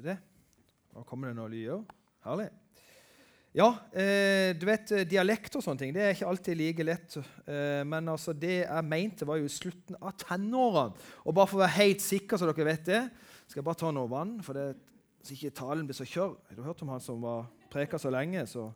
Se 0.00 0.06
det. 0.06 0.16
Nå 0.96 1.02
kommer 1.04 1.28
det 1.28 1.36
noen 1.36 1.52
lyder. 1.52 1.80
Herlig. 2.24 2.46
Ja, 3.52 3.66
eh, 3.92 4.54
du 4.56 4.62
vet, 4.64 4.92
eh, 4.96 5.04
dialekt 5.04 5.58
og 5.58 5.64
sånne 5.64 5.82
ting 5.82 5.90
det 5.92 6.00
er 6.00 6.14
ikke 6.14 6.30
alltid 6.30 6.56
like 6.56 6.86
lett. 6.86 7.16
Eh, 7.44 7.82
men 7.84 8.08
altså, 8.08 8.32
det 8.32 8.62
jeg 8.62 8.86
mente, 8.88 9.26
var 9.28 9.36
jo 9.36 9.50
slutten 9.52 9.98
av 10.00 10.14
tenårene. 10.16 10.96
Og 11.26 11.36
bare 11.36 11.50
for 11.50 11.58
å 11.58 11.64
være 11.66 11.76
helt 11.76 12.00
sikker, 12.00 12.40
så 12.40 12.48
dere 12.48 12.68
vet 12.70 12.86
det, 12.88 13.02
skal 13.44 13.60
jeg 13.60 13.66
bare 13.66 13.80
ta 13.82 13.90
noe 13.92 14.08
vann. 14.08 14.40
for 14.40 14.54
det, 14.54 14.76
Så 15.22 15.34
ikke 15.34 15.50
talen 15.50 15.84
blir 15.84 15.98
så 15.98 16.08
kjør. 16.08 16.38
Du 16.48 16.62
har 16.62 16.72
hørt 16.72 16.82
om 16.82 16.88
han 16.88 17.00
som 17.00 17.20
var 17.20 17.44
preka 17.68 17.98
så 17.98 18.08
lenge. 18.08 18.46
Så, 18.46 18.72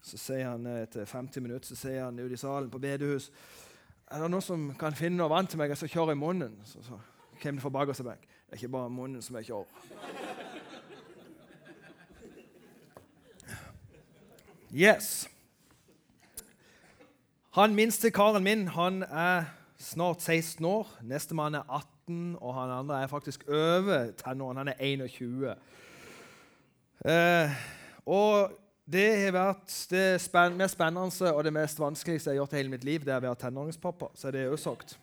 så 0.00 0.16
sier 0.16 0.48
han 0.48 0.64
eh, 0.64 0.86
etter 0.86 1.04
50 1.04 1.42
minutter 1.42 1.68
så 1.68 1.76
sier 1.76 2.04
han 2.04 2.18
ute 2.18 2.32
i 2.32 2.40
salen 2.40 2.70
på 2.70 2.80
bedehus 2.80 3.30
Er 4.10 4.22
det 4.22 4.30
noen 4.30 4.40
som 4.40 4.72
kan 4.80 4.96
finne 4.96 5.18
noe 5.18 5.28
vann 5.28 5.46
til 5.46 5.58
meg? 5.58 5.68
Jeg 5.68 5.76
så 5.76 5.92
kjør 5.92 6.12
i 6.12 6.16
munnen. 6.16 6.56
Så, 6.64 6.80
så 6.80 6.96
kommer 7.42 7.60
det 7.60 7.66
fra 7.66 7.76
bakerste 7.82 8.04
benk. 8.04 8.24
Det 8.48 8.56
er 8.56 8.62
ikke 8.62 8.76
bare 8.78 8.88
munnen 8.88 9.20
som 9.20 9.36
er 9.36 9.44
kjør. 9.44 9.66
Yes. 14.74 15.28
Han 17.50 17.74
minste 17.74 18.10
karen 18.10 18.44
min 18.44 18.66
han 18.68 19.02
er 19.02 19.44
snart 19.78 20.20
16 20.20 20.64
år. 20.64 20.90
Nestemann 21.02 21.54
er 21.54 21.64
18, 21.70 22.36
og 22.36 22.54
han 22.54 22.70
andre 22.70 23.02
er 23.02 23.06
faktisk 23.06 23.48
over 23.48 24.10
tenåren. 24.12 24.56
Han 24.56 24.68
er 24.68 24.74
21. 24.80 25.54
Eh, 27.04 27.50
og 28.06 28.52
det 28.84 29.06
har 29.22 29.32
vært 29.32 29.72
det 29.90 30.20
spenn 30.20 30.58
mest 30.60 30.76
spennende 30.76 31.32
og 31.32 31.44
det 31.44 31.52
mest 31.52 31.80
vanskeligste 31.80 32.30
jeg 32.30 32.36
har 32.36 32.42
gjort 32.42 32.52
i 32.52 32.60
hele 32.60 32.74
mitt 32.74 32.84
liv, 32.84 33.00
det 33.04 33.14
er 33.14 33.22
å 33.22 33.24
være 33.24 33.40
tenåringspappa. 33.40 34.10
Så 34.14 34.30
det 34.30 34.42
er 34.42 34.52
jo 34.52 34.60
sagt. 34.60 34.98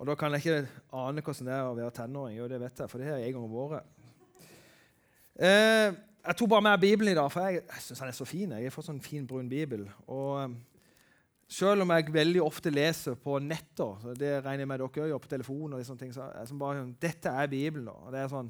Og 0.00 0.08
da 0.08 0.16
kan 0.16 0.32
jeg 0.32 0.40
ikke 0.40 0.80
ane 1.04 1.20
hvordan 1.20 1.52
det 1.52 1.54
er 1.58 1.68
å 1.68 1.76
være 1.76 1.92
tenåring. 2.00 2.40
Jo, 2.40 2.48
det 2.48 2.64
vet 2.64 2.80
jeg, 2.80 2.90
for 2.90 2.98
det 2.98 3.12
har 3.12 3.20
jeg 3.20 3.34
en 3.34 3.38
gang 3.42 3.52
vært. 3.52 3.94
Eh, 5.36 6.00
jeg 6.24 6.36
tok 6.40 6.48
bare 6.54 6.64
med 6.64 6.80
Bibelen 6.80 7.12
i 7.12 7.16
dag, 7.18 7.30
for 7.32 7.44
jeg, 7.44 7.64
jeg 7.68 7.82
syns 7.84 8.00
den 8.00 8.10
er 8.10 8.16
så 8.16 8.26
fin. 8.28 8.52
Jeg 8.56 8.68
har 8.68 8.72
fått 8.72 8.88
sånn 8.88 9.02
fin, 9.04 9.26
brun 9.28 9.50
bibel. 9.50 9.84
Og 10.08 10.38
um, 10.44 10.54
Selv 11.54 11.84
om 11.84 11.90
jeg 11.92 12.08
veldig 12.08 12.40
ofte 12.40 12.70
leser 12.72 13.18
på 13.20 13.36
netter, 13.44 14.06
det 14.16 14.30
regner 14.40 14.64
jeg 14.64 14.68
med 14.70 14.80
dere 14.80 15.08
gjør 15.10 15.20
på 15.20 15.28
telefon, 15.28 15.74
og 15.76 15.82
sånne 15.84 16.00
ting, 16.00 16.14
så 16.16 16.30
er 16.30 16.46
det 16.48 16.56
bare, 16.58 16.80
sånn, 16.80 16.94
dette 17.02 17.34
er 17.42 17.50
Bibelen. 17.52 17.90
Og 17.92 18.08
det 18.14 18.22
er 18.22 18.32
sånn, 18.32 18.48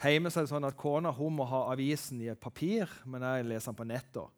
Hjemme 0.00 0.30
så 0.32 0.40
er 0.40 0.46
det 0.46 0.52
sånn 0.54 0.64
at 0.64 0.78
kona 0.80 1.10
hun 1.12 1.34
må 1.36 1.44
ha 1.44 1.66
avisen 1.74 2.22
i 2.24 2.30
et 2.32 2.40
papir, 2.40 2.88
men 3.04 3.20
jeg 3.20 3.44
leser 3.50 3.68
den 3.68 3.76
på 3.76 3.84
netter. 3.90 4.30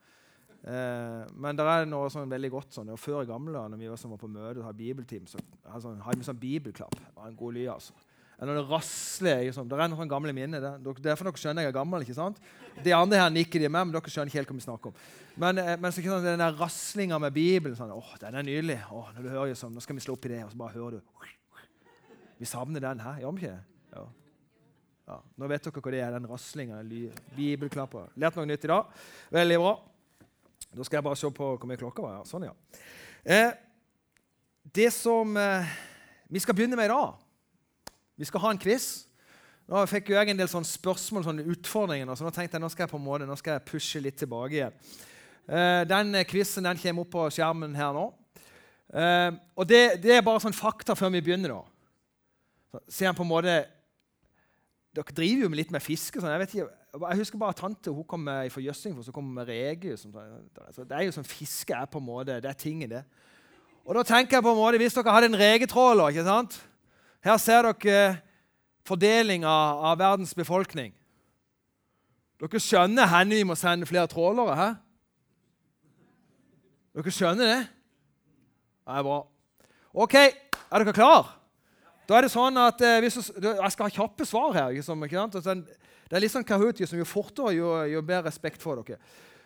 Eh, 0.63 1.21
men 1.39 1.59
det 1.59 1.67
er 1.67 1.87
noe 1.87 2.11
sånn 2.11 2.31
veldig 2.31 2.51
godt 2.51 2.75
sånn, 2.75 2.91
og 2.95 2.99
Før 2.99 3.23
i 3.23 3.29
gamle 3.31 3.55
da 3.55 3.69
når 3.71 3.79
vi 3.79 3.91
var, 3.93 4.19
på 4.19 4.31
møte 4.31 4.59
og 4.59 4.67
hadde 4.67 4.83
bibelteam, 4.83 5.29
så 5.31 5.39
hadde 5.69 5.85
sånn, 5.85 6.03
vi 6.03 6.27
sånn 6.27 6.43
bibelklapp. 6.43 6.99
Det 6.99 7.15
var 7.15 7.31
en 7.31 7.39
god 7.39 7.55
ly, 7.55 7.69
altså. 7.71 7.95
Eller 8.43 8.59
det 8.59 8.63
rasler. 8.67 9.45
Liksom. 9.47 9.69
Det 9.71 9.77
er 9.79 9.91
noen 9.93 10.09
gamle 10.11 10.33
minner. 10.35 10.63
Det. 10.65 10.95
Derfor 11.05 11.29
dere 11.29 11.39
skjønner 11.39 11.63
jeg 11.63 11.71
er 11.71 11.77
gammel. 11.77 12.03
ikke 12.03 12.17
sant? 12.17 12.41
De 12.83 12.95
andre 12.97 13.21
her 13.21 13.29
nikker 13.31 13.63
de 13.63 13.69
med, 13.69 13.87
men 13.87 13.93
dere 13.95 14.11
skjønner 14.11 14.33
ikke 14.33 14.41
helt 14.41 14.51
hva 14.51 14.57
vi 14.57 14.65
snakker 14.65 14.91
om. 14.91 15.05
Men, 15.45 15.61
eh, 15.63 15.77
men 15.79 15.95
så, 15.95 16.03
sånn, 16.03 16.27
den 16.27 16.43
der 16.43 16.59
raslinga 16.59 17.21
med 17.23 17.37
Bibelen 17.37 17.79
sånn, 17.79 17.93
åh, 17.95 18.09
den 18.19 18.41
er 18.41 18.49
nydelig. 18.49 18.81
Åh, 18.91 19.13
når 19.15 19.23
du 19.23 19.31
hører 19.31 19.55
sånn, 19.61 19.77
Nå 19.77 19.85
skal 19.85 19.95
vi 19.95 20.03
slå 20.03 20.19
opp 20.19 20.27
i 20.27 20.35
det, 20.35 20.43
og 20.43 20.51
så 20.51 20.59
bare 20.59 20.75
hører 20.75 20.99
du 20.99 21.31
Vi 22.43 22.51
savner 22.51 22.83
den 22.83 23.05
her, 23.07 23.23
gjør 23.23 23.39
vi 23.39 23.47
ikke? 23.47 23.63
Ja. 23.95 24.05
ja. 25.13 25.23
Nå 25.39 25.55
vet 25.55 25.71
dere 25.71 25.87
hva 25.87 25.95
det 25.95 26.03
er, 26.03 26.19
den 26.19 26.31
raslinga. 26.35 26.83
Bibelklapper. 27.39 28.11
Lært 28.19 28.41
noe 28.41 28.51
nytt 28.51 28.67
i 28.67 28.75
dag. 28.75 29.03
Veldig 29.39 29.63
bra. 29.63 29.77
Da 30.73 30.83
skal 30.83 30.99
jeg 30.99 31.07
bare 31.13 31.21
se 31.21 31.31
på 31.31 31.55
hvor 31.55 31.71
mye 31.71 31.79
klokka 31.79 32.03
var. 32.03 32.27
Sånn, 32.27 32.51
ja. 32.51 32.57
Eh, 33.23 33.53
det 34.75 34.91
som 34.99 35.37
eh, 35.39 35.77
vi 36.27 36.43
skal 36.43 36.59
begynne 36.59 36.75
med 36.75 36.91
i 36.91 36.97
dag 36.97 37.22
vi 38.17 38.29
skal 38.29 38.45
ha 38.45 38.53
en 38.53 38.61
quiz. 38.61 38.91
Nå 39.71 39.83
fikk 39.89 40.11
jeg 40.13 40.33
en 40.33 40.41
del 40.41 40.51
sånne 40.51 40.69
spørsmål, 40.69 41.25
sånne 41.27 41.47
utfordringer, 41.55 42.11
så 42.19 42.27
nå 42.27 42.33
tenkte 42.35 42.59
jeg 42.59 42.65
nå 42.65 42.71
skal 42.73 42.85
jeg 42.85 42.93
på 42.93 42.99
en 42.99 43.07
måte, 43.07 43.29
nå 43.29 43.37
skal 43.39 43.57
jeg 43.57 43.67
pushe 43.71 44.03
litt 44.03 44.19
tilbake 44.21 44.59
igjen. 44.59 44.81
Uh, 45.43 45.83
den 45.89 46.15
quizen 46.29 46.67
den 46.67 46.79
kommer 46.79 47.07
opp 47.07 47.13
på 47.15 47.29
skjermen 47.35 47.75
her 47.77 47.95
nå. 47.97 48.09
Uh, 48.93 49.39
og 49.57 49.69
det, 49.69 49.81
det, 50.03 50.19
er 50.19 50.27
bare 50.27 50.43
sånn 50.43 50.55
fakta 50.55 50.97
før 50.99 51.15
vi 51.15 51.23
begynner. 51.25 51.57
da. 51.57 52.83
Ser 52.93 53.15
på 53.17 53.25
en 53.25 53.33
måte, 53.33 53.63
Dere 54.93 55.15
driver 55.17 55.47
jo 55.47 55.57
litt 55.57 55.71
med 55.73 55.81
fiske. 55.81 56.21
Sånn. 56.21 56.35
Jeg, 56.37 56.51
ikke, 56.51 56.67
jeg, 57.01 57.19
husker 57.23 57.41
bare 57.41 57.57
tante 57.57 57.93
hun 57.97 58.05
kom 58.05 58.21
med, 58.27 58.51
fra 58.53 58.61
Jøssingfors 58.61 59.09
og 59.09 59.15
kom 59.17 59.31
med 59.39 59.49
reker. 59.49 59.97
Altså, 59.97 60.85
det 60.85 60.99
er 60.99 61.07
jo 61.07 61.15
sånn 61.17 61.25
Fiske 61.25 61.73
er 61.73 61.89
på 61.89 62.03
en 62.03 62.05
måte, 62.05 62.37
det 62.45 62.51
er 62.51 62.59
ting 62.61 62.83
i 62.85 62.91
det. 62.91 63.01
Og 63.89 63.97
da 63.97 64.03
tenker 64.05 64.37
jeg 64.37 64.45
på 64.45 64.53
en 64.53 64.61
måte, 64.61 64.81
Hvis 64.83 64.99
dere 64.99 65.15
hadde 65.17 65.31
en 65.33 65.41
regetråler 65.41 66.13
ikke 66.13 66.27
sant? 66.29 66.59
Her 67.23 67.39
ser 67.39 67.69
dere 67.69 68.23
fordelinga 68.87 69.51
av 69.91 69.99
verdens 70.01 70.35
befolkning. 70.35 70.91
Dere 72.43 72.63
skjønner 72.63 73.07
hvor 73.07 73.29
vi 73.31 73.45
må 73.47 73.55
sende 73.59 73.87
flere 73.87 74.11
trålere? 74.11 74.57
Hæ? 74.59 74.71
Dere 76.99 77.15
skjønner 77.15 77.53
det? 77.53 77.61
Det 78.83 78.97
er 78.99 79.07
bra. 79.07 79.21
OK, 79.93 80.17
er 80.19 80.83
dere 80.83 80.97
klar? 80.97 81.31
Da 82.09 82.19
er 82.19 82.27
det 82.27 82.33
sånn 82.33 82.59
at 82.59 82.81
eh, 82.83 82.99
hvis 83.05 83.31
du, 83.39 83.47
Jeg 83.47 83.73
skal 83.73 83.87
ha 83.87 83.95
kjappe 83.95 84.27
svar 84.27 84.57
her. 84.57 84.73
Ikke 84.75 84.83
sant? 84.85 85.69
Det 86.11 86.19
er 86.19 86.25
litt 86.25 86.35
sånn 86.35 86.45
Kahoot, 86.45 86.83
jo 86.83 87.07
fortere, 87.09 87.55
jo, 87.57 87.71
jo 87.89 88.03
bedre 88.03 88.27
respekt 88.27 88.61
for 88.61 88.83
dere. 88.83 88.99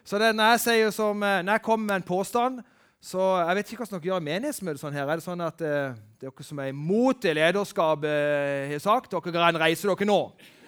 Så 0.06 0.18
det, 0.22 0.32
når, 0.38 0.56
jeg 0.56 0.94
som, 0.94 1.20
eh, 1.22 1.42
når 1.44 1.58
jeg 1.58 1.66
kommer 1.66 1.92
med 1.92 2.00
en 2.00 2.08
påstand, 2.08 2.64
så 3.02 3.22
jeg 3.42 3.56
vet 3.58 3.70
ikke 3.70 3.84
hva 3.84 3.88
dere 3.90 4.08
gjør 4.08 4.22
i 4.22 4.26
menighetsmøtet. 4.26 4.80
sånn 4.80 4.96
her. 4.96 5.08
Er 5.08 5.20
det 5.20 5.24
sånn 5.26 5.42
at 5.44 5.60
eh, 5.62 5.96
dere 6.20 6.46
som 6.46 6.60
er 6.62 6.70
imot 6.72 7.20
det 7.22 7.34
lederskapet, 7.36 8.08
eh, 8.08 8.70
har 8.72 8.82
sagt 8.82 9.12
dere 9.12 9.34
kan 9.34 9.60
reise 9.60 9.86
dere 9.86 10.08
nå? 10.08 10.20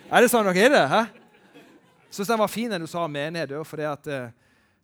Er 0.08 0.22
det 0.22 0.30
sånn 0.32 0.46
dere 0.46 0.66
er 0.66 0.74
det? 0.74 0.84
Hæ? 0.92 1.00
Syns 2.10 2.30
den 2.30 2.40
var 2.40 2.52
fin, 2.52 2.70
den 2.70 2.84
du 2.84 2.88
sa 2.88 3.04
om 3.04 3.12
menighet. 3.12 3.52
fordi 3.66 3.82
at, 3.82 4.06
eh, 4.06 4.30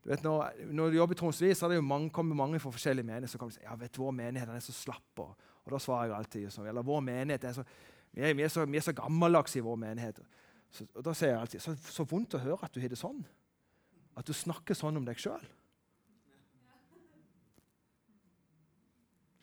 du 0.05 0.11
vet, 0.11 0.23
når, 0.23 0.53
når, 0.69 0.91
du 0.91 0.97
jobber 0.97 1.15
i 1.15 1.17
Tromsø, 1.17 1.55
så 1.55 1.67
er 1.67 1.69
det 1.69 1.77
jo 1.77 1.89
mange, 1.89 2.11
kommer 2.11 2.35
mange 2.35 2.59
fra 2.61 2.71
forskjellige 2.71 3.07
menigheter 3.07 3.33
som 3.33 3.39
kommer 3.39 3.53
og 3.53 3.59
sier 3.59 3.71
ja, 3.71 3.77
vet 3.77 3.95
du, 3.95 4.03
vår 4.03 4.13
menighet 4.13 4.49
den 4.49 4.57
er 4.57 4.65
så 4.65 4.73
slapp. 4.73 5.13
Og, 5.19 5.35
og 5.65 5.73
da 5.73 5.79
svarer 5.79 6.11
jeg 6.11 6.17
alltid 6.19 6.53
sånn. 6.53 6.69
Eller 6.69 6.85
vår 6.85 7.01
menighet 7.01 7.45
er 7.45 7.55
så, 7.57 7.65
vi 8.13 8.23
er, 8.23 8.35
vi 8.35 8.45
er 8.45 8.53
så, 8.53 8.67
vi 8.67 8.77
er 8.77 8.85
så 8.85 8.93
gammeldagse 8.93 9.59
i 9.59 9.65
vår 9.65 9.77
menighet. 9.81 10.21
Så, 10.75 10.85
og 10.93 11.05
da 11.07 11.15
sier 11.15 11.33
jeg 11.33 11.41
alltid 11.41 11.63
så, 11.63 11.77
så 11.87 12.05
vondt 12.09 12.37
å 12.37 12.43
høre 12.43 12.67
at 12.67 12.75
du 12.75 12.83
har 12.83 12.93
det 12.93 12.99
sånn. 12.99 13.23
At 14.19 14.27
du 14.27 14.35
snakker 14.37 14.77
sånn 14.77 14.99
om 14.99 15.07
deg 15.07 15.23
sjøl. 15.23 15.45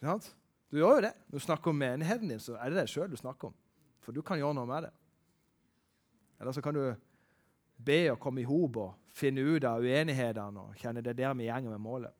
Du 0.02 0.80
gjør 0.80 0.98
jo 0.98 1.06
det. 1.06 1.14
Når 1.30 1.38
du 1.38 1.46
snakker 1.46 1.72
om 1.72 1.78
menigheten 1.78 2.32
din, 2.32 2.40
så 2.42 2.56
er 2.58 2.72
det 2.72 2.82
deg 2.82 2.90
sjøl 2.90 3.12
du 3.12 3.20
snakker 3.20 3.52
om. 3.52 3.56
For 4.02 4.16
du 4.16 4.24
kan 4.26 4.40
gjøre 4.40 4.56
noe 4.58 4.70
med 4.70 4.88
det. 4.88 4.94
Eller 6.42 6.56
så 6.56 6.64
kan 6.66 6.74
du 6.74 6.86
be 7.86 8.00
og 8.12 8.20
komme 8.22 8.42
i 8.42 8.48
hop 8.48 8.78
og 8.82 8.96
finne 9.14 9.44
ut 9.46 9.66
av 9.68 9.84
uenighetene 9.84 10.64
og 10.64 10.80
kjenne 10.80 11.04
det 11.06 11.14
der 11.18 11.36
vi 11.38 11.50
gjenger 11.50 11.76
med 11.76 11.84
målet. 11.84 12.14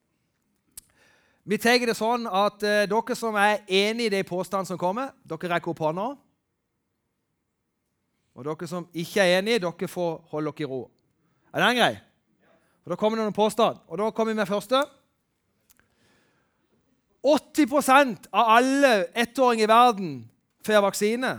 Vi 1.44 1.58
tar 1.58 1.82
det 1.82 1.98
sånn 1.98 2.28
at 2.30 2.62
uh, 2.62 2.84
dere 2.86 3.16
som 3.18 3.38
er 3.40 3.64
enig 3.66 4.12
i 4.12 4.14
de 4.14 4.22
påstandene 4.28 4.70
som 4.70 4.78
kommer, 4.82 5.10
dere 5.26 5.56
rekker 5.56 5.74
opp 5.74 5.82
hånda. 5.82 6.12
Og 8.38 8.46
dere 8.46 8.70
som 8.70 8.86
ikke 8.94 9.26
er 9.26 9.40
enige, 9.40 9.64
dere 9.64 9.90
får 9.90 10.20
holde 10.30 10.54
dere 10.54 10.68
i 10.68 10.70
ro. 10.70 10.84
Er 11.52 11.66
den 11.66 11.80
grei? 11.80 11.94
Og 12.86 12.94
Da 12.94 12.98
kommer 12.98 13.18
det 13.18 13.26
noen 13.26 13.38
påstand. 13.38 13.82
Og 13.88 13.98
da 13.98 14.12
kommer 14.12 14.34
vi 14.34 14.42
med 14.42 14.50
første. 14.50 14.84
80% 17.22 18.28
av 18.32 18.50
alle 18.58 18.92
ettåringer 19.14 19.64
i 19.64 19.70
verden 19.70 20.12
får 20.66 20.82
vaksine. 20.82 21.32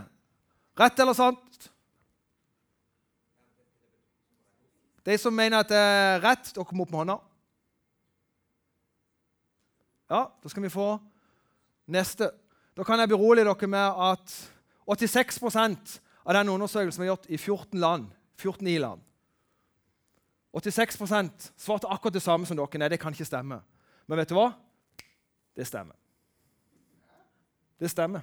Rett 0.79 0.99
eller 0.99 1.13
sant? 1.13 1.69
De 5.03 5.17
som 5.19 5.35
mener 5.35 5.59
at 5.59 5.71
det 5.71 5.79
er 5.79 6.21
rett, 6.23 6.53
dere 6.55 6.77
må 6.77 6.85
opp 6.85 6.93
med 6.93 7.01
hånda. 7.03 7.17
Ja, 10.13 10.21
da 10.31 10.51
skal 10.51 10.63
vi 10.63 10.71
få 10.71 10.87
neste. 11.91 12.29
Da 12.77 12.85
kan 12.87 13.01
jeg 13.01 13.11
berolige 13.11 13.49
dere 13.49 13.67
med 13.67 14.03
at 14.07 14.35
86% 14.87 15.97
av 16.23 16.37
den 16.37 16.53
undersøkelsen 16.53 17.03
vi 17.03 17.09
har 17.09 17.17
gjort 17.17 17.27
i 17.27 17.37
14 17.37 17.79
land, 17.83 18.07
14 18.39 18.67
i-land 18.71 19.03
86 20.53 20.99
svarte 21.57 21.89
akkurat 21.89 22.13
det 22.13 22.21
samme 22.21 22.45
som 22.45 22.57
dere. 22.57 22.79
Nei, 22.79 22.91
det 22.93 22.99
kan 23.01 23.13
ikke 23.13 23.25
stemme. 23.25 23.59
Men 24.07 24.19
vet 24.19 24.29
du 24.29 24.35
hva? 24.37 24.51
Det 25.55 25.67
stemmer. 25.67 25.95
Det 27.79 27.89
stemmer. 27.91 28.21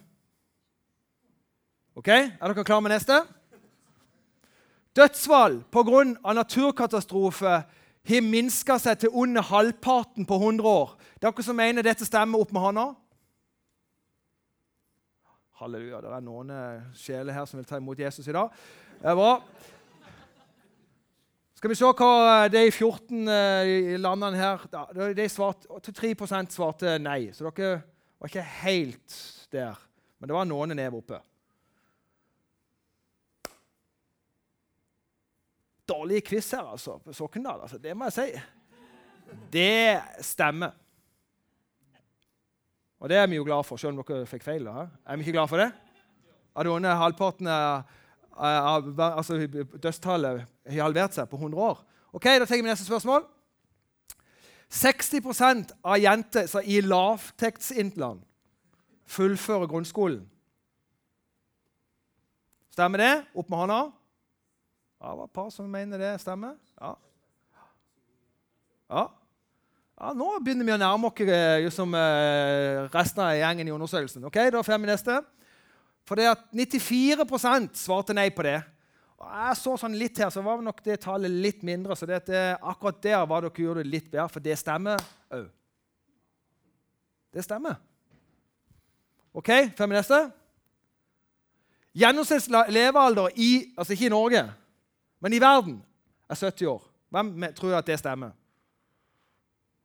Ok, 1.95 2.09
Er 2.09 2.49
dere 2.49 2.65
klare 2.65 2.83
med 2.83 2.91
neste? 2.95 3.21
Dødsfall 4.97 5.63
pga. 5.71 6.33
naturkatastrofe 6.35 7.63
har 8.09 8.23
minska 8.23 8.79
seg 8.79 8.99
til 8.99 9.11
under 9.13 9.43
halvparten 9.43 10.27
på 10.27 10.35
100 10.35 10.69
år. 10.69 10.97
Dere 11.23 11.43
som 11.43 11.57
mener 11.57 11.83
dette 11.83 12.07
stemmer, 12.07 12.41
opp 12.41 12.53
med 12.53 12.61
hånda. 12.61 12.95
Halleluja. 15.61 16.01
Det 16.01 16.13
er 16.17 16.25
noen 16.25 16.51
eh, 16.51 16.83
sjeler 16.97 17.37
her 17.37 17.45
som 17.45 17.61
vil 17.61 17.67
ta 17.69 17.77
imot 17.77 17.99
Jesus 17.99 18.27
i 18.27 18.33
dag. 18.33 18.49
Det 19.01 19.11
er 19.11 19.19
bra. 19.19 19.35
Skal 21.61 21.75
vi 21.75 21.77
se 21.77 21.89
hva 21.93 22.49
de 22.49 22.63
14 22.73 23.29
uh, 23.29 23.97
landene 24.01 24.41
her 24.41 24.63
de 25.13 25.27
svarte, 25.29 25.93
3% 25.93 26.57
svarte 26.57 26.95
nei. 27.03 27.35
Så 27.37 27.45
dere 27.51 27.83
var 28.17 28.33
ikke 28.33 28.47
helt 28.63 29.19
der. 29.53 29.77
Men 30.17 30.31
det 30.31 30.37
var 30.39 30.49
noen 30.49 30.73
nev 30.79 30.97
oppe. 31.03 31.21
dårlig 35.91 36.23
quiz 36.27 36.51
her, 36.55 36.67
altså, 36.71 36.99
på 37.03 37.15
Sokndal. 37.15 37.65
Altså, 37.65 37.79
det 37.83 37.97
må 37.97 38.09
jeg 38.09 38.17
si. 38.17 38.29
Det 39.53 40.01
stemmer. 40.27 40.75
Og 43.01 43.09
det 43.09 43.17
er 43.17 43.29
vi 43.31 43.39
jo 43.39 43.47
glad 43.47 43.65
for, 43.65 43.81
selv 43.81 43.97
om 43.97 44.05
dere 44.05 44.29
fikk 44.29 44.45
feil. 44.45 44.67
Da. 44.69 44.87
Er 45.07 45.17
vi 45.17 45.25
ikke 45.25 45.39
glad 45.39 45.49
for 45.51 45.63
det? 45.63 45.71
At 46.57 46.69
under 46.69 46.99
halvparten 47.01 47.49
av 47.49 47.97
altså, 48.41 49.37
dødstallet 49.83 50.47
har 50.71 50.83
halvert 50.83 51.15
seg 51.17 51.29
på 51.29 51.37
100 51.37 51.61
år. 51.61 51.85
Ok, 52.13 52.25
Da 52.25 52.47
tenker 52.47 52.65
vi 52.65 52.71
neste 52.71 52.89
spørsmål. 52.89 53.27
60 54.71 55.75
av 55.83 55.99
jenter 55.99 56.47
i 56.63 56.81
lavtektsintland 56.81 58.23
fullfører 59.11 59.67
grunnskolen. 59.67 60.23
Stemmer 62.71 63.03
det? 63.03 63.15
Opp 63.35 63.49
med 63.51 63.59
hånda. 63.59 63.81
Ja, 65.01 65.11
det 65.11 65.19
var 65.19 65.25
et 65.27 65.35
par 65.35 65.49
som 65.51 65.71
mener 65.71 65.99
det 65.99 66.13
stemmer. 66.23 66.55
Ja. 66.81 66.93
ja. 68.91 69.07
Ja, 70.01 70.13
Nå 70.17 70.31
begynner 70.41 70.65
vi 70.65 70.73
å 70.73 70.81
nærme 70.81 71.11
oss 71.11 71.19
liksom, 71.65 71.97
resten 72.95 73.25
av 73.25 73.35
gjengen 73.37 73.69
i 73.69 73.75
undersøkelsen. 73.75 74.25
Ok, 74.25 74.39
Da 74.55 74.63
får 74.65 74.79
vi 74.79 74.89
neste. 74.89 75.19
For 76.09 76.19
det 76.19 76.31
at 76.31 76.47
94% 76.57 77.79
svarte 77.79 78.17
nei 78.17 78.29
på 78.35 78.45
det. 78.47 78.59
Og 79.21 79.29
jeg 79.29 79.57
så 79.61 79.75
sånn 79.79 79.99
litt 80.01 80.19
her, 80.19 80.31
så 80.33 80.43
var 80.43 80.63
nok 80.65 80.81
det 80.85 80.97
tallet 81.03 81.31
litt 81.31 81.61
mindre. 81.67 81.97
Så 81.99 82.09
det, 82.09 82.23
akkurat 82.57 83.03
der 83.05 83.27
var 83.29 83.45
dere 83.45 83.65
gjorde 83.65 83.85
det 83.85 83.93
litt 83.93 84.09
bedre, 84.11 84.29
for 84.33 84.45
det 84.45 84.57
stemmer 84.59 85.01
òg. 85.37 85.47
Det 87.31 87.45
stemmer. 87.47 87.77
Ok, 89.37 89.51
får 89.79 89.87
vi 89.87 89.95
neste? 89.95 90.19
Gjennomsnitts 92.01 92.49
levealder 92.75 93.29
i 93.39 93.51
altså 93.77 93.95
ikke 93.95 94.09
i 94.09 94.15
Norge, 94.15 94.43
men 95.23 95.35
i 95.35 95.43
verden 95.43 95.77
er 96.31 96.39
70 96.39 96.67
år. 96.71 96.83
Hvem 97.11 97.31
tror 97.59 97.77
at 97.79 97.87
det 97.87 97.99
stemmer? 98.01 98.33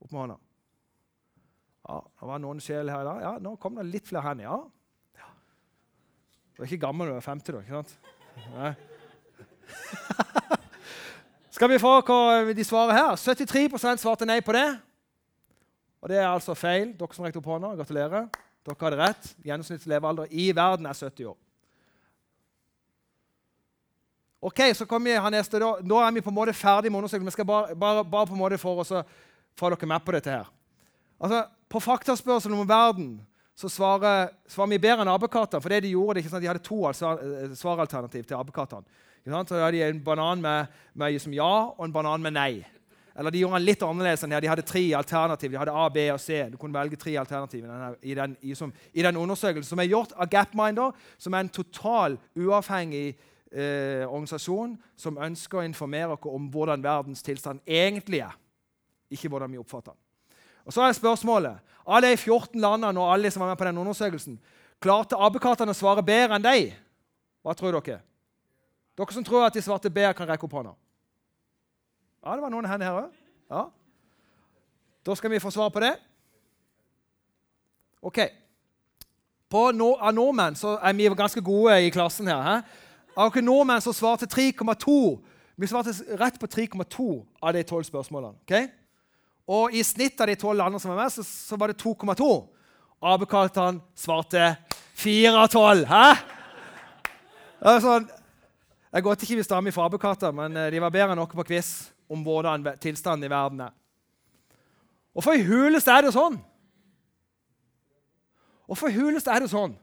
Opp 0.02 0.12
med 0.12 0.22
hånda. 0.24 0.40
Ja, 1.86 2.00
det 2.02 2.30
var 2.32 2.42
noen 2.42 2.62
sjel 2.62 2.90
her 2.90 3.04
i 3.04 3.08
dag. 3.12 3.22
Ja, 3.26 3.36
nå 3.42 3.56
kom 3.62 3.78
det 3.78 3.86
litt 3.90 4.10
flere 4.10 4.26
hender. 4.26 4.48
Ja. 4.48 4.58
Du 6.56 6.64
er 6.64 6.70
ikke 6.70 6.86
gammel 6.88 7.10
når 7.10 7.18
du 7.18 7.20
er 7.20 7.28
50, 7.28 7.52
da. 7.52 7.60
ikke 7.60 7.76
sant? 7.76 7.92
Nei. 8.56 8.74
Skal 11.56 11.72
vi 11.72 11.80
få 11.80 11.94
hva 12.08 12.54
de 12.56 12.66
svarer 12.68 12.96
her? 12.96 13.16
73 13.20 14.00
svarte 14.00 14.28
nei 14.28 14.42
på 14.44 14.56
det. 14.56 14.68
Og 16.04 16.12
det 16.12 16.20
er 16.20 16.28
altså 16.28 16.56
feil. 16.56 16.94
Dere 16.96 17.16
som 17.16 17.26
rekte 17.26 17.40
opp 17.42 17.50
hånda, 17.50 17.74
gratulerer. 17.80 18.28
Dere 18.66 18.78
hadde 18.82 19.00
rett. 19.00 19.30
Gjennomsnittlig 19.46 19.92
levealder 19.96 20.32
i 20.32 20.50
verden 20.56 20.88
er 20.88 20.96
70 20.96 21.32
år. 21.32 21.38
Ok, 24.46 24.62
så 24.78 24.86
kommer 24.86 25.10
vi 25.10 25.18
her 25.18 25.34
neste. 25.34 25.60
Da, 25.60 25.72
Nå 25.82 26.00
er 26.00 26.12
vi 26.14 26.22
på 26.22 26.30
en 26.30 26.38
måte 26.38 26.54
ferdig 26.54 26.92
med 26.92 27.00
undersøkelsen. 27.02 27.32
Vi 27.32 27.34
skal 27.34 27.48
bare, 27.50 27.76
bare, 27.76 28.04
bare 28.06 28.30
på 28.30 28.36
en 28.36 28.44
måte 28.44 28.60
for 28.62 28.84
få 29.56 29.70
dere 29.72 29.88
med 29.90 30.04
på 30.06 30.14
dette 30.14 30.30
her. 30.30 30.52
Altså, 31.20 31.46
På 31.70 31.80
faktaspørsel 31.80 32.54
om 32.54 32.68
verden 32.70 33.10
så 33.56 33.70
svarer, 33.72 34.34
svarer 34.52 34.74
vi 34.74 34.84
bedre 34.84 35.06
enn 35.06 35.14
apekattene. 35.14 35.64
For 35.64 35.72
det 35.72 35.86
de 35.86 35.94
gjorde, 35.94 36.18
det 36.18 36.26
ikke 36.26 36.34
sant? 36.34 36.44
de 36.44 36.52
hadde 36.52 36.64
to 36.66 36.82
eh, 36.90 37.54
svaralternativ 37.56 38.26
til 38.28 38.38
apekattene. 38.38 39.04
Så 39.26 39.58
hadde 39.58 39.72
de 39.78 39.84
en 39.88 40.02
banan 40.04 40.42
med, 40.44 40.74
med 40.94 41.20
som 41.24 41.34
ja 41.34 41.52
og 41.72 41.86
en 41.86 41.94
banan 41.96 42.22
med 42.22 42.36
nei. 42.36 42.66
Eller 43.16 43.32
de 43.32 43.40
gjorde 43.40 43.62
den 43.62 43.66
litt 43.70 43.84
annerledes 43.88 44.26
enn 44.26 44.34
det. 44.36 44.42
De 44.44 44.50
hadde 44.52 44.68
tre 44.68 44.84
alternativ. 45.00 45.54
De 45.54 45.60
hadde 45.62 45.72
A, 45.72 45.86
B 45.90 46.04
og 46.12 46.20
C. 46.20 46.42
Du 46.52 46.58
kunne 46.60 46.76
velge 46.76 47.00
tre 47.00 47.16
alternativ 47.18 47.64
i 48.04 48.18
den, 48.18 48.36
i, 48.44 48.56
som, 48.60 48.74
i 48.92 49.06
den 49.06 49.18
undersøkelsen 49.18 49.70
som 49.72 49.80
er 49.80 49.88
gjort 49.88 50.12
av 50.20 50.28
Gapminder, 50.30 50.92
som 51.18 51.34
er 51.34 51.46
en 51.46 51.54
total 51.56 52.20
uavhengig 52.36 53.08
eh, 53.56 54.04
organisasjon 54.04 54.76
som 55.00 55.22
ønsker 55.24 55.62
å 55.62 55.68
informere 55.70 56.18
oss 56.18 56.28
om 56.28 56.52
hvordan 56.52 56.84
verdens 56.84 57.24
tilstand 57.24 57.64
egentlig 57.64 58.26
er 58.28 58.36
ikke 59.16 59.32
hvordan 59.32 59.54
vi 59.54 59.62
oppfatter 59.64 59.96
den. 59.96 60.05
Og 60.66 60.74
Så 60.74 60.82
er 60.82 60.92
spørsmålet 60.92 61.60
Alle 61.88 62.10
de 62.10 62.18
14 62.18 62.62
landene 62.62 63.02
og 63.02 63.14
alle 63.14 63.32
som 63.32 63.42
var 63.42 63.54
med 63.54 63.58
på 63.58 63.66
den 63.66 63.78
undersøkelsen, 63.78 64.40
klarte 64.82 65.16
abbekatene 65.16 65.70
å 65.70 65.78
svare 65.78 66.02
bedre 66.04 66.36
enn 66.36 66.42
deg? 66.42 66.72
Hva 67.46 67.54
tror 67.54 67.76
dere? 67.78 68.00
Dere 68.98 69.14
som 69.14 69.24
tror 69.24 69.46
at 69.46 69.54
de 69.54 69.62
svarte 69.62 69.92
bedre, 69.94 70.16
kan 70.18 70.26
rekke 70.26 70.48
opp 70.48 70.56
hånda. 70.58 70.72
Ja, 72.26 72.34
det 72.34 72.42
var 72.42 72.50
noen 72.50 72.66
hender 72.66 72.90
her 72.90 73.04
òg. 73.04 73.20
Ja. 73.54 73.68
Da 75.06 75.16
skal 75.16 75.30
vi 75.30 75.44
få 75.44 75.52
svar 75.54 75.70
på 75.70 75.84
det. 75.84 75.94
Ok. 78.02 78.18
På 79.50 79.68
no, 79.72 79.92
av 80.02 80.16
nordmenn 80.18 80.58
så 80.58 80.80
er 80.82 80.98
vi 80.98 81.06
ganske 81.14 81.44
gode 81.46 81.78
i 81.86 81.94
klassen 81.94 82.32
her. 82.34 82.42
He? 82.48 82.56
Av 83.14 83.30
dere 83.30 83.46
nordmenn 83.46 83.84
som 83.84 83.94
svarte 83.94 84.26
3,2 84.26 84.98
Vi 85.56 85.68
svarte 85.72 85.94
rett 86.20 86.36
på 86.36 86.50
3,2 86.52 87.06
av 87.40 87.54
de 87.54 87.62
tolv 87.64 87.86
spørsmålene. 87.88 88.36
Okay? 88.44 88.66
Og 89.46 89.74
i 89.78 89.84
snitt 89.86 90.20
av 90.22 90.30
de 90.30 90.38
tolv 90.40 90.58
landene 90.58 90.82
som 90.82 90.94
var 90.94 91.04
med, 91.04 91.14
så, 91.14 91.24
så 91.26 91.58
var 91.60 91.70
det 91.70 91.82
2,2. 91.82 92.30
Apekattene 93.06 93.84
svarte 93.98 94.56
4 94.98 95.34
av 95.38 95.50
12. 95.52 95.84
Hæ? 95.90 96.06
Sånn, 97.82 98.08
jeg 98.96 99.06
godt 99.06 99.24
ikke 99.26 99.38
hvis 99.40 99.50
damer 99.52 99.74
fra 99.76 99.86
apekatter, 99.90 100.34
men 100.36 100.56
eh, 100.58 100.70
de 100.74 100.82
var 100.82 100.94
bedre 100.94 101.14
enn 101.14 101.20
noe 101.20 101.30
på 101.30 101.46
quiz 101.48 101.72
om 102.12 102.22
hvordan 102.26 102.64
tilstanden 102.82 103.28
i 103.28 103.32
verden 103.32 103.66
er. 103.68 103.74
Hvorfor 105.16 105.38
i 105.38 105.46
huleste 105.48 105.94
er 105.94 106.06
det 106.06 106.14
sånn? 106.16 106.38
Hvorfor 108.66 108.90
i 108.90 108.98
huleste 108.98 109.32
er 109.32 109.46
det 109.46 109.52
sånn? 109.52 109.76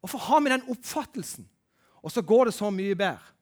Hvorfor 0.00 0.22
har 0.28 0.42
vi 0.44 0.52
den 0.52 0.68
oppfattelsen, 0.70 1.48
og 1.98 2.12
så 2.14 2.22
går 2.22 2.48
det 2.48 2.54
så 2.56 2.70
mye 2.70 2.96
bedre? 2.98 3.34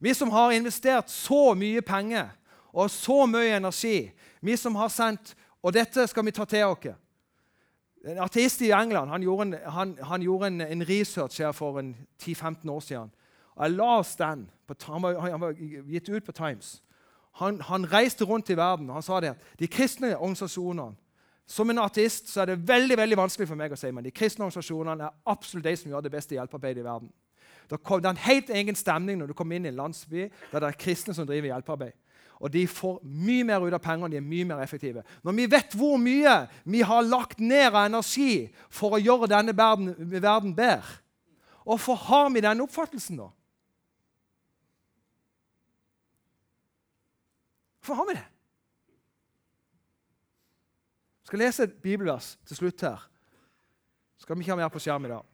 Vi 0.00 0.12
som 0.16 0.32
har 0.32 0.52
investert 0.56 1.10
så 1.12 1.52
mye 1.56 1.82
penger 1.84 2.30
og 2.72 2.90
så 2.90 3.26
mye 3.26 3.56
energi. 3.56 4.10
Vi 4.40 4.56
som 4.56 4.74
har 4.74 4.88
sendt 4.88 5.36
Og 5.62 5.74
dette 5.76 6.06
skal 6.08 6.24
vi 6.24 6.32
ta 6.32 6.44
til 6.48 6.64
oss. 6.64 6.86
En 8.08 8.18
artist 8.18 8.62
i 8.64 8.70
England 8.72 9.10
han 9.10 9.22
gjorde, 9.22 9.42
en, 9.42 9.56
han, 9.72 9.98
han 10.02 10.22
gjorde 10.22 10.46
en, 10.46 10.60
en, 10.60 10.84
research 10.88 11.42
her 11.42 11.52
for 11.52 11.82
10-15 12.22 12.70
år 12.70 12.80
siden. 12.80 13.10
Og 13.56 13.64
jeg 13.64 13.76
las 13.76 14.16
den. 14.16 14.46
På, 14.66 14.74
han, 14.88 15.02
var, 15.02 15.20
han, 15.20 15.40
var, 15.40 15.52
gitt 15.84 16.08
ut 16.08 16.24
på 16.24 16.32
Times. 16.32 16.82
Han, 17.32 17.60
han, 17.60 17.84
reiste 17.92 18.24
rundt 18.24 18.50
i 18.50 18.56
verden 18.56 18.88
og 18.88 18.94
han 18.94 19.04
sa 19.04 19.20
det 19.20 19.34
de 19.58 19.68
kristne 19.68 20.16
organisasjonene 20.16 20.96
Som 21.46 21.70
en 21.70 21.78
artist 21.78 22.28
så 22.28 22.40
er 22.40 22.46
det 22.46 22.68
veldig 22.68 22.96
veldig 22.96 23.16
vanskelig 23.16 23.48
for 23.48 23.58
meg 23.58 23.72
å 23.72 23.76
si, 23.76 23.90
men 23.90 24.04
de 24.04 24.10
kristne 24.14 24.44
organisasjonene 24.44 25.04
er 25.04 25.16
absolutt 25.26 25.64
de 25.64 25.76
som 25.76 25.90
gjør 25.90 26.04
det 26.06 26.12
beste 26.12 26.34
hjelpearbeidet 26.34 26.80
i 26.80 26.84
verden. 26.84 27.10
Det 27.70 27.78
er 27.78 28.10
en 28.10 28.16
helt 28.16 28.50
egen 28.50 28.78
stemning 28.78 29.18
når 29.18 29.30
du 29.30 29.34
kommer 29.34 29.56
inn 29.58 29.66
i 29.66 29.68
en 29.68 29.80
landsby 29.82 30.28
der 30.30 30.62
det 30.62 30.68
er 30.68 30.78
kristne 30.78 31.14
som 31.14 31.26
driver 31.26 31.50
hjelpearbeid 31.50 31.92
og 32.40 32.48
de 32.52 32.62
får 32.68 33.02
mye 33.04 33.44
mer 33.44 33.60
ut 33.60 33.74
av 33.76 33.82
pengene, 33.84 34.08
de 34.08 34.16
er 34.16 34.24
mye 34.24 34.46
mer 34.48 34.62
effektive. 34.64 35.02
Når 35.22 35.36
vi 35.36 35.46
vet 35.52 35.74
hvor 35.76 35.98
mye 36.00 36.36
vi 36.64 36.80
har 36.88 37.04
lagt 37.04 37.40
ned 37.40 37.66
av 37.68 37.82
energi 37.84 38.48
for 38.72 38.96
å 38.96 39.02
gjøre 39.02 39.28
denne 39.28 39.52
verden, 39.56 39.92
verden 40.16 40.54
bedre, 40.56 40.96
hvorfor 41.68 42.00
har 42.08 42.30
vi 42.32 42.42
denne 42.44 42.64
oppfattelsen, 42.64 43.20
da? 43.20 43.28
Hvorfor 47.80 48.00
har 48.00 48.08
vi 48.08 48.16
det? 48.16 48.26
Jeg 51.20 51.30
skal 51.30 51.44
lese 51.44 51.68
et 51.68 51.76
bibelvers 51.84 52.32
til 52.48 52.56
slutt 52.56 52.88
her. 52.88 53.04
Skal 54.20 54.36
vi 54.36 54.44
ikke 54.44 54.56
ha 54.56 54.62
mer 54.64 54.72
på 54.72 54.80
skjerm 54.82 55.04
i 55.06 55.12
dag. 55.12 55.28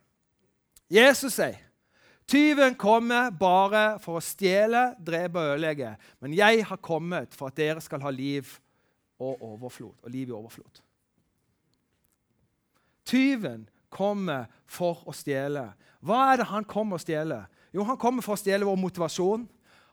Jesus 0.90 1.38
sier 1.38 1.62
Tyven 2.26 2.74
kommer 2.74 3.30
bare 3.30 4.00
for 4.02 4.18
å 4.18 4.24
stjele, 4.24 4.96
drepe 4.98 5.38
og 5.38 5.52
ødelegge. 5.54 5.92
Men 6.18 6.34
jeg 6.34 6.64
har 6.66 6.82
kommet 6.82 7.34
for 7.36 7.52
at 7.52 7.58
dere 7.58 7.82
skal 7.84 8.02
ha 8.02 8.10
liv 8.10 8.48
og 9.22 9.42
overflod. 9.46 9.94
Og 10.02 10.10
liv 10.10 10.32
i 10.32 10.34
overflod. 10.34 10.82
Tyven 13.06 13.68
kommer 13.94 14.48
for 14.66 15.04
å 15.06 15.14
stjele. 15.14 15.68
Hva 16.02 16.32
er 16.32 16.42
det 16.42 16.48
han 16.50 16.66
kommer 16.66 16.98
å 16.98 17.04
stjele? 17.04 17.44
Jo, 17.70 17.86
han 17.86 18.00
kommer 18.00 18.26
for 18.26 18.34
å 18.34 18.40
stjele 18.40 18.66
vår 18.66 18.80
motivasjon. 18.80 19.46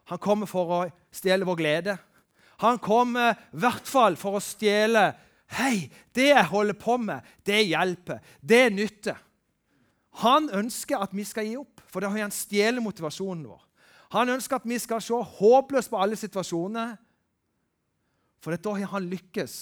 Han 0.09 0.21
kommer 0.21 0.49
for 0.49 0.73
å 0.73 0.81
stjele 1.13 1.45
vår 1.47 1.59
glede. 1.59 1.95
Han 2.63 2.79
kommer 2.81 3.35
i 3.35 3.61
hvert 3.61 3.87
fall 3.89 4.17
for 4.19 4.39
å 4.39 4.43
stjele 4.43 5.11
Hei, 5.53 5.91
det 6.17 6.31
jeg 6.31 6.49
holder 6.49 6.73
på 6.79 6.95
med, 6.97 7.21
det 7.45 7.59
hjelper. 7.67 8.23
Det 8.41 8.63
nytter. 8.73 9.19
Han 10.23 10.47
ønsker 10.49 11.03
at 11.03 11.13
vi 11.13 11.25
skal 11.27 11.45
gi 11.45 11.57
opp, 11.59 11.72
for 11.93 12.01
da 12.01 12.09
har 12.09 12.25
han 12.25 12.33
stjålet 12.33 12.81
motivasjonen 12.81 13.45
vår. 13.51 13.61
Han 14.17 14.33
ønsker 14.33 14.57
at 14.57 14.65
vi 14.69 14.79
skal 14.81 15.01
se 15.01 15.17
håpløst 15.37 15.91
på 15.93 15.99
alle 16.01 16.17
situasjoner, 16.17 16.95
for 18.43 18.57
da 18.57 18.73
har 18.79 18.91
han 18.95 19.09
lykkes 19.11 19.57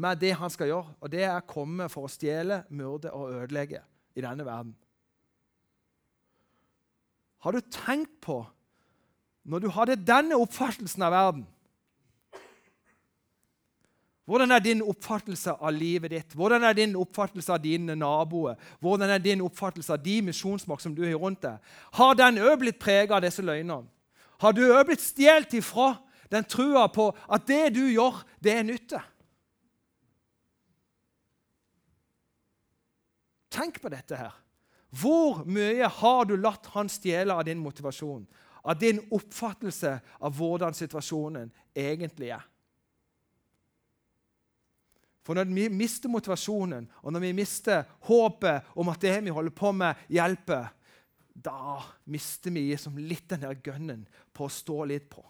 med 0.00 0.20
det 0.22 0.34
han 0.38 0.52
skal 0.52 0.70
gjøre, 0.70 0.94
og 1.00 1.10
det 1.12 1.24
er 1.24 1.38
å 1.38 1.48
komme 1.48 1.88
for 1.90 2.06
å 2.06 2.12
stjele, 2.12 2.62
myrde 2.70 3.10
og 3.16 3.32
ødelegge 3.40 3.82
i 4.14 4.22
denne 4.22 4.46
verden. 4.46 4.76
Har 7.40 7.56
du 7.56 7.64
tenkt 7.72 8.20
på, 8.22 8.42
når 9.48 9.64
du 9.64 9.70
hadde 9.72 9.96
denne 10.04 10.36
oppfattelsen 10.38 11.02
av 11.06 11.14
verden 11.16 11.46
hvordan 14.30 14.52
er 14.54 14.62
din 14.62 14.82
oppfattelse 14.86 15.56
av 15.58 15.72
livet 15.74 16.12
ditt? 16.12 16.34
Hvordan 16.38 16.62
er 16.62 16.76
din 16.78 16.92
oppfattelse 16.94 17.50
av 17.50 17.58
dine 17.64 17.96
naboer? 17.98 18.54
Hvordan 18.78 19.10
er 19.10 19.18
din 19.18 19.40
oppfattelse 19.42 19.90
av 19.96 20.04
de 20.04 20.20
misjonsmark 20.22 20.78
som 20.80 20.94
du 20.94 21.02
har 21.02 21.16
rundt 21.18 21.42
deg? 21.42 21.56
Har 21.98 22.14
den 22.14 22.38
òg 22.38 22.60
blitt 22.60 22.78
preget 22.78 23.10
av 23.16 23.24
disse 23.24 23.42
løgnene? 23.42 23.90
Har 24.38 24.54
du 24.54 24.62
òg 24.68 24.84
blitt 24.86 25.02
stjålet 25.02 25.56
ifra 25.58 25.96
den 26.30 26.46
trua 26.46 26.84
på 26.94 27.08
at 27.26 27.48
det 27.48 27.72
du 27.74 27.82
gjør, 27.90 28.20
det 28.38 28.54
er 28.54 28.68
nytte? 28.68 29.00
Tenk 33.50 33.82
på 33.82 33.90
dette 33.90 34.14
her. 34.14 34.38
Hvor 34.94 35.42
mye 35.42 35.90
har 35.90 36.30
du 36.30 36.36
latt 36.38 36.70
han 36.76 36.86
stjele 36.86 37.34
av 37.34 37.50
din 37.50 37.58
motivasjon? 37.58 38.22
Av 38.62 38.78
din 38.78 39.02
oppfattelse 39.10 39.96
av 40.22 40.38
hvordan 40.38 40.78
situasjonen 40.78 41.50
egentlig 41.74 42.30
er? 42.38 42.46
For 45.26 45.36
når 45.36 45.50
vi 45.52 45.68
mister 45.72 46.10
motivasjonen, 46.10 46.86
og 47.02 47.12
når 47.12 47.24
vi 47.26 47.32
mister 47.36 47.84
håpet 48.08 48.70
om 48.74 48.88
at 48.92 49.02
det 49.02 49.18
vi 49.24 49.34
holder 49.34 49.54
på 49.54 49.72
med, 49.76 49.98
hjelper, 50.08 50.70
da 51.34 51.80
mister 52.10 52.52
vi 52.52 52.70
liksom 52.70 52.98
litt 52.98 53.28
den 53.30 53.44
der 53.44 53.58
gønnen 53.64 54.06
på 54.36 54.46
å 54.46 54.52
stå 54.52 54.84
litt 54.88 55.08
på. 55.12 55.22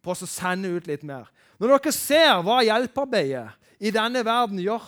På 0.00 0.14
å 0.14 0.28
sende 0.28 0.72
ut 0.72 0.88
litt 0.88 1.04
mer. 1.06 1.28
Når 1.60 1.76
dere 1.76 1.92
ser 1.92 2.40
hva 2.44 2.60
hjelpearbeidet 2.64 3.80
i 3.80 3.92
denne 3.92 4.24
verden 4.24 4.60
gjør 4.62 4.86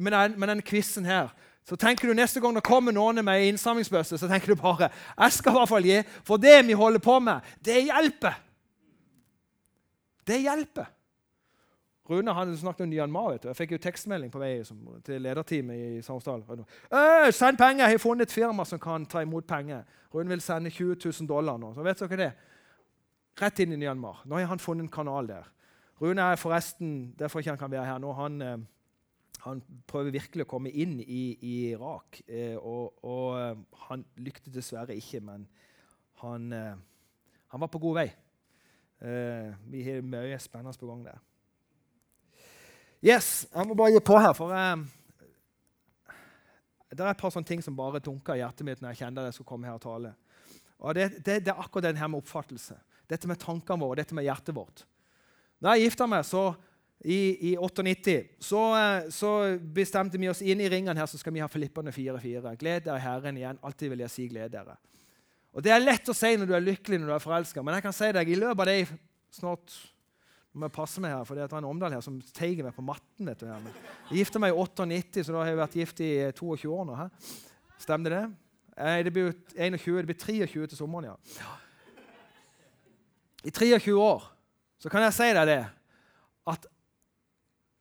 med, 0.00 0.12
den, 0.12 0.38
denne 0.40 0.64
quizen 0.64 1.06
her, 1.08 1.30
så 1.64 1.76
tenker 1.80 2.08
du 2.08 2.16
neste 2.16 2.42
gang 2.44 2.56
det 2.56 2.64
kommer 2.64 2.92
noen 2.92 3.22
med 3.24 3.46
innsamlingsbøsse, 3.48 4.18
så 4.20 4.28
tenker 4.28 4.52
du 4.52 4.60
bare 4.60 4.90
jeg 4.90 5.36
skal 5.36 5.54
i 5.54 5.58
hvert 5.60 5.70
fall 5.70 5.88
gi, 5.88 6.00
for 6.24 6.40
det 6.40 6.58
vi 6.68 6.76
holder 6.76 7.00
på 7.04 7.16
med, 7.24 7.44
det 7.64 7.86
hjelper. 7.86 8.36
Det 10.24 10.40
hjelper. 10.44 10.90
Rune 12.10 12.32
han 12.36 12.56
snakket 12.56 12.84
om 12.84 12.88
Myanmar. 12.88 13.30
vet 13.32 13.42
du. 13.42 13.48
Jeg 13.48 13.56
fikk 13.56 13.70
jo 13.72 13.78
tekstmelding 13.80 14.32
på 14.32 14.40
vei 14.42 14.58
som, 14.64 14.80
til 15.04 15.22
lederteamet 15.24 15.76
i 15.76 16.02
Samsdal. 16.04 16.42
Send 17.32 17.58
penger! 17.58 17.86
Jeg 17.86 17.96
har 17.96 18.02
funnet 18.02 18.28
et 18.28 18.34
firma 18.34 18.64
som 18.68 18.78
kan 18.78 19.06
ta 19.06 19.22
imot 19.24 19.46
penger. 19.48 19.86
Rune 20.14 20.28
vil 20.28 20.40
sende 20.44 20.70
20 20.70 20.98
000 21.00 21.28
dollar 21.28 21.56
nå. 21.56 21.72
Så 21.74 21.82
vet 21.82 22.04
dere 22.04 22.20
det? 22.20 22.30
Rett 23.40 23.64
inn 23.64 23.72
i 23.72 23.80
Myanmar. 23.80 24.20
Nå 24.28 24.36
har 24.36 24.52
han 24.52 24.60
funnet 24.60 24.84
en 24.84 24.92
kanal 24.92 25.32
der. 25.32 25.48
Rune 26.02 26.22
er 26.22 26.36
forresten 26.36 27.14
derfor 27.18 27.40
ikke 27.40 27.54
han 27.54 27.58
kan 27.58 27.72
være 27.72 27.86
her 27.86 27.98
nå. 27.98 28.12
Han, 28.12 28.42
eh, 28.42 28.58
han 29.46 29.62
prøver 29.86 30.12
virkelig 30.14 30.44
å 30.44 30.50
komme 30.50 30.70
inn 30.70 30.98
i, 31.00 31.22
i 31.40 31.54
Irak. 31.72 32.20
Eh, 32.28 32.56
og, 32.58 32.98
og, 33.04 33.38
eh, 33.40 33.56
han 33.88 34.04
lyktes 34.16 34.52
dessverre 34.52 34.96
ikke, 34.98 35.22
men 35.24 35.48
han, 36.20 36.52
han 36.52 37.60
var 37.60 37.68
på 37.68 37.80
god 37.82 37.98
vei. 37.98 38.10
vi 39.68 39.82
har 39.84 40.00
mye 40.00 40.38
spennende 40.40 40.78
på 40.80 40.86
gang 40.86 41.02
der. 41.04 41.18
Yes, 43.04 43.44
Jeg 43.52 43.68
må 43.68 43.74
bare 43.76 43.92
gi 43.92 44.00
på 44.00 44.16
her, 44.16 44.32
for 44.32 44.48
uh, 44.48 44.80
det 46.88 47.02
er 47.02 47.10
et 47.10 47.20
par 47.20 47.32
sånne 47.34 47.44
ting 47.44 47.60
som 47.60 47.76
bare 47.76 48.00
dunker 48.00 48.38
i 48.38 48.40
hjertet 48.40 48.64
mitt 48.64 48.80
når 48.80 48.94
jeg 48.94 49.02
kjenner 49.02 49.26
jeg 49.28 49.36
skal 49.36 49.48
komme 49.50 49.68
her 49.68 49.76
og 49.76 49.82
tale. 49.82 50.14
Og 50.80 50.96
det, 50.96 51.10
det, 51.18 51.42
det 51.44 51.52
er 51.52 51.60
akkurat 51.60 51.90
den 51.90 52.00
her 52.00 52.08
med 52.08 52.22
oppfattelse. 52.22 52.78
Dette 53.10 53.28
med 53.28 53.42
tankene 53.42 53.84
våre, 53.84 53.98
dette 54.00 54.16
med 54.16 54.24
hjertet 54.24 54.56
vårt. 54.56 54.86
Da 55.60 55.74
jeg 55.74 55.90
gifta 55.90 56.08
meg 56.08 56.24
så, 56.24 56.46
i, 57.04 57.50
i 57.50 57.54
98, 57.60 58.16
så, 58.40 58.64
uh, 58.72 59.12
så, 59.12 59.36
bestemte 59.60 60.16
vi 60.16 60.32
oss 60.32 60.40
inn 60.40 60.64
i 60.64 60.72
ringen 60.72 60.96
her 60.96 61.10
så 61.10 61.20
skal 61.20 61.36
vi 61.36 61.44
ha 61.44 61.50
Filippene 61.52 61.92
4-4. 61.92 62.56
Gled 62.56 62.88
dere 62.88 63.04
Herren 63.04 63.36
igjen. 63.36 63.60
Alltid 63.60 63.92
vil 63.92 64.06
jeg 64.06 64.14
si 64.14 64.30
gled 64.32 64.56
dere. 64.56 64.78
Og 65.52 65.60
Det 65.60 65.76
er 65.76 65.84
lett 65.84 66.08
å 66.08 66.16
si 66.16 66.32
når 66.40 66.48
du 66.48 66.56
er 66.56 66.64
lykkelig 66.72 67.02
når 67.02 67.12
du 67.12 67.18
er 67.18 67.26
forelska, 67.28 67.60
men 67.60 67.76
jeg 67.76 67.84
kan 67.84 68.00
si 68.00 68.14
deg 68.16 68.32
i 68.32 68.40
løpet 68.40 68.64
av 68.64 68.72
de 68.72 69.02
snart 69.34 69.76
må 70.54 70.68
jeg 70.68 70.74
passe 70.76 71.02
meg 71.02 71.10
her, 71.10 71.24
for 71.26 71.34
det 71.34 71.44
er 71.48 71.56
en 71.58 71.66
Omdal 71.66 71.96
her 71.96 72.02
som 72.04 72.20
teiger 72.34 72.66
meg 72.66 72.76
på 72.76 72.84
matten. 72.86 73.26
vet 73.26 73.40
du. 73.40 73.46
Her. 73.50 73.64
Jeg 74.10 74.22
gifta 74.22 74.38
meg 74.42 74.54
i 74.54 74.58
98, 74.58 75.24
så 75.26 75.34
da 75.34 75.42
har 75.42 75.50
jeg 75.50 75.58
vært 75.58 75.78
gift 75.80 76.02
i 76.04 76.10
22 76.30 76.54
eh, 76.54 76.74
år 76.76 76.84
nå. 76.86 76.98
He? 77.00 77.06
Stemmer 77.82 78.14
det? 78.14 78.24
Eh, 78.78 79.00
det 79.06 79.12
blir 79.14 79.32
21, 79.56 79.98
det 79.98 80.10
blir 80.12 80.20
23 80.20 80.68
til 80.70 80.78
sommeren, 80.78 81.10
ja. 81.10 81.50
I 83.44 83.50
23 83.50 83.92
år 83.98 84.30
så 84.80 84.88
kan 84.92 85.02
jeg 85.04 85.16
si 85.16 85.26
deg 85.36 85.46
det 85.48 85.64
at 86.48 86.66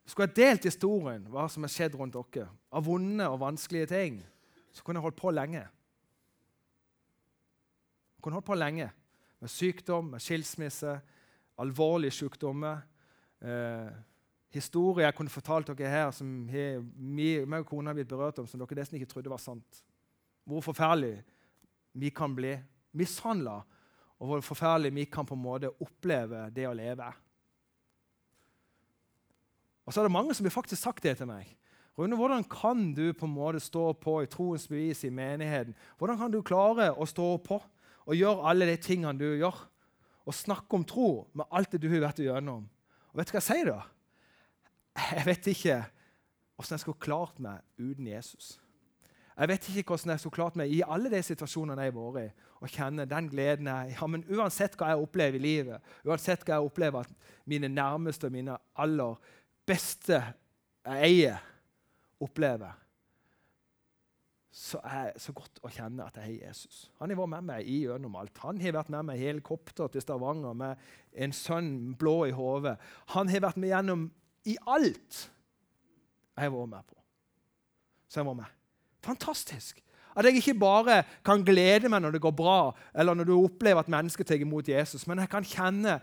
skulle 0.08 0.28
jeg 0.28 0.36
delt 0.36 0.66
historien 0.68 1.24
hva 1.32 1.46
som 1.52 1.64
har 1.64 1.72
skjedd 1.72 1.96
rundt 2.00 2.18
dere, 2.18 2.50
av 2.74 2.84
vonde 2.84 3.28
og 3.30 3.40
vanskelige 3.40 3.88
ting, 3.94 4.20
så 4.74 4.84
kunne 4.84 5.00
jeg 5.00 5.06
holdt 5.06 5.22
på 5.22 5.32
lenge. 5.32 5.64
Jeg 8.18 8.26
kunne 8.26 8.38
holdt 8.40 8.50
på 8.50 8.58
lenge 8.60 8.90
med 9.44 9.52
sykdom, 9.52 10.12
med 10.14 10.24
skilsmisse, 10.24 10.98
alvorlige 11.62 12.16
sykdommer. 12.16 12.82
Eh, 13.42 13.90
historier 14.54 15.08
jeg 15.08 15.18
kunne 15.18 15.34
fortalt 15.34 15.72
dere 15.74 15.90
her 15.92 16.12
som 16.16 16.28
meg 16.48 17.60
og 17.60 17.68
kona 17.70 17.92
har 17.92 17.98
blitt 17.98 18.12
berørt 18.12 18.40
om, 18.42 18.48
som 18.48 18.62
dere 18.62 18.80
nesten 18.80 19.00
ikke 19.00 19.12
trodde 19.12 19.32
var 19.34 19.42
sant. 19.42 19.84
Hvor 20.46 20.64
forferdelig 20.64 21.22
vi 21.94 22.10
kan 22.14 22.36
bli 22.36 22.56
mishandla, 22.98 23.62
og 24.20 24.30
hvor 24.30 24.46
forferdelig 24.46 24.94
vi 24.96 25.06
kan 25.12 25.26
på 25.26 25.36
en 25.36 25.44
måte 25.44 25.74
oppleve 25.84 26.48
det 26.54 26.68
å 26.70 26.78
leve. 26.78 27.10
Og 29.84 29.92
så 29.92 30.00
er 30.00 30.08
det 30.08 30.16
mange 30.16 30.36
som 30.36 30.48
har 30.48 30.56
faktisk 30.56 30.82
sagt 30.82 31.04
det 31.04 31.18
til 31.20 31.28
meg. 31.28 31.50
Rune, 31.98 32.18
hvordan 32.18 32.46
kan 32.50 32.94
du 32.96 33.12
på 33.14 33.28
en 33.28 33.36
måte 33.36 33.60
stå 33.62 33.92
på 34.02 34.22
i 34.24 34.30
troens 34.32 34.66
bevis 34.68 35.04
i 35.06 35.12
menigheten? 35.14 35.76
Hvordan 36.00 36.18
kan 36.18 36.32
du 36.34 36.40
klare 36.42 36.90
å 36.94 37.06
stå 37.06 37.36
på 37.46 37.60
og 38.04 38.16
gjøre 38.18 38.50
alle 38.50 38.70
de 38.72 38.78
tingene 38.82 39.20
du 39.20 39.28
gjør? 39.38 39.60
Og 40.26 40.36
snakke 40.36 40.78
om 40.78 40.86
tro 40.88 41.28
med 41.34 41.50
alt 41.52 41.74
det 41.74 41.82
du 41.84 41.90
har 41.92 42.06
vært 42.08 42.22
igjennom. 42.24 42.66
Og 43.12 43.20
vet 43.20 43.30
du 43.30 43.36
hva 43.36 43.42
jeg 43.42 43.50
sier 43.50 43.70
da? 43.70 43.80
Jeg 45.14 45.26
vet 45.28 45.48
ikke 45.54 45.80
hvordan 46.54 46.76
jeg 46.76 46.84
skulle 46.84 47.04
klart 47.04 47.40
meg 47.44 47.64
uten 47.82 48.08
Jesus. 48.08 48.58
Jeg 49.34 49.50
vet 49.50 49.70
ikke 49.70 49.96
hvordan 49.96 50.14
jeg 50.14 50.22
skulle 50.22 50.38
klart 50.38 50.58
meg 50.60 50.72
i 50.72 50.84
alle 50.86 51.10
de 51.10 51.22
situasjonene 51.26 51.88
jeg 51.88 51.94
har 51.94 51.98
vært 51.98 52.28
i, 52.28 52.50
og 52.64 52.72
kjenne 52.72 53.08
den 53.10 53.30
gleden 53.32 53.68
jeg 53.68 53.96
ja, 53.98 54.08
men 54.08 54.24
Uansett 54.30 54.78
hva 54.80 54.92
jeg 54.94 55.02
opplever 55.04 55.40
i 55.40 55.44
livet, 55.44 55.96
uansett 56.06 56.46
hva 56.46 56.60
jeg 56.60 56.70
opplever 56.70 57.08
at 57.08 57.32
mine 57.50 57.68
nærmeste 57.72 58.30
og 58.30 58.36
mine 58.36 58.56
aller 58.80 59.34
beste 59.68 60.20
jeg 60.20 61.10
eier, 61.10 61.42
opplever, 62.24 62.78
så 64.54 64.78
er 64.86 65.14
det 65.16 65.22
så 65.24 65.34
godt 65.34 65.62
å 65.66 65.70
kjenne 65.74 66.06
at 66.06 66.18
jeg 66.20 66.28
har 66.28 66.50
Jesus. 66.50 66.84
Han 67.02 67.10
har 67.10 67.18
vært 67.18 67.32
med 67.32 67.48
meg 67.48 67.70
gjennom 67.74 68.18
alt. 68.22 68.36
Han 68.44 68.60
har 68.62 68.76
vært 68.76 68.92
med 68.94 69.08
meg 69.08 69.18
i 69.18 69.26
helikopter 69.26 69.90
til 69.90 70.04
Stavanger 70.04 70.54
med 70.58 70.84
en 71.26 71.34
sønn 71.34 71.72
blå 71.98 72.20
i 72.30 72.36
hodet. 72.38 72.76
Han 73.16 73.32
har 73.34 73.48
vært 73.48 73.58
med 73.58 73.74
gjennom 73.74 74.06
i 74.46 74.54
alt 74.70 75.24
jeg 76.34 76.46
har 76.46 76.54
vært 76.54 76.70
med 76.70 76.86
på. 76.86 77.00
Så 78.10 78.22
jeg 78.22 78.30
var 78.30 78.40
med. 78.44 78.54
Fantastisk! 79.06 79.82
At 80.14 80.30
jeg 80.30 80.38
ikke 80.38 80.60
bare 80.62 81.02
kan 81.26 81.42
glede 81.42 81.90
meg 81.90 82.04
når 82.04 82.14
det 82.14 82.22
går 82.22 82.38
bra, 82.38 82.58
eller 82.94 83.18
når 83.18 83.32
du 83.32 83.36
opplever 83.40 83.82
at 83.82 83.90
mennesker 83.90 84.28
tar 84.28 84.42
imot 84.42 84.70
Jesus, 84.70 85.08
men 85.10 85.24
jeg 85.24 85.32
kan 85.34 85.48
kjenne 85.50 85.98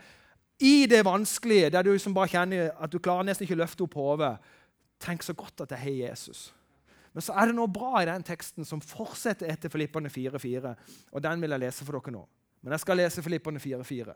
i 0.58 0.86
det 0.90 1.04
vanskelige, 1.06 1.70
der 1.70 1.86
du 1.86 1.92
liksom 1.92 2.14
bare 2.18 2.32
kjenner 2.34 2.72
at 2.74 2.90
du 2.90 2.98
klarer 2.98 3.30
nesten 3.30 3.46
ikke 3.46 3.54
å 3.60 3.62
løfte 3.62 3.86
opp 3.86 3.94
hodet 4.00 4.34
Tenk 5.00 5.22
så 5.24 5.32
godt 5.32 5.62
at 5.64 5.70
jeg 5.72 5.80
har 5.80 5.94
Jesus. 6.10 6.50
Men 7.14 7.24
så 7.26 7.34
er 7.34 7.50
det 7.50 7.56
noe 7.58 7.70
bra 7.72 8.00
i 8.02 8.08
den 8.08 8.24
teksten 8.26 8.66
som 8.66 8.82
fortsetter 8.84 9.50
etter 9.50 9.72
Filippene 9.72 10.10
4,4. 10.12 10.74
Og 11.10 11.24
den 11.24 11.42
vil 11.42 11.56
jeg 11.56 11.64
lese 11.64 11.86
for 11.86 11.98
dere 11.98 12.14
nå. 12.14 12.22
Men 12.62 12.76
jeg 12.76 12.84
skal 12.84 13.00
lese 13.00 13.24
Filippene 13.24 13.62
4,4. 13.62 14.14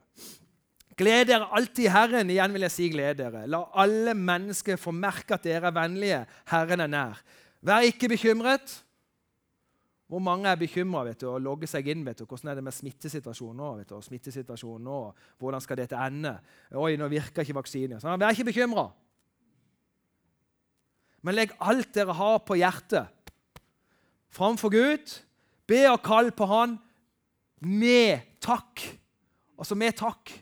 Gled 0.94 1.26
dere 1.26 1.50
alltid 1.58 1.90
Herren. 1.90 2.30
Igjen 2.30 2.54
vil 2.54 2.66
jeg 2.68 2.74
si 2.74 2.88
gled 2.92 3.18
dere. 3.18 3.44
La 3.50 3.64
alle 3.82 4.14
mennesker 4.14 4.78
få 4.78 4.94
merke 4.94 5.34
at 5.34 5.46
dere 5.46 5.72
er 5.72 5.74
vennlige. 5.74 6.22
Herren 6.52 6.86
er 6.86 6.92
nær. 6.92 7.22
Vær 7.64 7.86
ikke 7.88 8.12
bekymret. 8.14 8.80
Hvor 10.06 10.20
mange 10.22 10.46
er 10.46 10.58
bekymra 10.60 11.02
og 11.08 11.40
logger 11.42 11.66
seg 11.66 11.88
inn? 11.90 12.04
vet 12.06 12.20
du, 12.20 12.26
Hvordan 12.28 12.52
er 12.52 12.54
det 12.54 12.64
med 12.64 12.76
smittesituasjonen 12.76 13.56
nå? 13.56 13.70
vet 13.80 13.88
du, 13.88 14.00
smittesituasjonen 14.04 14.84
nå, 14.84 14.98
Hvordan 15.40 15.60
skal 15.64 15.80
dette 15.80 15.96
ende? 15.96 16.36
Oi, 16.70 16.94
nå 17.00 17.08
virker 17.08 17.42
ikke 17.42 17.56
vaksinen. 17.56 17.98
Vær 18.04 18.30
ikke 18.30 18.52
bekymra. 18.52 18.92
Men 21.24 21.38
legg 21.38 21.54
alt 21.64 21.92
dere 21.96 22.14
har 22.16 22.42
på 22.44 22.58
hjertet, 22.60 23.08
framfor 24.34 24.72
Gud. 24.74 25.14
Be 25.64 25.86
og 25.88 26.02
kall 26.04 26.28
på 26.36 26.44
Han 26.50 26.76
med 27.64 28.20
takk. 28.44 28.82
Altså 29.56 29.76
med 29.78 29.96
takk. 29.96 30.32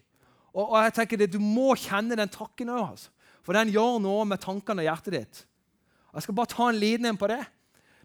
Og, 0.52 0.64
og 0.64 0.76
jeg 0.82 0.94
tenker 0.96 1.20
det, 1.20 1.30
Du 1.32 1.38
må 1.38 1.76
kjenne 1.78 2.18
den 2.18 2.32
takken 2.32 2.72
òg, 2.74 2.96
altså. 2.96 3.12
for 3.46 3.56
den 3.56 3.70
gjør 3.72 4.00
noe 4.02 4.26
med 4.26 4.42
tankene 4.42 4.82
og 4.82 4.88
hjertet 4.88 5.14
ditt. 5.14 5.42
Jeg 6.12 6.26
skal 6.26 6.36
bare 6.36 6.52
ta 6.52 6.68
en 6.68 6.80
liten 6.80 7.08
en 7.08 7.20
på 7.20 7.30
det. 7.30 7.40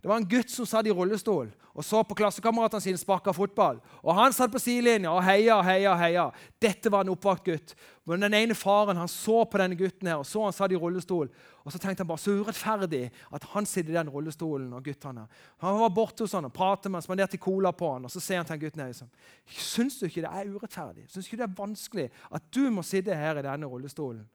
Det 0.01 0.09
var 0.09 0.19
en 0.19 0.29
gutt 0.29 0.51
som 0.53 0.67
satt 0.69 0.87
i 0.87 0.93
rullestol 0.93 1.49
og 1.77 1.85
så 1.85 1.99
på 2.01 2.15
klassekameratene 2.17 2.81
sine 2.81 2.97
sparke 2.97 3.29
fotball. 3.37 3.77
Og 4.01 4.15
Han 4.17 4.33
satt 4.33 4.49
på 4.49 4.57
sidelinja 4.57 5.11
og 5.13 5.21
heia 5.21 5.59
heia, 5.61 5.93
heia. 5.95 6.23
Dette 6.59 6.89
var 6.89 7.03
en 7.05 7.11
oppvakt 7.13 7.43
gutt. 7.45 7.75
Men 8.03 8.23
den 8.25 8.33
ene 8.33 8.55
faren 8.57 8.97
han 8.97 9.07
så 9.07 9.43
på 9.45 9.59
denne 9.61 9.75
gutten 9.77 10.07
her, 10.09 10.17
og 10.17 10.25
så 10.25 10.41
han 10.41 10.55
satt 10.55 10.71
i 10.73 10.79
rullestol. 10.79 11.29
Og 11.63 11.71
så 11.71 11.77
tenkte 11.77 12.01
han 12.01 12.09
bare 12.09 12.23
så 12.23 12.33
urettferdig 12.33 13.11
at 13.29 13.45
han 13.51 13.67
sitter 13.69 13.91
i 13.91 13.97
den 13.99 14.09
rullestolen. 14.09 14.71
og 14.73 14.83
guttene. 14.83 15.27
Han 15.61 15.77
var 15.79 15.93
borte 15.93 16.23
hos 16.23 16.33
han 16.33 16.45
og 16.49 16.53
pratet 16.53 16.89
med 16.89 16.97
han, 16.97 17.05
spanderte 17.05 17.37
cola 17.37 17.71
på 17.71 17.91
han, 17.93 18.05
og 18.05 18.11
så 18.11 18.19
ser 18.19 18.37
han 18.37 18.45
til 18.45 18.57
den 18.57 18.63
gutten 18.65 18.81
her 18.81 18.87
liksom, 18.87 19.11
Syns 19.45 19.99
du 19.99 20.07
ikke 20.07 20.23
det 20.25 20.31
er 20.31 20.49
urettferdig? 20.49 21.05
Syns 21.11 21.27
du 21.27 21.29
ikke 21.29 21.43
det 21.43 21.49
er 21.49 21.59
vanskelig 21.59 22.07
at 22.31 22.49
du 22.55 22.71
må 22.71 22.81
sitte 22.81 23.15
her 23.15 23.37
i 23.37 23.45
denne 23.45 23.69
rullestolen? 23.69 24.25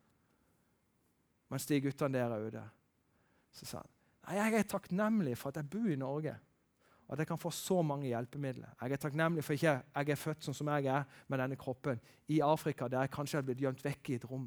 Mens 1.51 1.67
de 1.67 1.81
guttene 1.81 2.19
der 2.19 2.31
er 2.37 2.47
ute. 2.47 2.63
Så 3.51 3.67
sa 3.67 3.83
han 3.83 4.02
Nei, 4.23 4.39
jeg 4.39 4.55
er 4.59 4.69
takknemlig 4.71 5.37
for 5.39 5.51
at 5.51 5.61
jeg 5.61 5.71
bor 5.71 5.91
i 5.91 5.99
Norge. 5.99 6.39
at 7.13 7.19
jeg 7.19 7.27
kan 7.27 7.39
få 7.39 7.51
så 7.51 7.83
mange 7.83 8.07
hjelpemidler. 8.07 8.71
Jeg 8.81 8.93
er 8.93 8.97
takknemlig 8.97 9.43
for 9.45 9.53
ikke 9.53 9.73
jeg 9.95 10.09
er 10.09 10.17
født 10.17 10.47
sånn 10.47 10.55
som 10.57 10.69
jeg 10.73 10.87
er 10.89 11.03
med 11.29 11.43
denne 11.43 11.59
kroppen, 11.61 12.01
i 12.29 12.39
Afrika, 12.41 12.89
der 12.89 13.05
jeg 13.05 13.11
kanskje 13.13 13.37
har 13.37 13.45
blitt 13.45 13.61
gjemt 13.61 13.83
vekk 13.85 14.09
i 14.09 14.15
et 14.17 14.25
rom. 14.31 14.47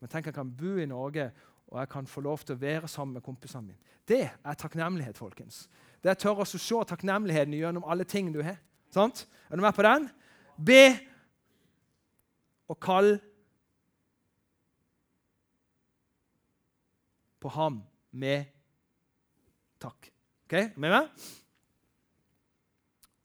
Men 0.00 0.08
tenk 0.08 0.30
jeg 0.30 0.34
kan 0.34 0.48
bo 0.56 0.78
i 0.80 0.86
Norge, 0.88 1.26
og 1.68 1.78
jeg 1.78 1.90
kan 1.92 2.06
få 2.08 2.22
lov 2.24 2.40
til 2.40 2.56
å 2.56 2.60
være 2.62 2.88
sammen 2.88 3.18
med 3.18 3.24
kompisene 3.26 3.66
mine. 3.66 3.96
Det 4.08 4.22
er 4.30 4.58
takknemlighet, 4.58 5.18
folkens. 5.18 5.66
Det 6.00 6.08
er 6.10 6.16
tørre 6.16 6.46
å 6.46 6.48
se 6.48 6.80
takknemligheten 6.88 7.52
gjennom 7.58 7.84
alle 7.84 8.06
ting 8.08 8.32
du 8.32 8.40
har. 8.42 8.56
Sant? 8.90 9.26
Er 9.50 9.60
du 9.60 9.62
med 9.62 9.76
på 9.76 9.84
den? 9.84 10.08
Be 10.56 10.84
og 12.70 12.80
kall 12.80 13.18
på 17.40 17.52
ham 17.54 17.82
med 18.10 18.48
takk. 19.82 20.10
Ok, 20.46 20.56
med 20.76 20.92
meg? 20.92 21.28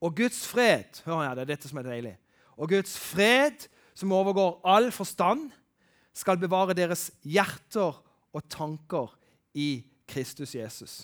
Og 0.06 0.14
Guds 0.16 0.44
fred 0.48 1.02
hør 1.06 1.24
her, 1.24 1.36
det 1.36 1.46
er 1.46 1.54
dette 1.56 1.70
som 1.70 1.80
er 1.82 1.88
deilig. 1.88 2.16
Og 2.56 2.70
Guds 2.70 2.96
fred, 3.00 3.68
som 3.98 4.14
overgår 4.16 4.60
all 4.68 4.92
forstand, 4.94 5.50
skal 6.16 6.40
bevare 6.40 6.76
deres 6.78 7.10
hjerter 7.24 7.98
og 8.36 8.44
tanker 8.52 9.16
i 9.56 9.84
Kristus 10.08 10.56
Jesus. 10.56 11.00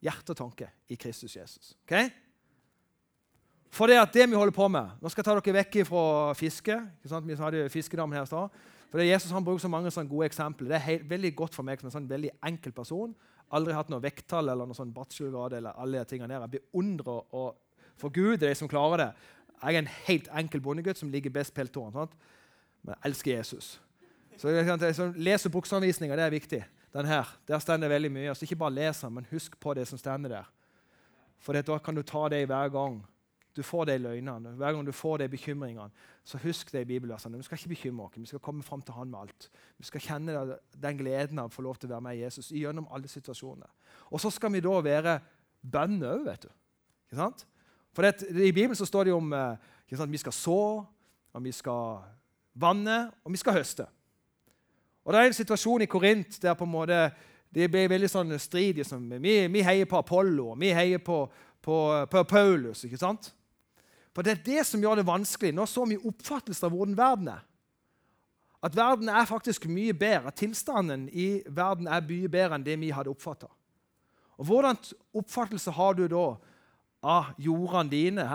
Hjerte 0.00 0.32
og 0.32 0.40
tanke 0.40 0.70
i 0.88 0.96
Kristus 0.96 1.36
Jesus. 1.36 1.72
Ok? 1.84 2.10
For 3.70 3.86
det 3.86 4.00
at 4.00 4.12
det 4.14 4.26
vi 4.26 4.34
holder 4.34 4.54
på 4.54 4.66
med 4.68 4.96
Nå 4.98 5.10
skal 5.12 5.22
jeg 5.22 5.28
ta 5.28 5.36
dere 5.36 5.56
vekk 5.60 5.76
fra 5.86 6.04
fiske. 6.34 6.76
Vi 7.04 7.36
hadde 7.38 7.68
fiskedammen 7.70 8.18
her 8.18 8.26
i. 8.26 8.46
For 8.90 8.98
det 8.98 9.06
Jesus 9.06 9.30
han 9.30 9.44
bruker 9.46 9.62
så 9.62 9.70
mange 9.70 9.92
sånne 9.94 10.10
gode 10.10 10.26
eksempler. 10.26 10.72
Det 10.72 10.78
er 10.80 10.86
helt, 10.88 11.10
veldig 11.10 11.30
godt 11.38 11.54
for 11.54 11.66
meg 11.66 11.78
som 11.78 11.86
en 11.86 11.94
sånn 11.94 12.08
veldig 12.10 12.32
enkel 12.48 12.74
person. 12.74 13.12
Aldri 13.50 13.74
hatt 13.74 13.90
noe 13.90 14.02
vekttall 14.02 14.48
eller 14.48 14.68
noe 14.68 14.78
sånn 14.78 14.92
bachelorgrad. 14.94 15.58
eller 15.58 15.76
alle 15.76 15.98
de 15.98 16.04
tingene 16.04 16.28
der. 16.34 16.46
Jeg 16.46 16.60
beundrer 16.60 17.34
og 17.34 17.56
for 18.00 18.08
Gud 18.08 18.42
er 18.42 18.48
de 18.48 18.54
som 18.54 18.68
klarer 18.68 18.96
det. 18.96 19.10
Jeg 19.60 19.74
er 19.74 19.78
en 19.78 19.94
helt 20.06 20.28
enkel 20.40 20.60
bondegutt 20.64 20.98
som 20.98 21.10
ligger 21.12 21.30
best 21.30 21.52
på 21.52 21.60
peltåren. 21.60 22.08
Men 22.82 22.94
jeg 22.94 23.10
elsker 23.10 23.36
Jesus. 23.36 23.80
Så 24.38 24.48
så 24.94 25.12
Les 25.16 25.48
bruksanvisninger, 25.48 26.16
det 26.16 26.24
er 26.24 26.30
viktig. 26.30 26.64
Den 26.92 27.06
her, 27.06 27.24
Der 27.46 27.58
står 27.58 27.76
det 27.76 27.90
veldig 27.90 28.12
mye. 28.12 28.34
Så 28.34 28.44
ikke 28.44 28.56
bare 28.56 28.74
les 28.74 29.00
den, 29.00 29.14
men 29.14 29.26
husk 29.30 29.60
på 29.60 29.74
det 29.74 29.86
som 29.88 29.98
står 29.98 30.28
der. 30.28 30.44
For 31.38 31.52
da 31.52 31.78
kan 31.78 31.94
du 31.94 32.02
ta 32.02 32.28
det 32.28 32.46
hver 32.46 32.68
gang 32.68 33.06
du 33.56 33.62
får 33.66 33.88
de 33.90 33.96
løgnene, 33.98 34.52
hver 34.58 34.72
gang 34.72 34.86
du 34.86 34.92
får 34.94 35.22
de 35.22 35.28
bekymringene, 35.28 35.90
så 36.24 36.38
husk 36.38 36.72
det 36.72 36.84
i 36.84 36.88
bibelversene. 36.88 37.36
Vi 37.36 37.46
skal 37.48 37.58
ikke 37.58 37.72
bekymre 37.74 38.06
oss. 38.06 38.16
Vi 38.16 38.26
skal 38.30 38.42
komme 38.44 38.62
fram 38.62 38.82
til 38.82 38.94
Han 38.94 39.10
med 39.10 39.18
alt. 39.20 39.48
Vi 39.78 39.84
skal 39.84 40.00
kjenne 40.00 40.56
den 40.82 40.98
gleden 40.98 41.38
av 41.38 41.50
å 41.50 41.54
få 41.54 41.64
lov 41.66 41.80
til 41.80 41.90
å 41.90 41.96
være 41.96 42.06
med 42.06 42.20
Jesus 42.20 42.52
gjennom 42.54 42.86
alle 42.94 43.10
situasjoner. 43.10 43.66
Og 44.10 44.22
så 44.22 44.30
skal 44.30 44.52
vi 44.54 44.62
da 44.62 44.76
være 44.84 45.18
bønn 45.60 45.98
òg, 45.98 46.24
vet 46.28 46.46
du. 46.46 46.52
Ikke 47.08 47.22
sant? 47.24 47.46
For 47.92 48.06
det, 48.06 48.30
I 48.30 48.52
Bibelen 48.52 48.78
så 48.78 48.86
står 48.86 49.10
det 49.10 49.16
om 49.16 49.32
ikke 49.34 49.98
sant, 49.98 50.12
vi 50.12 50.22
skal 50.22 50.36
så, 50.36 50.60
og 51.34 51.42
vi 51.42 51.52
skal 51.52 52.04
vanne, 52.54 53.10
og 53.24 53.34
vi 53.34 53.40
skal 53.40 53.58
høste. 53.58 53.88
Og 55.04 55.12
Det 55.12 55.20
er 55.20 55.26
en 55.26 55.40
situasjon 55.40 55.82
i 55.82 55.90
Korint 55.90 56.38
der 56.42 56.54
på 56.54 56.64
en 56.64 56.70
måte 56.70 57.00
det 57.50 57.66
ble 57.66 57.88
veldig 57.90 58.08
sånn 58.10 58.30
stridig. 58.38 58.84
Liksom. 58.84 59.08
vi, 59.18 59.34
vi 59.50 59.62
heier 59.66 59.88
på 59.90 59.98
Apollo, 59.98 60.52
og 60.52 60.60
vi 60.60 60.70
heier 60.74 61.02
på, 61.02 61.24
på, 61.62 61.76
på 62.10 62.24
Paulus. 62.30 62.84
ikke 62.86 63.00
sant? 63.00 63.32
For 64.14 64.26
det 64.26 64.32
er 64.32 64.42
det 64.46 64.66
som 64.66 64.82
gjør 64.82 65.00
det 65.00 65.06
vanskelig. 65.06 65.52
Nå 65.54 65.66
så 65.70 65.86
mye 65.86 66.02
oppfattelse 66.10 66.66
av 66.66 66.74
hvordan 66.74 66.98
verden 66.98 67.30
er. 67.32 67.44
At 68.60 68.76
verden 68.76 69.08
er 69.08 69.28
faktisk 69.28 69.64
mye 69.70 69.94
bedre, 69.96 70.28
at 70.28 70.36
tilstanden 70.36 71.06
i 71.08 71.40
verden 71.48 71.88
er 71.88 72.04
mye 72.04 72.28
bedre 72.28 72.58
enn 72.58 72.66
det 72.66 72.76
vi 72.80 72.90
hadde 72.92 73.12
oppfatta. 73.12 73.48
Hvordan 74.40 74.76
oppfattelse 75.16 75.72
har 75.76 75.96
du 75.96 76.06
da 76.08 76.26
av 77.00 77.30
jordene 77.40 77.92
dine, 77.92 78.26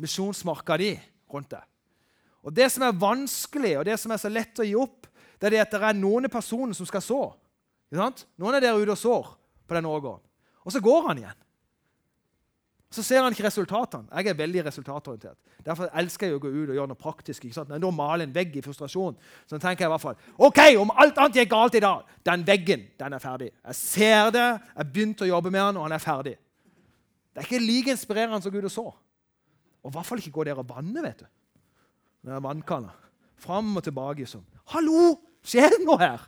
misjonsmarka 0.00 0.76
di 0.80 0.92
rundt 1.32 1.54
deg? 1.54 1.64
Og 2.46 2.52
Det 2.54 2.68
som 2.70 2.84
er 2.86 3.00
vanskelig, 3.00 3.72
og 3.78 3.84
det 3.88 3.96
som 3.98 4.12
er 4.12 4.20
så 4.22 4.30
lett 4.30 4.60
å 4.60 4.66
gi 4.66 4.76
opp, 4.78 5.08
det 5.40 5.48
er 5.48 5.56
det 5.56 5.64
at 5.64 5.72
det 5.74 5.88
er 5.88 5.98
noen 5.98 6.28
personer 6.32 6.76
som 6.76 6.86
skal 6.88 7.02
så. 7.04 7.22
Noen 7.92 8.54
er 8.54 8.62
der 8.62 8.78
ute 8.78 8.94
og 8.94 9.00
sår 9.00 9.32
på 9.66 9.76
den 9.76 9.88
årgården. 9.88 10.22
Og 10.64 10.72
så 10.72 10.80
går 10.82 11.08
han 11.08 11.20
igjen. 11.22 11.42
Så 12.90 13.02
ser 13.02 13.24
han 13.24 13.34
ikke 13.34 13.48
resultatene. 13.48 14.06
Jeg 14.14 14.30
er 14.30 14.38
veldig 14.38 14.62
resultatorientert. 14.68 15.36
Derfor 15.66 15.90
elsker 15.98 16.28
jeg 16.28 16.36
å 16.36 16.42
gå 16.42 16.50
ut 16.52 16.70
og 16.70 16.76
gjøre 16.76 16.90
noe 16.92 16.98
praktisk. 17.00 17.44
ikke 17.44 17.56
sant? 17.56 17.72
Når 17.72 17.82
jeg 17.82 17.96
maler 17.98 18.24
en 18.28 18.34
vegg 18.34 18.54
i 18.56 18.62
frustrasjon, 18.62 19.16
så 19.50 19.58
tenker 19.58 19.84
jeg 19.84 19.90
i 19.90 19.92
hvert 19.92 20.04
fall 20.04 20.44
OK, 20.46 20.60
om 20.78 20.92
alt 20.94 21.18
annet 21.18 21.40
gikk 21.40 21.50
galt 21.50 21.74
i 21.74 21.82
dag, 21.82 22.04
den 22.30 22.44
veggen 22.46 22.84
den 22.98 23.16
er 23.18 23.22
ferdig. 23.22 23.50
Jeg 23.66 23.78
ser 23.80 24.30
det, 24.36 24.46
jeg 24.76 24.92
begynte 24.92 25.26
å 25.26 25.32
jobbe 25.32 25.50
med 25.50 25.62
den, 25.64 25.80
og 25.80 25.88
han 25.88 25.96
er 25.96 26.04
ferdig. 26.04 26.36
Det 27.34 27.42
er 27.42 27.48
ikke 27.48 27.64
like 27.66 27.92
inspirerende 27.92 28.40
som 28.44 28.54
Gud 28.54 28.68
og 28.70 28.72
så. 28.72 28.86
Og 29.82 29.90
i 29.90 29.96
hvert 29.96 30.06
fall 30.06 30.22
ikke 30.22 30.36
gå 30.38 30.46
der 30.46 30.62
og 30.62 30.70
vanne, 30.70 31.02
vet 31.02 31.24
du. 31.24 31.26
Med 32.26 32.42
vannkanna. 32.42 32.94
Fram 33.42 33.74
og 33.76 33.84
tilbake 33.84 34.28
sånn. 34.30 34.46
Hallo! 34.72 35.16
Skjer 35.46 35.74
det 35.74 35.84
noe 35.84 35.98
her? 36.00 36.22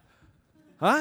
Hæ? 0.82 0.92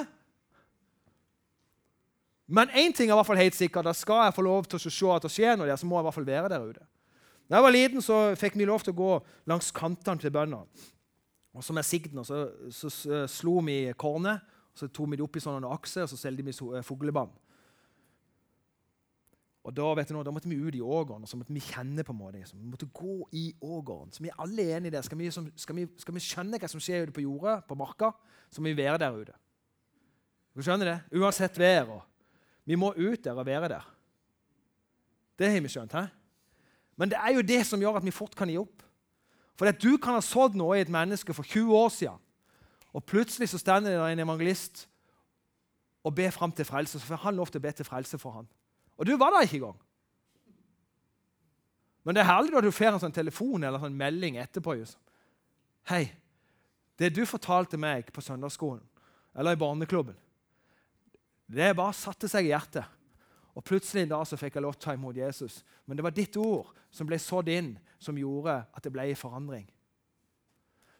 Men 2.48 2.72
én 2.72 2.94
ting 2.96 3.10
er 3.10 3.16
i 3.16 3.18
hvert 3.20 3.28
fall 3.28 3.42
helt 3.42 3.56
sikkert, 3.56 3.86
da 3.90 3.94
skal 3.96 4.24
jeg 4.26 4.36
få 4.38 4.44
lov 4.46 4.68
til 4.72 4.80
å 4.80 4.84
se 4.88 5.10
at 5.12 5.26
det 5.26 5.32
skjer 5.34 5.58
noe 5.60 5.68
der, 5.68 5.80
så 5.80 5.88
må 5.88 5.98
jeg 5.98 6.06
i 6.06 6.08
hvert 6.08 6.16
fall 6.16 6.30
være 6.30 6.52
der 6.54 6.68
ute. 6.70 6.86
Da 7.48 7.60
jeg 7.60 7.66
var 7.66 7.76
liten, 7.76 8.04
så 8.04 8.20
fikk 8.40 8.56
vi 8.60 8.68
lov 8.68 8.84
til 8.84 8.96
å 8.96 9.00
gå 9.02 9.10
langs 9.52 9.72
kantene 9.76 10.20
til 10.20 10.32
bøndene. 10.36 10.88
Og 11.58 11.66
så 11.66 11.74
med 11.74 11.88
sigden 11.88 12.24
så, 12.28 12.46
så, 12.72 12.92
så 12.94 13.26
slo 13.32 13.58
vi 13.66 13.80
kornet, 14.00 14.46
så 14.78 14.88
tok 14.94 15.12
vi 15.12 15.20
det 15.20 15.26
opp 15.26 15.40
i 15.40 15.44
sånne 15.44 15.72
akser, 15.74 16.06
og 16.06 16.12
så 16.12 16.20
solgte 16.20 16.46
vi 16.46 16.54
eh, 16.54 16.86
fuglebånd. 16.86 17.34
Og 19.68 19.74
da, 19.76 19.88
vet 19.98 20.08
du 20.08 20.16
noe, 20.16 20.24
da 20.24 20.32
måtte 20.32 20.48
vi 20.48 20.60
ut 20.62 20.76
i 20.78 20.84
ågården 20.84 21.26
og 21.26 21.28
så 21.28 21.36
måtte 21.36 21.52
vi 21.52 21.60
kjenne 21.60 22.06
på 22.08 22.14
en 22.14 22.20
måte. 22.22 22.46
Så 22.48 22.56
vi 22.56 22.70
måtte 22.72 22.88
gå 22.96 23.18
i 23.36 23.50
ågården. 23.60 24.14
Så 24.16 24.24
vi 24.24 24.30
er 24.32 24.38
alle 24.40 24.64
enige 24.78 24.94
i 24.94 24.96
det. 24.96 25.02
Skal 25.04 25.20
vi, 25.20 25.28
skal, 25.34 25.76
vi, 25.76 25.84
skal 26.00 26.16
vi, 26.16 26.24
skjønne 26.24 26.60
hva 26.62 26.70
som 26.72 26.84
skjer 26.84 27.04
ute 27.04 27.16
på 27.18 27.26
jorda, 27.26 27.58
på 27.68 27.76
marka, 27.76 28.14
så 28.48 28.64
må 28.64 28.72
vi 28.72 28.78
være 28.80 29.02
der 29.02 29.18
ute. 29.18 29.36
Du 30.56 30.64
skjønner 30.64 30.94
det? 30.94 31.20
Uansett 31.20 31.60
vær. 31.60 31.92
og 31.98 32.07
vi 32.67 32.75
må 32.75 32.91
ut 32.97 33.23
der 33.23 33.38
og 33.38 33.47
være 33.47 33.71
der. 33.71 33.86
Det 35.39 35.51
har 35.51 35.62
vi 35.63 35.71
skjønt. 35.71 35.95
He? 35.95 36.03
Men 36.97 37.13
det 37.13 37.19
er 37.21 37.38
jo 37.38 37.45
det 37.45 37.62
som 37.65 37.80
gjør 37.82 37.99
at 38.01 38.06
vi 38.06 38.12
fort 38.12 38.36
kan 38.36 38.49
gi 38.49 38.58
opp. 38.60 38.84
For 39.58 39.69
at 39.69 39.80
du 39.82 39.97
kan 40.01 40.17
ha 40.17 40.21
sådd 40.21 40.58
noe 40.58 40.77
i 40.77 40.84
et 40.84 40.91
menneske 40.91 41.34
for 41.34 41.47
20 41.47 41.73
år 41.73 41.89
siden, 41.93 42.19
og 42.93 43.03
plutselig 43.06 43.49
så 43.49 43.60
stender 43.62 43.93
det 43.93 44.12
en 44.12 44.23
evangelist 44.25 44.88
og 46.03 46.15
ber 46.15 46.30
fram 46.34 46.51
til 46.51 46.65
frelse. 46.65 46.99
Får 46.99 47.23
han 47.23 47.36
lov 47.36 47.51
til 47.51 47.62
å 47.62 47.65
be 47.65 47.71
til 47.75 47.86
frelse 47.86 48.17
for 48.21 48.38
han. 48.38 48.47
Og 48.97 49.06
du 49.06 49.15
var 49.17 49.34
der 49.34 49.45
ikke 49.45 49.60
engang. 49.60 49.80
Men 52.03 52.15
det 52.15 52.21
er 52.23 52.30
herlig 52.30 52.56
at 52.56 52.63
du 52.63 52.71
får 52.71 52.95
en 52.95 53.01
sånn 53.03 53.15
telefon 53.15 53.63
eller 53.67 53.82
sånn 53.84 53.97
melding 53.97 54.38
etterpå. 54.41 54.77
Just. 54.80 54.97
Hei, 55.89 56.08
det 56.97 57.12
du 57.15 57.25
fortalte 57.27 57.77
meg 57.77 58.10
på 58.15 58.23
søndagsskolen 58.23 58.86
eller 59.38 59.53
i 59.53 59.60
barneklubben, 59.60 60.15
det 61.48 61.76
bare 61.78 61.96
satte 61.96 62.30
seg 62.30 62.48
i 62.48 62.52
hjertet. 62.52 62.86
Og 63.58 63.66
Plutselig 63.66 64.06
da 64.12 64.20
så 64.28 64.38
fikk 64.38 64.58
jeg 64.58 64.66
lov 64.66 64.76
til 64.76 64.84
å 64.84 64.86
ta 64.86 64.94
imot 64.94 65.18
Jesus. 65.18 65.64
Men 65.88 65.98
det 65.98 66.06
var 66.06 66.14
ditt 66.14 66.36
ord 66.38 66.70
som 66.94 67.08
ble 67.10 67.18
sådd 67.22 67.50
inn, 67.50 67.72
som 67.98 68.18
gjorde 68.20 68.60
at 68.70 68.84
det 68.86 68.94
ble 68.94 69.08
forandring. 69.18 69.66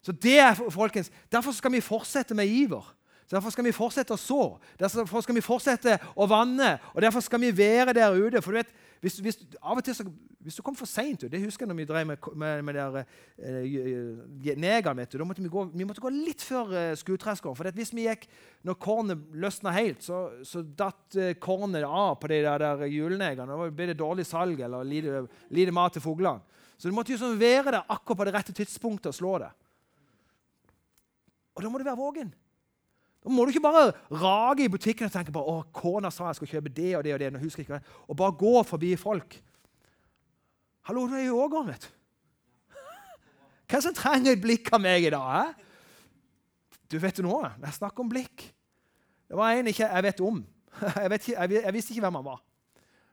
Så 0.02 0.16
det 0.16 0.40
folkens, 0.72 1.12
Derfor 1.30 1.54
skal 1.54 1.74
vi 1.76 1.84
fortsette 1.84 2.34
med 2.38 2.48
iver. 2.48 2.86
Derfor 3.32 3.52
skal 3.52 3.66
vi 3.68 3.76
fortsette 3.76 4.16
å 4.16 4.20
så. 4.20 4.44
Derfor 4.80 5.24
skal 5.24 5.36
vi 5.36 5.44
fortsette 5.44 5.98
å 6.16 6.28
vanne. 6.32 6.78
Og 6.94 7.02
derfor 7.04 7.24
skal 7.26 7.42
vi 7.44 7.52
være 7.52 7.96
der 7.98 8.16
ute. 8.16 8.40
For 8.44 8.56
du 8.56 8.62
vet, 8.62 8.72
hvis, 9.04 9.18
hvis, 9.20 9.42
av 9.60 9.78
og 9.78 9.84
til 9.84 9.98
så, 9.98 10.06
hvis 10.42 10.56
du 10.58 10.64
kom 10.66 10.78
for 10.78 10.90
seint 10.90 11.26
Det 11.30 11.42
husker 11.44 11.66
jeg 11.66 11.70
når 11.70 11.78
vi 11.78 11.86
drev 11.90 12.08
med, 12.08 12.30
med, 12.40 12.62
med 12.66 12.78
der, 12.80 12.96
eh, 13.38 14.56
negeren. 14.58 14.98
vet 14.98 15.12
du, 15.12 15.18
da 15.20 15.28
måtte 15.28 15.44
vi, 15.44 15.52
gå, 15.52 15.66
vi 15.74 15.86
måtte 15.86 16.02
gå 16.02 16.12
litt 16.14 16.42
før 16.42 16.72
eh, 16.72 16.96
skuttreskeren. 16.98 17.58
For 17.58 17.68
hvis 17.76 17.94
vi 17.94 18.08
gikk 18.08 18.26
når 18.66 18.80
kornet 18.80 19.28
løsna 19.36 19.76
helt, 19.76 20.02
så, 20.08 20.24
så 20.48 20.64
datt 20.64 21.20
eh, 21.20 21.36
kornet 21.36 21.84
av 21.84 22.16
på 22.22 22.32
de 22.32 22.42
der, 22.48 22.64
der 22.64 22.88
julenegerne. 22.88 23.60
Da 23.60 23.70
ble 23.70 23.92
det 23.92 24.00
dårlig 24.00 24.26
salg 24.30 24.64
eller 24.64 24.88
lite, 24.88 25.26
lite 25.52 25.76
mat 25.76 26.00
til 26.00 26.06
fuglene. 26.08 26.42
Så 26.78 26.88
du 26.88 26.96
måtte 26.96 27.12
jo 27.12 27.20
sånn 27.20 27.40
være 27.42 27.74
der 27.74 27.84
akkurat 27.84 28.22
på 28.22 28.26
det 28.30 28.38
rette 28.40 28.56
tidspunktet 28.56 29.12
og 29.12 29.20
slå 29.20 29.38
det. 29.44 29.54
Og 31.58 31.64
da 31.66 31.70
må 31.74 31.80
du 31.82 31.90
være 31.90 32.00
vågen. 32.00 32.36
Da 33.24 33.34
må 33.34 33.44
du 33.44 33.52
ikke 33.52 33.66
bare 33.66 33.92
rage 34.22 34.66
i 34.66 34.72
butikken 34.72 35.10
og 35.10 35.14
tenke 35.14 35.34
på 35.36 35.42
å, 35.42 35.60
kona 35.76 36.12
sa 36.14 36.30
jeg 36.30 36.40
skal 36.40 36.52
kjøpe 36.56 36.74
det 36.74 36.92
og 36.98 37.06
det 37.06 37.14
og 37.16 37.22
det, 37.22 37.32
og 37.34 37.46
husker 37.46 37.64
ikke 37.64 37.80
det, 37.80 37.96
og 38.08 38.20
bare 38.20 38.38
gå 38.40 38.54
forbi 38.68 38.92
folk. 39.00 39.40
Hallo, 40.88 41.08
du 41.10 41.16
er 41.18 41.26
i 41.26 41.34
årgang, 41.34 41.68
vet. 41.68 41.90
Hvem 43.68 43.84
som 43.84 43.96
trenger 43.98 44.36
et 44.36 44.44
blikk 44.44 44.72
av 44.72 44.84
meg 44.84 45.10
i 45.10 45.12
dag? 45.12 45.50
Eh? 45.50 45.64
Du 46.88 46.96
vet 47.04 47.18
jo 47.20 47.26
noe? 47.26 47.50
Jeg 47.66 47.80
snakker 47.82 48.06
om 48.06 48.12
blikk. 48.12 48.46
Det 49.28 49.36
var 49.36 49.58
en 49.58 49.68
ikke 49.68 49.90
jeg 49.90 50.06
vet 50.08 50.24
om. 50.24 50.46
Jeg, 51.04 51.10
vet 51.10 51.24
ikke, 51.24 51.42
jeg, 51.42 51.62
jeg 51.66 51.74
visste 51.74 51.94
ikke 51.96 52.04
hvem 52.06 52.18
han 52.20 52.26
var. 52.28 52.42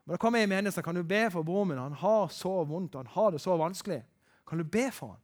Men 0.05 0.13
da 0.13 0.19
kom 0.21 0.35
jeg 0.37 0.45
i 0.45 0.49
menigheten 0.51 0.85
kan 0.85 0.99
du 0.99 1.01
be 1.09 1.23
for 1.33 1.47
broren 1.49 1.71
min. 1.71 1.79
Han 1.81 1.95
har 1.97 2.27
så 2.29 2.51
vondt, 2.69 2.99
han 2.99 3.09
har 3.09 3.31
det 3.33 3.41
så 3.41 3.55
vanskelig. 3.57 4.03
Kan 4.45 4.61
du 4.61 4.67
be 4.69 4.91
for 4.93 5.15
han? 5.15 5.23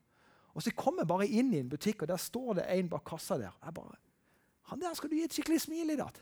Og 0.56 0.64
så 0.64 0.72
kommer 0.72 1.04
jeg 1.04 1.10
bare 1.10 1.28
inn 1.28 1.52
i 1.52 1.60
en 1.60 1.68
butikk, 1.68 2.02
og 2.02 2.08
der 2.08 2.16
står 2.20 2.62
det 2.62 2.64
en 2.72 2.88
bak 2.88 3.04
kassa 3.06 3.36
der. 3.38 3.52
Jeg 3.60 3.76
bare 3.76 4.00
han 4.70 4.80
der 4.80 4.94
skal 4.94 5.10
du 5.10 5.16
gi 5.18 5.26
et 5.26 5.34
skikkelig 5.34 5.60
smil 5.66 5.92
i 5.94 5.98
dag. 5.98 6.16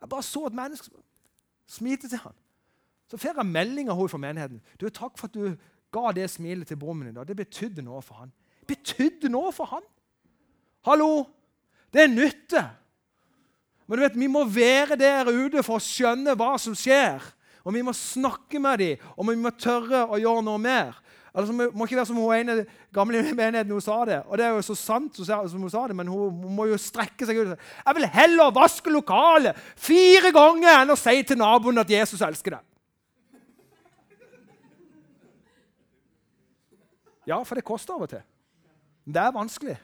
Jeg 0.00 0.08
bare 0.12 0.24
så 0.24 0.46
et 0.48 0.56
menneske 0.56 0.90
smilte 1.68 2.08
til 2.08 2.20
han. 2.22 2.34
Så 3.10 3.18
får 3.20 3.38
jeg 3.38 3.46
melding 3.46 3.90
av 3.90 3.98
henne 3.98 4.12
fra 4.12 4.18
menigheten. 4.18 4.62
Du, 4.80 4.88
'Takk 4.88 5.18
for 5.18 5.28
at 5.28 5.34
du 5.34 5.56
ga 5.92 6.12
det 6.12 6.30
smilet 6.30 6.66
til 6.66 6.76
min 6.76 7.08
i 7.08 7.12
dag. 7.12 7.28
Det 7.28 7.36
betydde 7.36 7.82
noe 7.82 8.02
for 8.02 8.14
han.' 8.14 8.32
Betydde 8.66 9.28
noe 9.28 9.52
for 9.52 9.64
han? 9.64 9.82
Hallo! 10.84 11.26
Det 11.92 12.02
er 12.02 12.08
nytte. 12.08 12.62
Men 13.86 13.98
du 13.98 14.02
vet, 14.02 14.18
vi 14.18 14.26
må 14.26 14.44
være 14.44 14.96
der 14.98 15.30
ute 15.30 15.62
for 15.62 15.78
å 15.78 15.82
skjønne 15.82 16.34
hva 16.34 16.56
som 16.58 16.74
skjer. 16.74 17.22
Og 17.66 17.74
vi 17.74 17.82
må 17.82 17.94
snakke 17.94 18.58
med 18.62 18.78
dem, 18.78 19.06
og 19.16 19.28
vi 19.30 19.36
må 19.38 19.50
tørre 19.50 20.04
å 20.06 20.18
gjøre 20.18 20.42
noe 20.46 20.58
mer. 20.58 20.98
Altså, 21.36 21.52
må 21.52 21.84
ikke 21.84 21.98
være 21.98 22.08
som 22.08 22.16
hun 22.16 22.32
ene 22.32 22.64
gamle 22.96 23.20
menigheten 23.36 23.72
hun 23.72 23.82
sa 23.84 23.98
det. 24.08 24.22
Og 24.24 24.38
det 24.38 24.46
er 24.46 24.54
jo 24.56 24.62
så 24.64 24.74
sant 24.74 25.18
som 25.20 25.60
hun 25.60 25.70
sa 25.70 25.82
det, 25.88 25.96
men 25.96 26.08
hun, 26.08 26.30
hun 26.32 26.54
må 26.56 26.64
jo 26.70 26.78
strekke 26.80 27.28
seg 27.28 27.42
ut. 27.42 27.66
Jeg 27.84 27.98
vil 27.98 28.08
heller 28.14 28.54
vaske 28.56 28.92
lokalet 28.92 29.58
fire 29.76 30.32
ganger 30.32 30.80
enn 30.80 30.94
å 30.94 30.96
si 30.96 31.20
til 31.28 31.36
naboen 31.40 31.82
at 31.84 31.92
Jesus 31.92 32.24
elsker 32.24 32.56
deg. 32.56 32.64
Ja, 37.26 37.42
for 37.42 37.58
det 37.58 37.66
koster 37.66 37.98
av 37.98 38.06
og 38.06 38.10
til. 38.14 38.24
Det 39.04 39.20
er 39.20 39.34
vanskelig. 39.34 39.76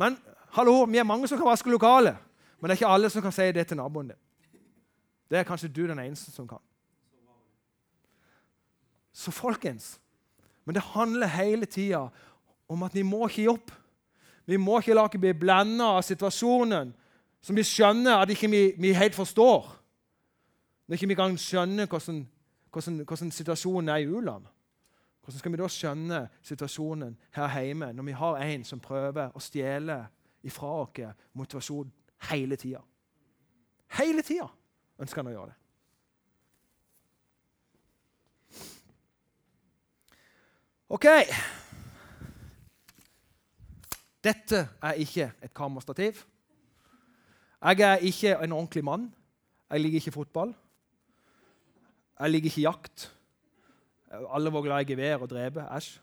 Men 0.00 0.16
hallo, 0.56 0.84
vi 0.88 1.02
er 1.02 1.06
mange 1.06 1.28
som 1.28 1.36
kan 1.36 1.50
vaske 1.50 1.70
lokalet, 1.70 2.16
men 2.56 2.70
det 2.70 2.76
er 2.76 2.80
ikke 2.80 2.94
alle 2.94 3.10
som 3.12 3.24
kan 3.24 3.34
si 3.34 3.52
det 3.52 3.68
til 3.68 3.76
naboen 3.76 4.14
din. 4.14 4.20
Det 5.28 5.40
er 5.40 5.48
kanskje 5.48 5.68
du 5.68 5.84
den 5.84 5.98
eneste 5.98 6.32
som 6.32 6.48
kan. 6.48 6.62
Så 9.12 9.30
folkens 9.30 10.00
Men 10.64 10.74
det 10.74 10.82
handler 10.82 11.26
hele 11.26 11.66
tida 11.66 12.08
om 12.68 12.82
at 12.82 12.94
vi 12.94 13.02
må 13.02 13.26
ikke 13.26 13.42
gi 13.42 13.48
opp. 13.50 13.72
Vi 14.46 14.56
må 14.56 14.78
ikke 14.78 14.94
la 14.94 15.06
oss 15.08 15.18
bli 15.18 15.32
blenda 15.34 15.88
av 15.96 16.04
situasjonen 16.06 16.92
som 17.42 17.58
vi 17.58 17.64
skjønner 17.66 18.22
at 18.22 18.30
ikke 18.30 18.50
vi, 18.50 18.62
ikke 18.70 18.98
helt 18.98 19.14
forstår. 19.18 19.66
Når 20.86 20.94
ikke 20.94 21.08
vi 21.10 21.16
kan 21.18 21.38
skjønne 21.38 21.86
hvordan, 21.90 22.20
hvordan, 22.70 23.00
hvordan 23.08 23.30
situasjonen 23.34 23.88
er 23.88 24.04
i 24.04 24.06
u-land. 24.06 24.46
Hvordan 25.22 25.38
skal 25.38 25.52
vi 25.52 25.58
da 25.58 25.68
skjønne 25.70 26.20
situasjonen 26.42 27.16
her 27.34 27.58
hjemme 27.62 27.92
når 27.92 28.06
vi 28.06 28.14
har 28.18 28.42
en 28.42 28.64
som 28.66 28.80
prøver 28.82 29.34
å 29.34 29.42
stjele 29.42 29.98
ifra 30.42 30.70
oss 30.82 31.02
motivasjon 31.38 31.92
hele 32.30 32.58
tida? 32.58 32.82
Hele 33.98 34.22
tida 34.22 34.48
ønsker 34.98 35.22
han 35.22 35.30
å 35.30 35.36
gjøre 35.36 35.50
det. 35.52 35.61
Ok. 40.92 41.06
Dette 44.20 44.58
er 44.82 44.98
ikke 45.00 45.30
et 45.40 45.54
kamerastativ. 45.56 46.18
Jeg 47.62 47.80
er 47.80 47.96
ikke 47.96 48.34
en 48.44 48.52
ordentlig 48.52 48.84
mann. 48.84 49.06
Jeg 49.70 49.80
liker 49.80 50.02
ikke 50.02 50.12
fotball. 50.12 50.52
Jeg 52.20 52.30
liker 52.30 52.50
ikke 52.50 52.60
jakt. 52.60 53.06
Alle 54.10 54.52
var 54.52 54.62
glad 54.62 54.84
i 54.84 54.92
gevær 54.92 55.16
og 55.24 55.30
drepe. 55.30 55.64
Æsj. 55.76 55.96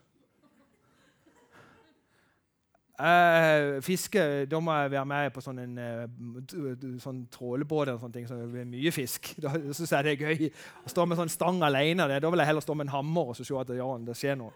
Uh, 2.99 3.77
fiske, 3.79 4.45
Da 4.51 4.59
må 4.59 4.73
jeg 4.75 4.91
være 4.91 5.05
med 5.07 5.29
på 5.31 5.39
sånn, 5.39 5.61
en, 5.63 5.77
uh, 5.79 6.97
sånn 6.99 7.21
trålebåt 7.31 7.87
eller 7.87 8.01
sånne 8.01 8.17
ting, 8.17 8.25
så 8.27 8.35
det 8.35 8.49
blir 8.51 8.67
mye 8.67 8.91
fisk. 8.91 9.31
Da 9.43 9.53
syns 9.55 9.93
jeg 9.93 10.03
det 10.03 10.15
er 10.17 10.25
gøy. 10.25 10.49
Å 10.83 10.91
stå 10.91 11.05
med 11.07 11.19
sånn 11.21 11.31
stang 11.31 11.63
alene, 11.63 12.09
da 12.19 12.31
vil 12.31 12.43
jeg 12.43 12.51
heller 12.51 12.65
stå 12.65 12.75
med 12.75 12.89
en 12.89 12.95
hammer 12.97 13.31
og 13.31 13.39
se 13.39 13.47
at 13.55 13.71
ja, 13.77 13.87
det 14.03 14.17
skjer 14.19 14.35
noe. 14.41 14.51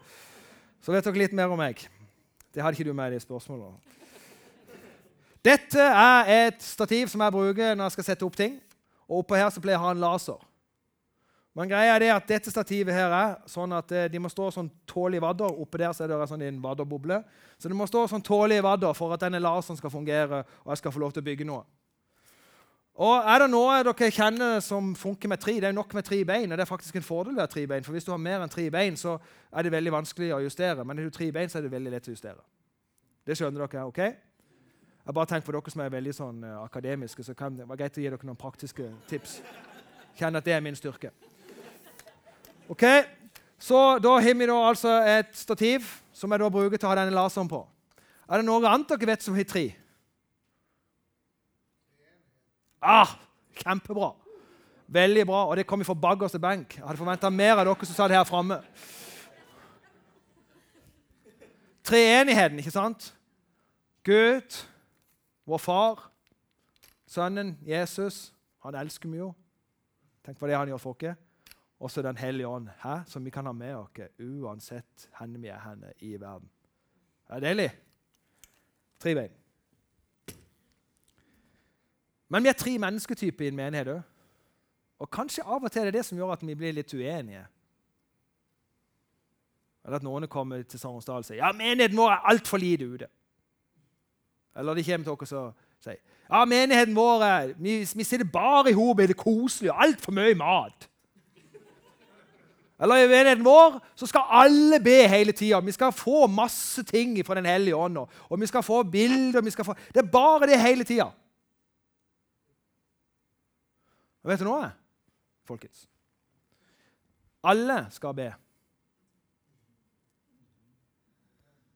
Så 0.84 0.92
vet 0.92 1.08
dere 1.08 1.22
litt 1.22 1.36
mer 1.36 1.54
om 1.54 1.56
meg. 1.56 1.80
Det 2.52 2.60
hadde 2.60 2.76
ikke 2.76 2.90
du 2.90 2.96
med 2.96 3.16
i 3.16 3.22
spørsmålet. 3.22 3.94
Dette 5.44 5.80
er 5.80 6.28
et 6.34 6.60
stativ 6.64 7.08
som 7.12 7.24
jeg 7.24 7.32
bruker 7.32 7.72
når 7.72 7.88
jeg 7.88 7.96
skal 7.96 8.06
sette 8.10 8.28
opp 8.28 8.36
ting. 8.36 8.58
Og 9.08 9.22
Oppå 9.22 9.40
her 9.40 9.48
så 9.52 9.60
pleier 9.64 9.78
jeg 9.78 9.82
å 9.82 9.86
ha 9.88 9.94
en 9.96 10.04
laser. 10.04 10.44
Men 11.54 11.70
greia 11.70 11.94
er 11.94 12.02
det 12.02 12.10
at 12.10 12.26
dette 12.26 12.50
stativet 12.50 12.96
her 12.96 13.12
er 13.14 13.34
sånn 13.46 13.72
at 13.76 13.92
eh, 13.94 14.08
de 14.10 14.18
må 14.18 14.30
stå 14.30 14.48
sånn 14.56 14.70
tålig 14.90 15.20
vadder. 15.22 15.54
Oppe 15.62 15.78
der 15.78 15.92
så 15.94 16.02
er 16.02 16.10
det 16.10 16.26
sånn 16.26 16.42
en 16.42 16.58
vadderboble. 16.62 17.20
Så 17.58 17.70
det 17.70 17.78
må 17.78 17.86
stå 17.86 18.08
sånn 18.10 18.24
tålig 18.26 18.58
vadder 18.64 18.96
for 18.98 19.14
at 19.14 19.22
denne 19.22 19.38
laseren 19.42 19.78
skal 19.78 19.92
fungere 19.92 20.42
og 20.64 20.72
jeg 20.72 20.82
skal 20.82 20.94
få 20.94 21.04
lov 21.04 21.14
til 21.14 21.22
å 21.22 21.28
bygge 21.28 21.46
noe. 21.46 21.62
Og 22.94 23.26
Er 23.26 23.42
det 23.42 23.50
noe 23.50 23.80
dere 23.82 24.10
kjenner 24.14 24.60
som 24.62 24.92
funker 24.94 25.30
med 25.30 25.40
tre? 25.42 25.56
Det 25.58 25.66
er 25.70 25.74
nok 25.74 25.94
med 25.94 26.04
tre 26.06 26.20
bein. 26.24 26.50
og 26.50 26.58
det 26.58 26.62
er 26.62 26.70
faktisk 26.70 26.96
en 26.96 27.06
fordel 27.06 27.38
å 27.38 27.42
ha 27.42 27.46
tre 27.50 27.66
bein, 27.66 27.82
for 27.82 27.92
Hvis 27.92 28.04
du 28.04 28.10
har 28.10 28.18
mer 28.18 28.42
enn 28.42 28.50
tre 28.50 28.70
bein, 28.70 28.96
så 28.96 29.18
er 29.52 29.62
det 29.62 29.72
veldig 29.72 29.92
vanskelig 29.92 30.34
å 30.34 30.42
justere. 30.42 30.84
Men 30.84 30.98
har 30.98 31.04
du 31.04 31.10
tre 31.10 31.30
bein, 31.32 31.48
så 31.48 31.58
er 31.58 31.62
det 31.62 31.72
veldig 31.72 31.90
lett 31.90 32.08
å 32.08 32.14
justere. 32.14 32.42
Det 33.26 33.36
skjønner 33.36 33.66
dere? 33.66 33.84
ok? 33.86 33.98
Jeg 33.98 35.14
bare 35.14 35.26
tenker 35.26 35.46
på 35.46 35.52
dere 35.52 35.70
som 35.70 35.80
er 35.80 35.90
veldig 35.90 36.14
sånn 36.14 36.44
uh, 36.44 36.62
akademiske, 36.64 37.24
så 37.24 37.34
kan 37.34 37.56
det 37.56 37.66
var 37.68 37.76
greit 37.76 37.98
å 37.98 38.00
gi 38.00 38.08
dere 38.08 38.26
noen 38.26 38.38
praktiske 38.38 38.86
tips. 39.06 39.42
Kjenn 40.14 40.36
at 40.36 40.44
det 40.44 40.54
er 40.54 40.62
min 40.62 40.76
styrke. 40.78 41.10
Ok, 42.68 42.84
Så 43.58 43.98
da 43.98 44.18
har 44.20 44.34
vi 44.34 44.46
da 44.46 44.56
altså 44.68 44.90
et 45.08 45.36
stativ 45.36 45.86
som 46.12 46.30
jeg 46.30 46.40
da 46.40 46.50
bruker 46.52 46.76
til 46.76 46.86
å 46.86 46.90
ha 46.90 46.96
denne 46.98 47.14
laseren 47.14 47.48
på. 47.48 47.62
Er 48.28 48.40
det 48.40 48.46
noe 48.46 48.68
annet 48.68 48.90
dere 48.90 49.08
vet 49.08 49.24
som 49.24 49.36
har 49.36 49.46
tre? 49.48 49.64
Ah, 52.82 53.14
kjempebra. 53.56 54.10
Veldig 54.86 55.24
bra. 55.26 55.46
Og 55.48 55.56
det 55.56 55.66
kom 55.66 55.84
fra 55.84 55.96
bagerste 55.96 56.40
benk. 56.40 56.76
Jeg 56.76 56.84
hadde 56.84 57.00
forventa 57.00 57.30
mer 57.32 57.56
av 57.56 57.64
dere 57.64 57.88
som 57.88 57.96
sa 57.96 58.08
det 58.08 58.18
her 58.18 58.28
framme. 58.28 58.60
Treenigheten, 61.84 62.60
ikke 62.60 62.74
sant? 62.74 63.14
Gud, 64.04 64.60
vår 65.48 65.60
far, 65.60 66.10
Sønnen 67.08 67.54
Jesus. 67.64 68.32
Han 68.64 68.76
elsker 68.76 69.08
meg 69.08 69.20
jo. 69.20 69.34
Tenk 70.24 70.40
på 70.40 70.48
det 70.48 70.56
han 70.56 70.68
gjør 70.68 70.82
for 70.82 70.96
oss 70.96 71.16
også 71.84 72.02
Den 72.02 72.16
hellige 72.16 72.48
ånd, 72.48 72.68
hæ? 72.82 72.94
som 73.06 73.24
vi 73.24 73.30
kan 73.30 73.46
ha 73.46 73.52
med 73.52 73.74
oss 73.74 73.90
uansett 74.18 75.08
hvor 75.18 75.38
vi 75.38 75.48
er 75.48 75.60
henne 75.60 75.92
i 76.00 76.14
verden. 76.20 76.50
Det 77.28 77.36
er 77.36 77.40
deilig. 77.40 77.70
Tre 79.00 79.14
bein. 79.14 79.32
Men 82.28 82.42
vi 82.42 82.48
er 82.48 82.52
tre 82.52 82.78
mennesketyper 82.78 83.44
i 83.44 83.48
en 83.48 83.56
menighet 83.56 83.88
òg. 83.88 84.00
Og 84.98 85.10
kanskje 85.10 85.44
av 85.44 85.64
og 85.64 85.72
til 85.72 85.82
er 85.82 85.90
det 85.90 85.98
det 85.98 86.06
som 86.06 86.18
gjør 86.18 86.32
at 86.32 86.46
vi 86.46 86.54
blir 86.54 86.72
litt 86.72 86.94
uenige. 86.94 87.44
Eller 89.84 90.00
at 90.00 90.06
noen 90.06 90.28
kommer 90.32 90.62
til 90.62 90.80
Sognsdal 90.80 91.20
og 91.20 91.28
sier 91.28 91.42
ja, 91.42 91.52
menigheten 91.52 91.98
vår 91.98 92.14
er 92.14 92.26
altfor 92.32 92.62
lite 92.62 92.88
ute. 92.88 93.10
Eller 94.56 94.74
de 94.74 94.84
kommer 94.86 95.04
til 95.04 95.26
oss 95.26 95.36
og 95.36 95.52
sier 95.84 96.00
ja, 96.30 96.44
menigheten 96.48 96.96
vår 96.96 97.24
er, 97.28 97.54
vi, 97.58 97.76
vi 97.84 98.06
sitter 98.06 98.24
bare 98.32 98.72
i 98.72 98.76
hop, 98.78 99.02
det 99.02 99.12
er 99.12 99.20
koselig 99.20 99.74
og 99.74 99.82
altfor 99.84 100.16
mye 100.16 100.34
mat. 100.40 100.88
Eller 102.78 103.04
i 103.04 103.08
menigheten 103.08 103.44
vår 103.46 103.78
så 103.94 104.06
skal 104.10 104.30
alle 104.34 104.80
be 104.82 104.96
hele 105.08 105.32
tida. 105.32 105.60
Vi 105.60 105.72
skal 105.72 105.92
få 105.94 106.26
masse 106.26 106.82
ting 106.82 107.14
fra 107.26 107.34
Den 107.34 107.46
hellige 107.46 107.76
ånd. 107.76 107.98
Og 107.98 108.40
vi 108.40 108.46
skal 108.46 108.62
få 108.62 108.82
bilder. 108.82 109.40
Vi 109.40 109.50
skal 109.50 109.64
få... 109.64 109.74
Det 109.94 110.02
er 110.02 110.10
bare 110.10 110.46
det 110.46 110.60
hele 110.60 110.84
tida. 110.84 111.10
Vet 114.24 114.40
du 114.40 114.48
noe, 114.48 114.70
folkens? 115.44 115.84
Alle 117.44 117.86
skal 117.92 118.14
be. 118.16 118.28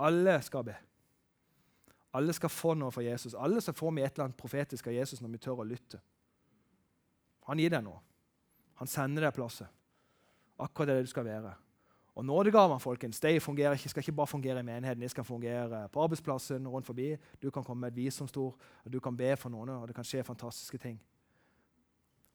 Alle 0.01 0.39
skal 0.43 0.65
be. 0.65 0.77
Alle 2.17 2.33
skal 2.33 2.51
få 2.51 2.73
noe 2.75 2.91
fra 2.91 3.05
Jesus. 3.05 3.37
Alle 3.37 3.61
skal 3.61 3.77
få 3.77 3.91
med 3.91 4.07
et 4.07 4.17
eller 4.17 4.31
annet 4.31 4.41
profetisk 4.41 4.89
av 4.89 4.97
Jesus 4.97 5.21
når 5.21 5.37
vi 5.37 5.43
tør 5.45 5.61
å 5.61 5.69
lytte. 5.69 6.01
Han 7.47 7.61
gir 7.61 7.71
deg 7.71 7.85
noe. 7.85 8.01
Han 8.81 8.89
sender 8.89 9.29
deg 9.29 9.37
plasser 9.37 9.69
akkurat 10.59 10.89
det 10.89 11.01
du 11.07 11.11
skal 11.11 11.25
være. 11.25 11.55
Og 12.19 12.25
Nådegavene 12.25 12.81
folkens, 12.81 13.21
de 13.21 13.41
fungerer 13.41 13.73
ikke, 13.73 13.89
skal 13.89 14.01
ikke 14.01 14.13
bare 14.13 14.27
fungere 14.27 14.61
i 14.61 14.63
menigheten, 14.63 15.03
de 15.03 15.09
skal 15.09 15.25
fungere 15.25 15.89
på 15.89 16.03
arbeidsplassen 16.03 16.69
rundt 16.69 16.87
forbi. 16.87 17.17
Du 17.43 17.51
kan 17.51 17.65
komme 17.65 17.81
med 17.81 17.89
et 17.89 17.97
visdomsord, 17.97 18.57
og 18.85 18.93
du 18.93 19.01
kan 19.01 19.17
be 19.17 19.37
for 19.37 19.49
noen, 19.49 19.69
og 19.69 19.89
det 19.89 19.95
kan 19.95 20.05
skje 20.05 20.25
fantastiske 20.27 20.79
ting. 20.79 20.99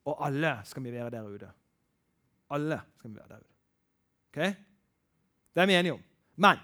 Og 0.04 0.26
alle 0.26 0.54
skal 0.64 0.84
vi 0.84 0.92
være 0.92 1.10
der 1.10 1.28
ute. 1.28 1.50
Alle 2.50 2.80
skal 2.96 3.10
vi 3.10 3.16
være 3.16 3.28
der 3.28 3.36
ute. 3.36 3.52
Ok? 4.28 4.56
Det 5.54 5.62
er 5.62 5.66
vi 5.66 5.74
enige 5.74 5.92
om. 5.92 6.00
Men 6.36 6.56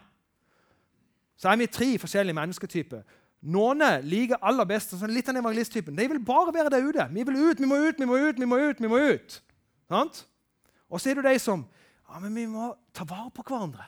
så 1.37 1.49
er 1.49 1.57
vi 1.57 1.67
tre 1.67 1.99
forskjellige 1.99 2.35
mennesketyper. 2.35 3.03
Noen 3.41 3.85
liker 4.05 4.41
aller 4.45 4.65
best 4.69 4.93
sånn 4.93 5.13
litt 5.13 5.29
av 5.29 5.37
den 5.37 5.45
evangelisttypen. 5.45 5.97
De 5.97 6.09
vil 6.09 6.25
bare 6.25 6.53
være 6.53 6.73
der 6.73 6.89
ute. 6.89 7.07
Vi 7.13 7.23
vil 7.29 7.39
ut, 7.51 7.61
vi 7.61 7.69
må 7.69 7.79
ut, 7.85 8.01
vi 8.01 8.09
må 8.09 8.17
ut, 8.17 8.41
vi 8.41 8.49
må 8.49 8.59
ut. 8.61 8.81
vi 8.81 8.89
må 8.89 8.99
ut. 9.13 9.43
Sant? 9.89 10.25
Og 10.91 11.01
så 11.01 11.11
er 11.11 11.21
det 11.21 11.31
de 11.31 11.39
som 11.39 11.65
ja, 12.11 12.19
men 12.19 12.35
vi 12.35 12.47
må 12.51 12.73
ta 12.95 13.07
vare 13.07 13.31
på 13.31 13.45
hverandre. 13.47 13.85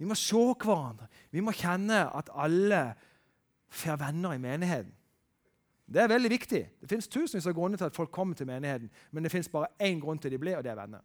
Vi 0.00 0.08
må 0.08 0.16
se 0.18 0.36
hverandre. 0.36 1.06
Vi 1.30 1.42
må 1.44 1.54
kjenne 1.54 2.02
at 2.16 2.32
alle 2.34 2.80
får 3.70 4.00
venner 4.00 4.34
i 4.34 4.42
menigheten. 4.42 4.94
Det 5.90 6.02
er 6.02 6.10
veldig 6.10 6.30
viktig. 6.30 6.60
Det 6.80 6.88
fins 6.90 7.08
tusenvis 7.10 7.46
av 7.50 7.54
grunner 7.54 7.78
til 7.78 7.88
at 7.90 7.96
folk 7.96 8.12
kommer 8.14 8.38
til 8.38 8.46
menigheten, 8.46 8.90
men 9.10 9.26
det 9.26 9.32
fins 9.32 9.48
bare 9.50 9.72
én 9.82 9.98
grunn 10.02 10.18
til 10.18 10.30
de 10.30 10.38
blir, 10.38 10.56
og 10.58 10.64
det 10.64 10.70
er 10.70 10.78
venner. 10.78 11.02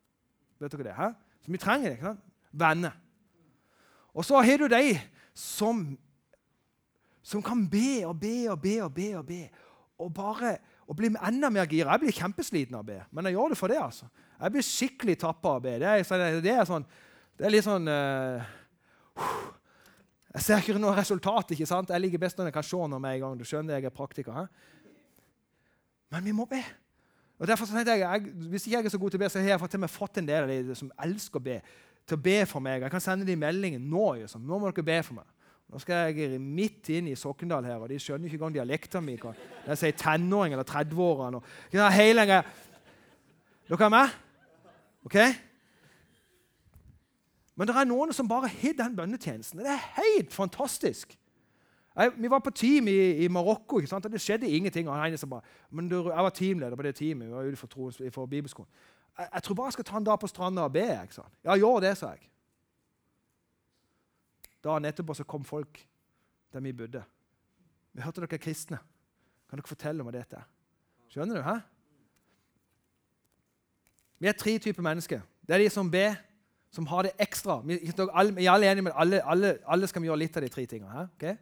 Vet 0.61 0.71
dere 0.71 0.87
det? 0.89 0.93
Hæ? 0.97 1.07
Så 1.41 1.51
vi 1.51 1.57
trenger 1.61 1.89
det. 1.89 1.97
ikke 1.97 2.11
sant? 2.11 2.25
Venner. 2.51 2.91
Og 4.13 4.25
så 4.25 4.41
har 4.41 4.57
du 4.57 4.67
de 4.67 4.99
som, 5.33 5.97
som 7.21 7.43
kan 7.43 7.65
be 7.69 8.05
og 8.05 8.19
be 8.19 8.49
og 8.49 8.61
be 8.61 8.77
og 8.83 8.93
be 8.93 9.09
og 9.17 9.25
be. 9.25 9.41
Og 9.97 10.13
bare 10.13 10.57
og 10.85 10.97
blir 10.97 11.15
enda 11.17 11.49
mer 11.49 11.65
gira. 11.65 11.95
Jeg 11.95 12.03
blir 12.03 12.15
kjempesliten 12.19 12.77
av 12.77 12.83
å 12.83 12.87
be, 12.87 12.99
men 13.11 13.25
jeg 13.25 13.37
gjør 13.37 13.53
det 13.53 13.57
for 13.57 13.73
det. 13.73 13.79
altså. 13.81 14.05
Jeg 14.39 14.53
blir 14.53 14.65
skikkelig 14.67 15.17
tappa 15.23 15.55
av 15.55 15.57
å 15.57 15.63
be. 15.63 15.73
Det 15.81 15.89
er, 15.89 16.05
sånn- 16.05 16.41
det 16.43 16.53
er, 16.53 16.65
sånn, 16.69 16.85
det 17.39 17.47
er 17.47 17.53
litt 17.53 17.65
sånn 17.65 17.87
uh, 17.89 18.45
Jeg 20.35 20.43
ser 20.43 20.61
ikke 20.61 20.77
noe 20.79 20.95
resultat. 20.97 21.51
ikke 21.55 21.65
sant? 21.65 21.89
Jeg 21.89 22.03
liker 22.03 22.21
best 22.21 22.37
når 22.37 22.51
jeg 22.51 22.57
kan 22.57 22.67
se 22.67 22.77
noe 22.77 22.99
med 22.99 23.15
en 23.15 23.21
gang. 23.23 23.37
Du 23.39 23.45
skjønner 23.47 23.79
jeg 23.79 23.87
er 23.89 23.95
praktiker. 23.95 24.35
He? 24.35 24.45
Men 26.11 26.23
vi 26.27 26.35
må 26.35 26.45
be. 26.45 26.61
Og 27.39 27.47
derfor 27.47 27.65
tenkte 27.67 27.95
jeg, 27.95 28.03
jeg, 28.05 28.33
Hvis 28.51 28.67
ikke 28.67 28.77
jeg 28.77 28.85
er 28.85 28.93
så 28.93 28.99
god 29.01 29.11
til 29.11 29.19
å 29.19 29.23
be, 29.23 29.29
så 29.31 29.39
har 29.39 29.55
jeg 29.55 29.59
fått, 29.59 29.79
fått 29.91 30.17
en 30.21 30.27
del 30.27 30.43
av 30.43 30.51
de 30.51 30.75
som 30.75 30.91
elsker 31.03 31.39
å 31.39 31.43
be, 31.43 31.61
til 32.05 32.19
å 32.19 32.21
be 32.21 32.37
for 32.45 32.63
meg. 32.63 32.85
Jeg 32.85 32.93
kan 32.93 33.03
sende 33.03 33.25
dem 33.27 33.39
meldingen 33.41 33.87
nå. 33.89 34.13
Liksom. 34.21 34.43
Nå 34.45 34.59
må 34.59 34.69
dere 34.69 34.85
be 34.85 34.99
for 35.07 35.17
meg. 35.17 35.31
Nå 35.71 35.79
skal 35.81 36.13
jeg 36.13 36.39
midt 36.39 36.91
inn 36.93 37.07
i 37.09 37.15
Sokndal 37.17 37.65
her, 37.65 37.81
og 37.81 37.89
de 37.89 37.97
skjønner 37.99 38.29
ikke 38.29 38.37
engang 38.37 38.59
dialekten 38.59 39.05
min. 39.05 39.19
Jeg 39.65 39.77
sier 39.81 39.97
tenåring 39.97 40.53
eller 40.53 40.67
30-årene. 40.69 41.41
Dere 41.73 41.89
er 43.87 43.89
med? 43.89 44.15
Ok? 45.05 45.17
Men 47.55 47.67
det 47.67 47.75
er 47.75 47.87
noen 47.87 48.11
som 48.13 48.27
bare 48.29 48.51
har 48.51 48.75
den 48.77 48.97
bønnetjenesten. 48.97 49.63
Det 49.63 49.71
er 49.71 49.85
helt 50.01 50.33
fantastisk. 50.33 51.15
Jeg, 51.95 52.11
vi 52.17 52.29
var 52.29 52.41
på 52.43 52.51
team 52.51 52.89
i, 52.91 53.23
i 53.23 53.27
Marokko, 53.31 53.79
og 53.79 54.11
det 54.11 54.21
skjedde 54.21 54.49
ingenting. 54.49 54.89
Og 54.89 55.29
bare, 55.29 55.41
men 55.71 55.89
du, 55.89 56.09
jeg 56.09 56.23
var 56.23 56.29
teamleder 56.29 56.75
på 56.75 56.83
det 56.83 56.95
teamet. 56.95 57.27
vi 57.27 57.33
var 57.33 57.43
ute 57.43 57.57
for, 57.57 57.91
for 58.11 58.25
bibelskolen. 58.25 58.69
Jeg, 59.17 59.29
jeg, 59.33 59.43
tror 59.43 59.55
bare 59.55 59.65
jeg 59.65 59.73
skal 59.73 59.85
ta 59.85 59.97
en 59.97 60.03
dag 60.03 60.19
på 60.19 60.27
stranda 60.27 60.61
og 60.61 60.73
be. 60.73 60.99
ikke 61.03 61.15
sant? 61.15 61.33
ja, 61.43 61.55
gjør 61.55 61.79
det, 61.79 61.97
sa 61.97 62.11
jeg. 62.11 62.27
Dagen 64.65 64.87
etterpå 64.89 65.13
så 65.13 65.25
kom 65.29 65.45
folk 65.45 65.79
der 66.53 66.63
vi 66.65 66.73
bodde. 66.73 67.03
Vi 67.93 68.01
hørte 68.01 68.23
dere 68.23 68.39
er 68.39 68.41
kristne. 68.41 68.79
Kan 69.49 69.59
dere 69.59 69.69
fortelle 69.69 70.01
om 70.01 70.09
hva 70.09 70.15
dette 70.15 70.39
er? 70.39 70.47
Skjønner 71.13 71.37
du? 71.37 71.43
hæ? 71.45 71.55
Vi 74.19 74.27
er 74.31 74.37
tre 74.39 74.57
typer 74.59 74.81
mennesker. 74.81 75.21
Det 75.45 75.53
er 75.53 75.61
de 75.61 75.69
som 75.69 75.91
ber, 75.91 76.15
som 76.73 76.87
har 76.89 77.05
det 77.05 77.13
ekstra. 77.21 77.59
Vi, 77.61 77.77
er 77.77 78.51
alle 78.51 78.71
enige 78.71 78.87
med 78.87 78.95
alle, 78.95 79.21
alle, 79.23 79.57
alle 79.67 79.87
skal 79.87 80.01
vi 80.01 80.09
gjøre 80.09 80.23
litt 80.23 80.37
av 80.37 80.43
de 80.43 80.49
tre 80.49 80.65
tingene. 80.65 81.07
Okay? 81.15 81.35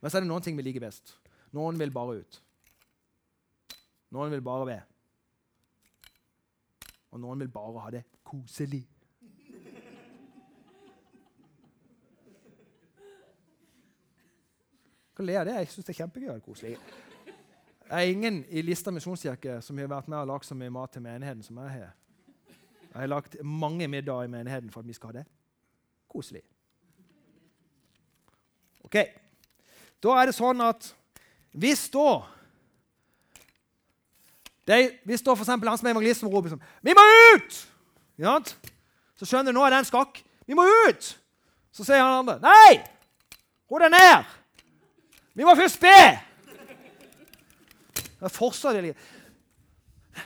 Men 0.00 0.10
så 0.10 0.18
er 0.18 0.24
det 0.24 0.30
noen 0.30 0.44
ting 0.44 0.56
vi 0.56 0.64
liker 0.64 0.84
best. 0.86 1.16
Noen 1.56 1.78
vil 1.80 1.90
bare 1.92 2.20
ut. 2.20 2.42
Noen 4.14 4.30
vil 4.30 4.44
bare 4.44 4.68
be. 4.68 4.78
Og 7.10 7.20
noen 7.20 7.42
vil 7.42 7.50
bare 7.50 7.82
ha 7.82 7.92
det 7.96 8.04
koselig. 8.24 8.84
Hva 15.16 15.24
le 15.24 15.36
av 15.40 15.46
det? 15.48 15.54
Jeg 15.56 15.68
syns 15.72 15.86
det 15.86 15.94
er 15.94 16.00
kjempegøy 16.02 16.32
og 16.34 16.42
koselig. 16.44 16.74
Det 17.86 17.94
er 17.94 18.10
ingen 18.10 18.42
i 18.52 18.62
Lista 18.66 18.92
misjonskirke 18.92 19.60
som 19.64 19.78
har 19.80 19.88
vært 19.88 20.10
med 20.12 20.18
og 20.18 20.28
lagd 20.28 20.44
så 20.44 20.56
mye 20.58 20.72
mat 20.74 20.92
til 20.92 21.04
menigheten 21.04 21.44
som 21.46 21.60
jeg 21.62 21.72
har. 21.72 21.94
Jeg 22.50 22.98
har 22.98 23.08
lagt 23.08 23.36
mange 23.40 23.88
middager 23.88 24.28
i 24.28 24.32
menigheten 24.32 24.70
for 24.72 24.84
at 24.84 24.88
vi 24.88 24.96
skal 24.96 25.12
ha 25.12 25.20
det 25.20 25.26
koselig. 26.12 26.42
Ok, 28.84 28.96
Da 30.04 30.12
er 30.20 30.28
det 30.28 30.36
sånn 30.36 30.60
at 30.60 30.92
hvis 31.56 31.88
da 31.90 32.22
de, 34.66 34.76
Hvis 35.08 35.22
da 35.24 35.32
f.eks. 35.32 35.48
han 35.48 35.78
som 35.78 35.86
er 35.88 35.94
evangelist 35.94 36.20
som 36.20 36.30
roper 36.30 36.50
sånn 36.50 36.62
'Vi 36.82 36.94
må 36.94 37.02
ut!' 37.34 37.66
Ja, 38.18 38.38
så 39.16 39.24
skjønner 39.24 39.52
du 39.52 39.58
nå 39.58 39.64
er 39.64 39.70
det 39.70 39.78
en 39.78 39.84
skakk. 39.84 40.22
'Vi 40.46 40.54
må 40.54 40.66
ut!' 40.88 41.18
Så 41.72 41.84
sier 41.84 42.02
han 42.02 42.26
andre 42.26 42.38
'Nei! 42.40 42.84
Ro 43.70 43.78
deg 43.78 43.90
ned! 43.90 44.24
Vi 45.36 45.44
må 45.44 45.54
først 45.56 45.80
be!' 45.80 46.16
Det 48.16 48.32
fortsatt 48.32 48.96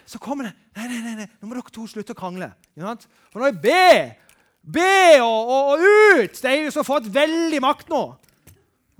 Så 0.06 0.18
kommer 0.22 0.46
det 0.46 0.52
nei, 0.76 0.86
nei, 0.86 1.00
nei, 1.02 1.14
nei, 1.18 1.26
nå 1.40 1.48
må 1.48 1.56
dere 1.56 1.72
to 1.74 1.86
slutte 1.90 2.14
å 2.14 2.18
krangle. 2.18 2.52
For 2.78 3.42
nå 3.42 3.48
er 3.48 3.56
be, 3.58 4.16
be 4.62 5.18
og, 5.18 5.50
og, 5.50 5.72
og 5.72 5.82
ut! 5.82 6.36
Det 6.38 6.46
er 6.46 6.62
jo 6.62 6.70
så 6.70 6.84
fått 6.86 7.10
veldig 7.10 7.58
makt 7.60 7.90
nå. 7.90 8.02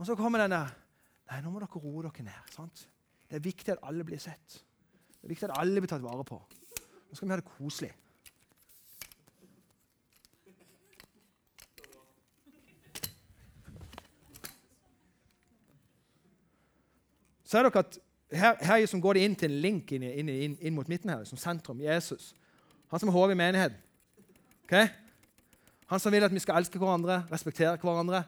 Og 0.00 0.08
så 0.08 0.16
kommer 0.18 0.42
denne 0.42 0.64
Nei, 1.30 1.38
nå 1.44 1.52
må 1.52 1.60
dere 1.62 1.78
roe 1.78 2.02
dere 2.02 2.24
ned. 2.26 2.50
Sant? 2.50 2.88
Det 3.30 3.38
er 3.38 3.44
viktig 3.44 3.70
at 3.70 3.84
alle 3.86 4.02
blir 4.02 4.18
sett. 4.18 4.56
Det 5.14 5.28
er 5.28 5.30
viktig 5.30 5.46
at 5.46 5.60
alle 5.62 5.78
blir 5.78 5.92
tatt 5.92 6.02
vare 6.02 6.24
på. 6.26 6.40
Nå 6.40 7.14
skal 7.14 7.28
vi 7.28 7.34
ha 7.36 7.38
det 7.38 7.46
koselig. 7.46 7.92
Så 17.50 17.58
er 17.58 17.66
dere 17.66 17.82
at 17.82 17.98
her, 18.30 18.58
her 18.62 19.00
går 19.02 19.16
det 19.18 19.22
inn 19.26 19.34
til 19.34 19.50
en 19.50 19.62
link 19.64 19.92
inn, 19.92 20.04
inn, 20.06 20.28
inn, 20.30 20.58
inn 20.60 20.74
mot 20.74 20.88
midten 20.88 21.10
her, 21.10 21.24
som 21.26 21.38
sentrum. 21.38 21.80
Jesus. 21.82 22.30
Han 22.92 23.02
som 23.02 23.10
er 23.10 23.16
hodet 23.16 23.34
i 23.34 23.40
menigheten. 23.40 23.78
Okay? 24.68 24.86
Han 25.90 25.98
som 25.98 26.14
vil 26.14 26.22
at 26.22 26.34
vi 26.34 26.42
skal 26.42 26.60
elske 26.60 26.78
hverandre, 26.78 27.24
respektere 27.32 27.74
hverandre. 27.82 28.22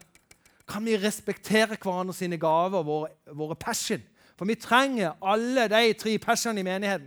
Kan 0.66 0.82
vi 0.86 0.96
respektere 0.98 1.78
hverandre 1.78 2.14
sine 2.18 2.38
gaver, 2.38 2.82
våre, 2.82 3.12
våre 3.30 3.54
passion? 3.54 4.02
For 4.34 4.48
vi 4.48 4.58
trenger 4.58 5.14
alle 5.22 5.68
de 5.70 5.92
tre 5.94 6.18
passionene 6.18 6.64
i 6.64 6.66
menigheten. 6.66 7.06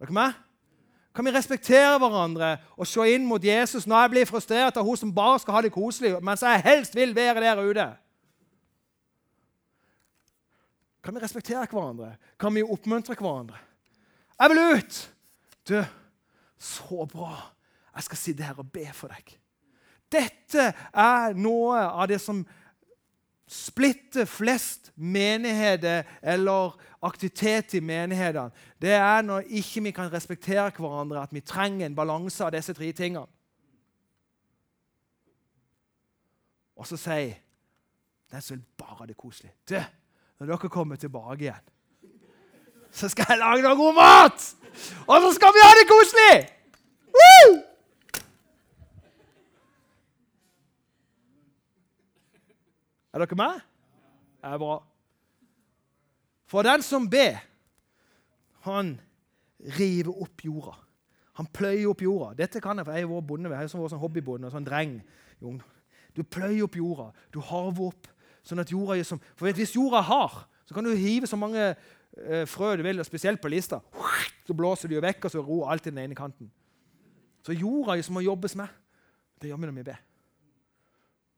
Er 0.00 0.10
dere 0.10 0.18
med? 0.18 0.38
Kan 1.14 1.28
vi 1.28 1.36
respektere 1.36 1.98
hverandre 2.02 2.56
og 2.74 2.88
se 2.90 3.06
inn 3.14 3.26
mot 3.28 3.44
Jesus 3.44 3.86
når 3.86 4.00
jeg 4.00 4.10
blir 4.16 4.30
frustrert 4.30 4.80
av 4.80 4.86
hun 4.86 4.98
som 4.98 5.14
bare 5.14 5.38
skal 5.38 5.54
ha 5.54 5.62
det 5.62 5.74
koselig, 5.74 6.16
mens 6.24 6.42
jeg 6.42 6.64
helst 6.64 6.96
vil 6.98 7.14
være 7.14 7.44
der 7.44 7.62
ute? 7.62 7.92
Kan 11.02 11.14
vi 11.14 11.20
respektere 11.20 11.66
hverandre? 11.66 12.14
Kan 12.38 12.54
vi 12.54 12.62
oppmuntre 12.62 13.16
hverandre? 13.18 13.58
Jeg 14.38 14.50
vil 14.50 14.62
ut! 14.76 14.98
Du, 15.68 15.78
så 16.58 17.06
bra. 17.10 17.36
Jeg 17.94 18.06
skal 18.08 18.18
sitte 18.18 18.46
her 18.46 18.58
og 18.58 18.70
be 18.72 18.86
for 18.94 19.12
deg. 19.12 19.36
Dette 20.12 20.72
er 20.92 21.36
noe 21.38 21.78
av 21.78 22.08
det 22.10 22.20
som 22.22 22.42
splitter 23.52 24.24
flest 24.28 24.92
menigheter 24.96 26.06
eller 26.22 26.76
aktivitet 27.04 27.74
i 27.76 27.82
menighetene. 27.84 28.52
Det 28.80 28.94
er 28.96 29.22
når 29.26 29.48
ikke 29.50 29.82
vi 29.88 29.92
kan 29.94 30.12
respektere 30.12 30.70
hverandre, 30.76 31.22
at 31.22 31.34
vi 31.34 31.44
trenger 31.44 31.86
en 31.86 31.96
balanse 31.96 32.44
av 32.44 32.52
disse 32.54 32.74
tre 32.76 32.92
tingene. 32.96 33.26
Og 36.76 36.88
så 36.88 36.96
sier 36.98 37.36
den 38.32 38.42
som 38.42 38.56
vil 38.56 38.64
bare 38.80 39.02
ha 39.02 39.06
det 39.06 39.18
koselig. 39.20 39.52
Du, 39.68 39.76
når 40.42 40.56
dere 40.56 40.68
kommer 40.74 40.98
tilbake 40.98 41.44
igjen, 41.44 41.66
så 42.90 43.06
skal 43.08 43.28
jeg 43.30 43.38
lage 43.38 43.62
noe 43.62 43.76
god 43.78 43.94
mat! 43.94 44.46
Og 45.06 45.20
så 45.22 45.28
skal 45.36 45.52
vi 45.54 45.60
ha 45.62 45.74
det 45.78 45.84
koselig! 45.86 46.32
Woo! 47.14 47.52
Er 53.12 53.22
dere 53.22 53.38
med? 53.38 53.60
Det 54.42 54.50
er 54.50 54.58
bra. 54.58 54.76
For 56.50 56.66
den 56.66 56.82
som 56.82 57.06
ber, 57.12 57.38
han 58.66 58.96
river 59.78 60.10
opp 60.26 60.42
jorda. 60.42 60.74
Han 61.38 61.46
pløyer 61.54 61.86
opp 61.92 62.02
jorda. 62.02 62.32
Dette 62.42 62.60
kan 62.64 62.82
jeg, 62.82 62.88
for 62.88 62.98
jeg 62.98 63.06
er 63.06 63.12
vår 63.12 63.22
bonde. 63.30 63.52
Jeg 63.54 63.68
er 63.68 63.70
sånn 63.70 64.02
hobbybonde 64.02 64.50
sånn 64.50 64.66
dreng. 64.66 64.98
Du 65.38 66.24
pløyer 66.26 66.66
opp 66.66 66.82
jorda. 66.82 67.12
Du 67.30 67.38
harver 67.46 67.92
opp 67.92 68.10
sånn 68.42 68.62
at 68.62 68.72
jorda 68.72 69.02
som 69.06 69.20
For 69.36 69.50
Hvis 69.52 69.76
jorda 69.76 70.00
er 70.00 70.08
hard, 70.08 70.44
så 70.66 70.74
kan 70.74 70.84
du 70.84 70.94
hive 70.96 71.26
så 71.26 71.36
mange 71.36 71.62
eh, 71.72 72.46
frø 72.46 72.76
du 72.76 72.82
vil, 72.82 73.00
og 73.00 73.06
spesielt 73.06 73.40
på 73.40 73.50
lista. 73.52 73.80
Så 74.46 74.54
blåser 74.54 74.88
du 74.88 75.00
vekk, 75.00 75.24
og 75.24 75.30
så 75.30 75.42
ror 75.42 75.70
alt 75.70 75.86
i 75.86 75.90
den 75.90 76.02
ene 76.04 76.18
kanten. 76.18 76.50
Så 77.42 77.52
jorda 77.52 78.00
som 78.02 78.14
må 78.14 78.22
jobbes 78.24 78.56
med. 78.58 78.70
Det 79.42 79.50
gjør 79.50 79.60
vi 79.62 79.66
når 79.66 79.78
vi 79.78 79.86
ber. 79.90 80.00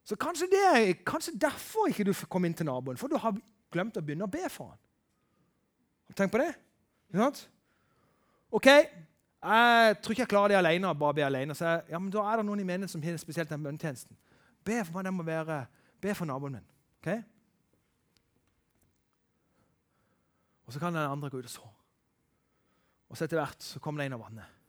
Så 0.05 0.17
kanskje 0.21 0.51
det 0.53 0.65
er 0.69 0.93
kanskje 1.07 1.33
derfor 1.41 1.89
ikke 1.89 2.05
du 2.05 2.13
kom 2.29 2.45
inn 2.45 2.55
til 2.55 2.69
naboen, 2.69 2.99
for 3.01 3.09
du 3.09 3.17
har 3.17 3.37
glemt 3.73 3.97
å 3.97 4.05
begynne 4.05 4.27
å 4.29 4.31
be 4.31 4.45
for 4.53 4.75
han. 4.75 4.81
Tenk 6.15 6.33
på 6.33 6.43
det. 6.43 6.53
OK, 8.55 8.69
jeg 8.69 9.97
tror 10.03 10.15
ikke 10.15 10.23
jeg 10.23 10.31
klarer 10.31 10.53
det 10.53 10.59
alene. 10.59 10.95
bare 10.95 11.15
be 11.15 11.25
alene. 11.25 11.55
Så 11.55 11.81
ja, 11.89 11.99
men 11.99 12.11
Da 12.11 12.21
er 12.21 12.37
det 12.37 12.47
noen 12.47 12.61
i 12.61 12.65
menigheten 12.65 12.89
som 12.89 13.03
har 13.03 13.17
spesielt 13.17 13.49
den 13.49 13.63
bønnetjenesten. 13.63 14.17
Be 14.65 14.85
for 14.85 14.95
meg, 14.95 15.05
den 15.05 15.15
må 15.15 15.23
være, 15.23 15.67
be 16.01 16.15
for 16.15 16.25
naboen 16.25 16.53
min. 16.53 16.74
Okay? 17.05 17.21
Og 20.65 20.73
så 20.73 20.81
kan 20.81 20.95
den 20.95 21.05
andre 21.05 21.31
gå 21.31 21.39
ut 21.39 21.45
og 21.45 21.51
så. 21.51 21.69
Og 23.09 23.17
så 23.17 23.27
etter 23.27 23.37
hvert 23.37 23.63
så 23.63 23.81
kommer 23.81 24.01
det 24.01 24.09
inn 24.09 24.17
av 24.17 24.23
vannet. 24.25 24.63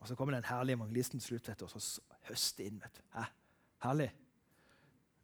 Og 0.00 0.08
så 0.08 0.16
kommer 0.16 0.32
den 0.32 0.48
herlige 0.48 0.78
evangelisten 0.78 1.20
til 1.20 1.36
slutt 1.36 1.62
og 1.66 1.74
så 1.74 2.00
høster 2.30 2.64
inn. 2.64 2.80
vet 2.80 2.96
du. 2.96 3.02
Hæ? 3.12 3.26
Herlig. 3.84 4.08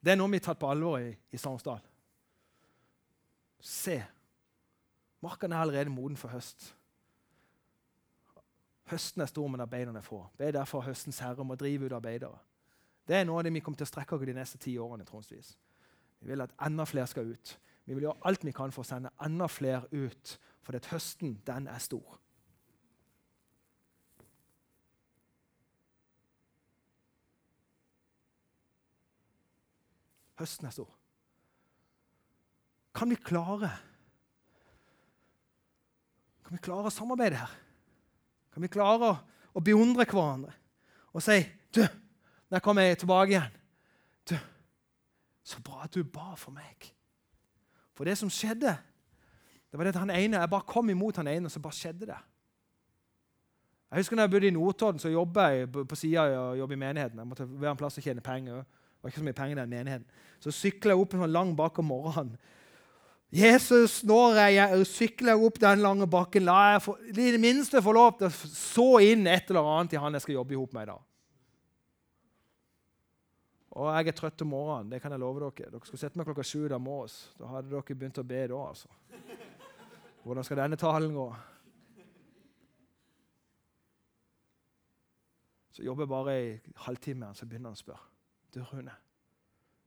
Det 0.04 0.12
er 0.12 0.20
noe 0.20 0.28
vi 0.28 0.36
har 0.36 0.44
tatt 0.50 0.60
på 0.60 0.68
alvor 0.68 0.98
i, 1.00 1.14
i 1.32 1.40
Sarnsdal. 1.40 1.80
Se. 3.60 3.96
Markene 5.24 5.56
er 5.56 5.64
allerede 5.64 5.90
moden 5.90 6.20
for 6.20 6.28
høst. 6.28 6.74
Høsten 8.92 9.24
er 9.24 9.32
stor, 9.32 9.48
men 9.48 9.64
arbeiderne 9.64 10.04
er 10.04 10.04
få. 10.04 10.26
Be 10.36 10.52
derfor 10.52 10.84
høstens 10.84 11.18
herre 11.24 11.40
om 11.40 11.56
å 11.56 11.56
drive 11.56 11.88
ut 11.88 11.96
arbeidere. 11.96 12.36
Det 13.08 13.16
er 13.16 13.24
noe 13.24 13.40
av 13.40 13.48
det 13.48 13.56
vi 13.56 13.64
kommer 13.64 13.80
til 13.80 13.88
å 13.88 13.94
strekke 13.94 14.14
oss 14.14 14.28
de 14.28 14.36
neste 14.36 14.60
ti 14.60 14.76
årene. 14.78 15.08
tronsvis. 15.08 15.56
Vi 16.20 16.30
vil 16.30 16.44
at 16.44 16.54
enda 16.66 16.84
flere 16.88 17.06
skal 17.06 17.32
ut. 17.32 17.58
Vi 17.86 17.94
vil 17.94 18.08
gjøre 18.08 18.28
alt 18.28 18.44
vi 18.44 18.54
kan 18.54 18.72
for 18.74 18.82
å 18.82 18.88
sende 18.88 19.12
enda 19.22 19.48
flere 19.50 19.86
ut 19.92 20.38
For 20.66 20.74
det 20.74 20.88
høsten, 20.90 21.36
den 21.46 21.68
er 21.70 21.78
stor. 21.78 22.16
Høsten 30.40 30.66
er 30.66 30.74
stor. 30.74 30.90
Kan 32.96 33.12
vi 33.14 33.20
klare 33.20 33.70
Kan 36.42 36.58
vi 36.58 36.62
klare 36.66 36.90
å 36.90 36.94
samarbeide 36.94 37.38
her? 37.38 37.54
Kan 38.50 38.66
vi 38.66 38.72
klare 38.74 39.12
å, 39.12 39.16
å 39.54 39.62
beundre 39.62 40.06
hverandre 40.08 40.54
og 41.16 41.22
si 41.24 41.38
du, 41.72 41.80
når 42.50 42.58
jeg 42.58 42.64
tilbake 43.00 43.32
igjen 43.32 43.54
Så 45.46 45.60
bra 45.62 45.84
at 45.86 45.94
du 45.94 46.02
ba 46.02 46.34
for 46.38 46.54
meg. 46.54 46.88
For 47.96 48.08
det 48.08 48.16
som 48.18 48.30
skjedde, 48.32 48.74
det 49.70 49.78
var 49.78 49.86
det 49.86 49.94
at 49.94 50.02
han 50.02 50.10
ene, 50.10 50.40
jeg 50.42 50.50
bare 50.50 50.66
kom 50.66 50.90
imot 50.90 51.20
han 51.20 51.30
ene, 51.30 51.46
og 51.46 51.54
så 51.54 51.62
bare 51.62 51.76
skjedde 51.76 52.08
det. 52.10 52.18
Jeg 53.90 54.02
husker 54.02 54.18
når 54.18 54.26
jeg 54.26 54.32
bodde 54.34 54.48
i 54.48 54.56
Notodden, 54.56 54.98
så 55.00 55.12
jobba 55.12 55.46
jeg 55.54 55.70
på, 55.70 55.96
sida 55.96 56.26
jobbet 56.58 56.74
i 56.74 56.80
menigheten. 56.82 57.22
Jeg 57.22 57.30
måtte 57.30 57.46
være 57.46 57.76
en 57.76 57.78
plass 57.78 57.98
å 58.00 58.02
tjene 58.02 58.24
penger. 58.24 58.66
Det 58.66 59.06
var 59.06 59.12
ikke 59.12 59.22
så 59.22 59.28
mye 59.28 59.38
penger 59.38 59.60
den 59.60 59.72
menigheten. 59.72 60.22
Så 60.42 60.52
sykla 60.52 60.92
jeg 60.96 61.04
opp 61.04 61.14
en 61.14 61.22
sånn 61.22 61.36
lang 61.36 61.52
bakke 61.56 61.84
om 61.84 61.92
morgenen. 61.92 62.34
Jesus, 63.36 64.00
når 64.06 64.38
jeg 64.50 64.86
sykler 64.90 65.46
opp 65.46 65.58
den 65.62 65.82
lange 65.82 66.06
bakken, 66.10 66.46
la 66.46 66.76
jeg 66.76 66.96
i 67.10 67.32
det 67.34 67.42
minste 67.42 67.82
få 67.82 67.94
lov 67.94 68.18
til 68.18 68.28
å 68.28 68.50
så 68.50 68.88
inn 69.02 69.26
et 69.30 69.50
eller 69.50 69.66
annet 69.70 69.96
i 69.96 70.00
han 70.02 70.14
jeg 70.14 70.26
skal 70.26 70.38
jobbe 70.40 70.54
i 70.54 70.58
hop 70.58 70.74
med 70.74 70.86
i 70.86 70.90
dag. 70.92 71.02
Og 73.76 73.90
jeg 73.92 74.08
er 74.08 74.16
trøtt 74.16 74.40
om 74.40 74.48
morgenen, 74.54 74.88
det 74.92 75.02
kan 75.04 75.12
jeg 75.12 75.20
love 75.20 75.42
dere. 75.42 75.68
Dere 75.74 75.84
skal 75.84 76.00
sette 76.00 76.16
meg 76.16 76.24
klokka 76.28 76.44
sju 76.46 76.62
da 76.72 76.78
oss. 76.80 77.16
Da 77.36 77.50
hadde 77.50 77.68
dere 77.68 77.96
begynt 77.96 78.20
å 78.22 78.24
be 78.24 78.46
da, 78.48 78.60
altså. 78.70 78.88
Hvordan 80.24 80.46
skal 80.46 80.62
denne 80.62 80.78
talen 80.80 81.12
gå? 81.14 81.26
Så 85.76 85.84
jobber 85.84 86.06
jeg 86.06 86.08
bare 86.08 86.36
i 86.40 86.52
halvtime, 86.86 87.34
så 87.36 87.44
begynner 87.44 87.68
han 87.68 87.76
å 87.76 87.82
spørre. 87.82 88.06
Du, 88.54 88.62
Rune, 88.64 88.94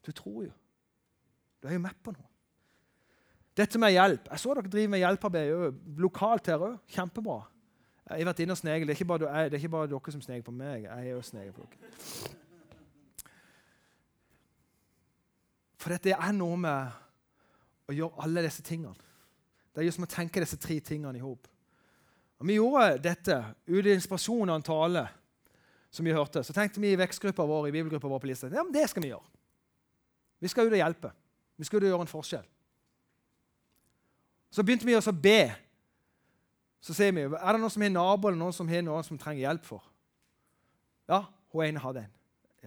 du 0.05 0.11
tror 0.13 0.43
jo. 0.45 0.51
Du 1.59 1.67
er 1.67 1.73
jo 1.73 1.81
med 1.81 1.97
på 2.05 2.13
noe. 2.13 2.27
Dette 3.57 3.81
med 3.81 3.95
hjelp. 3.95 4.29
Jeg 4.29 4.43
så 4.43 4.53
dere 4.53 4.71
driver 4.71 4.91
med 4.93 5.01
hjelpearbeid 5.01 5.97
lokalt 5.99 6.51
her 6.53 6.61
òg. 6.67 6.77
Kjempebra. 6.93 7.39
Jeg 8.05 8.21
har 8.21 8.29
vært 8.29 8.43
inne 8.45 8.53
og 8.53 8.61
snegel. 8.61 8.87
Det, 8.87 8.93
er 8.93 9.57
ikke 9.57 9.73
bare 9.73 9.89
dere 9.89 10.13
som 10.13 10.21
sneger 10.21 10.45
på 10.45 10.53
meg. 10.53 10.85
Jeg 10.85 11.09
er 11.09 11.17
også 11.17 11.33
sneger 11.33 11.57
på 11.57 11.65
dere. 11.65 12.37
For 15.79 15.93
dette 15.95 16.11
er 16.11 16.35
noe 16.35 16.57
med 16.59 16.97
å 17.89 17.95
gjøre 17.95 18.25
alle 18.25 18.43
disse 18.45 18.63
tingene. 18.65 18.97
Det 19.71 19.81
er 19.81 19.87
just 19.87 20.01
med 20.01 20.09
å 20.09 20.15
tenke 20.15 20.41
disse 20.43 20.59
tre 20.59 20.79
tingene 20.83 21.17
i 21.17 21.23
hop. 21.23 21.47
Vi 22.43 22.55
gjorde 22.55 22.99
dette 23.03 23.35
ut 23.67 23.79
av 23.79 23.91
inspirasjon 23.93 24.49
av 24.49 24.59
en 24.59 24.65
tale 24.65 25.03
som 25.91 26.05
vi 26.05 26.13
hørte. 26.15 26.43
Så 26.43 26.55
tenkte 26.55 26.79
vi 26.83 26.93
i 26.93 26.99
vekstgruppa 26.99 27.45
vår 27.47 27.69
i 27.69 27.73
bibelgruppa 27.75 28.11
vår 28.11 28.21
på 28.23 28.29
lista, 28.29 28.51
ja, 28.51 28.63
men 28.63 28.75
det 28.75 28.85
skal 28.91 29.03
vi 29.03 29.11
gjøre. 29.11 29.25
Vi 30.39 30.51
skal 30.51 30.69
ut 30.69 30.75
og 30.75 30.79
hjelpe. 30.79 31.11
Vi 31.59 31.67
skal 31.67 31.79
ut 31.79 31.87
og 31.87 31.91
gjøre 31.93 32.05
en 32.07 32.11
forskjell. 32.11 32.45
Så 34.49 34.63
begynte 34.63 34.87
vi 34.87 34.95
å 34.95 35.15
be. 35.15 35.41
Så 36.79 36.95
sier 36.95 37.11
vi 37.11 37.25
er 37.27 37.51
det 37.51 37.59
noen 37.59 37.73
som 37.73 37.83
har 37.83 37.91
nabo 37.91 38.29
eller 38.29 38.39
noen 38.39 38.55
som 38.55 38.71
har 38.71 38.85
noen 38.87 39.03
som 39.03 39.19
trenger 39.19 39.43
hjelp 39.43 39.67
for. 39.67 39.83
Ja, 41.11 41.25
hun 41.51 41.65
ene 41.65 41.83
hadde 41.83 42.05
en. 42.05 42.15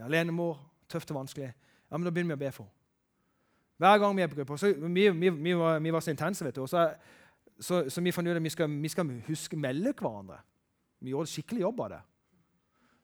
Alenemor, 0.05 0.61
tøft 0.91 1.11
og 1.13 1.23
vanskelig. 1.23 1.53
Ja, 1.53 1.97
men 1.97 2.05
Da 2.05 2.13
begynner 2.13 2.37
vi 2.37 2.41
å 2.41 2.45
be 2.45 2.53
for 2.53 2.69
henne. 2.69 2.82
Hver 3.79 3.99
gang 3.99 4.17
vi 4.17 4.23
er 4.23 4.31
på 4.31 4.39
gruppa. 4.39 4.57
Så 4.57 4.73
vi, 4.73 5.09
vi, 5.09 5.29
vi, 5.31 5.53
var, 5.59 5.79
vi, 5.79 5.93
var, 5.93 6.01
så 6.01 6.11
intense, 6.11 6.45
vet 6.45 6.57
du. 6.57 6.67
Så, 6.67 6.87
så, 7.61 7.83
så, 7.91 8.01
vi 8.01 8.13
fant 8.13 8.29
ut 8.29 8.37
at 8.37 8.43
vi 8.43 8.53
skal, 8.53 8.71
vi 8.83 8.89
skal 8.89 9.13
huske 9.27 9.57
melde 9.57 9.93
hverandre. 9.93 10.39
Vi 11.01 11.11
gjorde 11.11 11.31
skikkelig 11.31 11.61
jobb 11.61 11.81
av 11.81 11.91
det. 11.91 12.01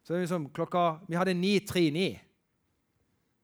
Så 0.03 0.17
liksom, 0.17 0.49
klokka, 0.49 0.99
Vi 1.07 1.15
hadde 1.15 1.33
9.39. 1.33 2.19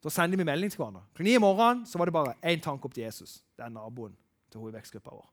Da 0.04 0.10
sendte 0.10 0.38
vi 0.38 0.46
melding 0.46 0.72
til 0.72 0.78
hverandre. 0.78 1.02
Klokka 1.14 1.24
9 1.24 1.36
i 1.36 1.42
morgenen 1.42 1.86
så 1.86 1.98
var 1.98 2.06
det 2.06 2.14
bare 2.14 2.36
én 2.46 2.62
tanke 2.62 2.86
opp 2.86 2.94
til 2.94 3.04
Jesus. 3.04 3.44
Det 3.58 3.66
er 3.66 3.74
naboen 3.74 4.16
til 4.52 4.62
hun 4.62 4.70
i 4.70 4.78
vekstgruppa 4.78 5.16
vår. 5.16 5.26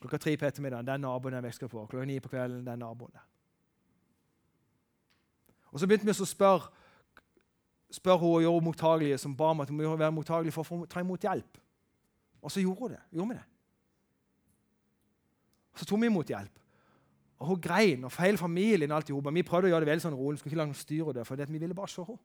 Klokka 0.00 0.18
tre 0.18 0.36
på 0.36 0.46
ettermiddagen 0.46 0.86
den 0.86 1.00
naboen 1.04 1.36
i 1.38 1.42
vekstgruppa 1.44 1.78
vår. 1.78 1.86
Klokka 1.86 2.06
ni 2.08 2.18
på 2.20 2.32
kvelden 2.32 2.64
den 2.66 2.78
naboen. 2.78 3.12
Og 5.72 5.80
så 5.80 5.86
begynte 5.86 6.06
vi 6.06 6.14
å 6.14 6.26
spørre 6.28 6.70
spør 7.94 8.18
hun 8.18 8.36
og 8.36 8.42
gjør 8.42 8.56
henne 8.56 8.68
mottagelig, 8.68 9.20
som 9.22 9.36
ba 9.36 9.52
om 9.54 9.62
at 9.62 9.70
hun 9.70 9.80
må 9.80 9.96
være 9.96 10.14
mottagelig 10.14 10.52
for 10.54 10.66
å 10.66 10.86
ta 10.90 11.02
imot 11.02 11.26
hjelp. 11.26 11.60
Og 12.42 12.52
så 12.52 12.62
gjorde 12.62 12.80
hun 12.80 12.94
det. 12.96 13.02
Gjorde 13.14 13.32
vi 13.32 13.38
det. 13.38 13.46
Og 15.74 15.80
så 15.80 15.88
tok 15.88 16.02
vi 16.02 16.10
imot 16.10 16.30
hjelp. 16.30 16.60
Og 17.42 17.48
Hun 17.50 17.60
grein, 17.60 18.04
og 18.06 18.12
hele 18.18 18.38
familien 18.38 18.92
alt 18.92 19.10
i 19.10 19.12
Vi 19.12 19.42
prøvde 19.42 19.68
å 19.68 19.72
gjøre 19.72 19.84
det 19.84 19.90
veldig 19.90 20.04
sånn 20.04 20.14
rolig. 20.16 20.38
Skulle 20.38 20.52
ikke 20.52 20.62
la 20.62 20.66
noe 20.70 20.78
styre 20.78 21.12
det, 21.12 21.26
for 21.26 21.36
vi 21.36 21.58
ville 21.58 21.74
bare 21.74 21.90
se 21.90 22.02
henne. 22.02 22.22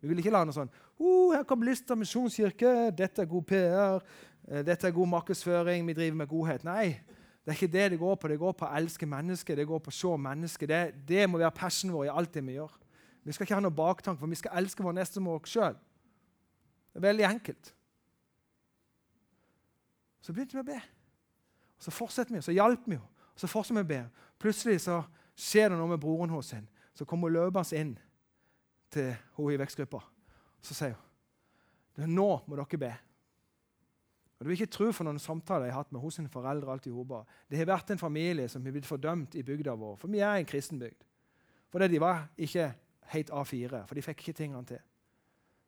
Vi 0.00 0.08
ville 0.08 0.20
ikke 0.20 0.32
la 0.32 0.44
noe 0.44 0.54
sånn 0.54 0.70
oh, 1.00 1.32
'Her 1.32 1.44
kommer 1.48 1.66
Lista 1.66 1.96
misjonskirke. 1.96 2.92
Dette 2.96 3.22
er 3.22 3.26
god 3.26 3.46
PR. 3.48 4.02
Eh, 4.48 4.62
dette 4.62 4.86
er 4.86 4.92
god 4.92 5.08
markedsføring. 5.08 5.86
Vi 5.86 5.92
driver 5.92 6.16
med 6.16 6.28
godhet.' 6.28 6.64
Nei, 6.64 7.00
det 7.44 7.52
er 7.52 7.56
ikke 7.56 7.72
det 7.72 7.90
det 7.90 7.98
går 7.98 8.14
på. 8.14 8.28
Det 8.28 8.38
går 8.38 8.52
på 8.52 8.66
å 8.66 8.74
elske 8.76 9.06
mennesker. 9.06 9.56
Det 9.56 9.66
går 9.66 9.78
på 9.78 9.90
å 9.90 9.96
se 9.96 10.16
mennesker. 10.16 10.66
Det, 10.66 10.94
det 11.08 11.28
må 11.28 11.38
være 11.38 11.50
passionen 11.50 11.96
vår 11.96 12.04
i 12.04 12.12
alt 12.12 12.34
det 12.34 12.44
vi 12.44 12.58
gjør. 12.58 12.72
Vi 13.26 13.34
skal 13.34 13.44
ikke 13.44 13.56
ha 13.58 13.62
noe 13.64 13.74
baktanke, 13.74 14.20
for 14.22 14.30
vi 14.30 14.38
skal 14.38 14.54
elske 14.60 14.84
vår 14.86 14.94
neste 14.94 15.18
som 15.18 15.26
oss 15.32 15.50
sjøl. 15.50 15.74
Det 16.92 17.00
er 17.00 17.08
veldig 17.08 17.24
enkelt. 17.26 17.72
Så 20.22 20.34
begynte 20.34 20.54
vi 20.54 20.62
å 20.62 20.68
be. 20.68 20.78
Og 21.76 21.82
Så 21.82 21.90
fortsetter 21.90 22.34
vi, 22.34 22.42
så 22.42 22.54
hjalp 22.54 22.86
vi 22.86 22.96
henne. 22.96 23.08
Så 23.36 23.50
fortsetter 23.50 23.82
vi 23.82 23.84
å 23.84 23.90
be. 23.90 24.28
Plutselig 24.40 24.84
så 24.86 25.00
skjer 25.36 25.72
det 25.72 25.80
noe 25.80 25.90
med 25.90 26.00
broren 26.00 26.30
hos 26.32 26.52
henne. 26.54 26.70
Så 26.94 27.04
kommer 27.04 27.28
hun 27.28 27.36
løpende 27.36 27.80
inn 27.80 27.92
til 28.94 29.10
henne 29.10 29.52
i 29.52 29.58
vekstgruppa. 29.60 30.00
Så 30.62 30.78
sier 30.78 30.96
hun 31.98 32.14
nå 32.14 32.30
må 32.46 32.56
dere 32.56 32.80
be. 32.80 32.94
Og 34.36 34.44
Du 34.44 34.48
vil 34.48 34.58
ikke 34.60 34.72
tro 34.72 34.90
for 34.92 35.08
noen 35.08 35.18
samtaler 35.20 35.66
jeg 35.66 35.74
har 35.74 35.82
hatt 35.82 35.92
med 35.92 36.00
hos 36.00 36.14
sine 36.14 36.30
foreldre. 36.30 36.70
alt 36.70 36.86
i 36.86 36.94
hoba. 36.94 37.24
Det 37.50 37.58
har 37.58 37.66
vært 37.66 37.90
en 37.90 37.98
familie 37.98 38.48
som 38.48 38.64
har 38.64 38.72
blitt 38.72 38.86
fordømt 38.86 39.34
i 39.34 39.42
bygda 39.42 39.74
vår. 39.74 39.96
For 39.96 40.08
vi 40.08 40.18
er 40.20 40.36
en 40.36 40.48
kristen 40.48 40.78
bygd. 40.78 41.04
Fordi 41.72 41.88
de 41.88 42.00
var 42.00 42.28
ikke 42.38 42.74
helt 43.12 43.30
A4, 43.30 43.82
for 43.86 43.94
de 43.94 44.04
fikk 44.04 44.22
ikke 44.24 44.36
tingene 44.42 44.64
til. 44.66 44.82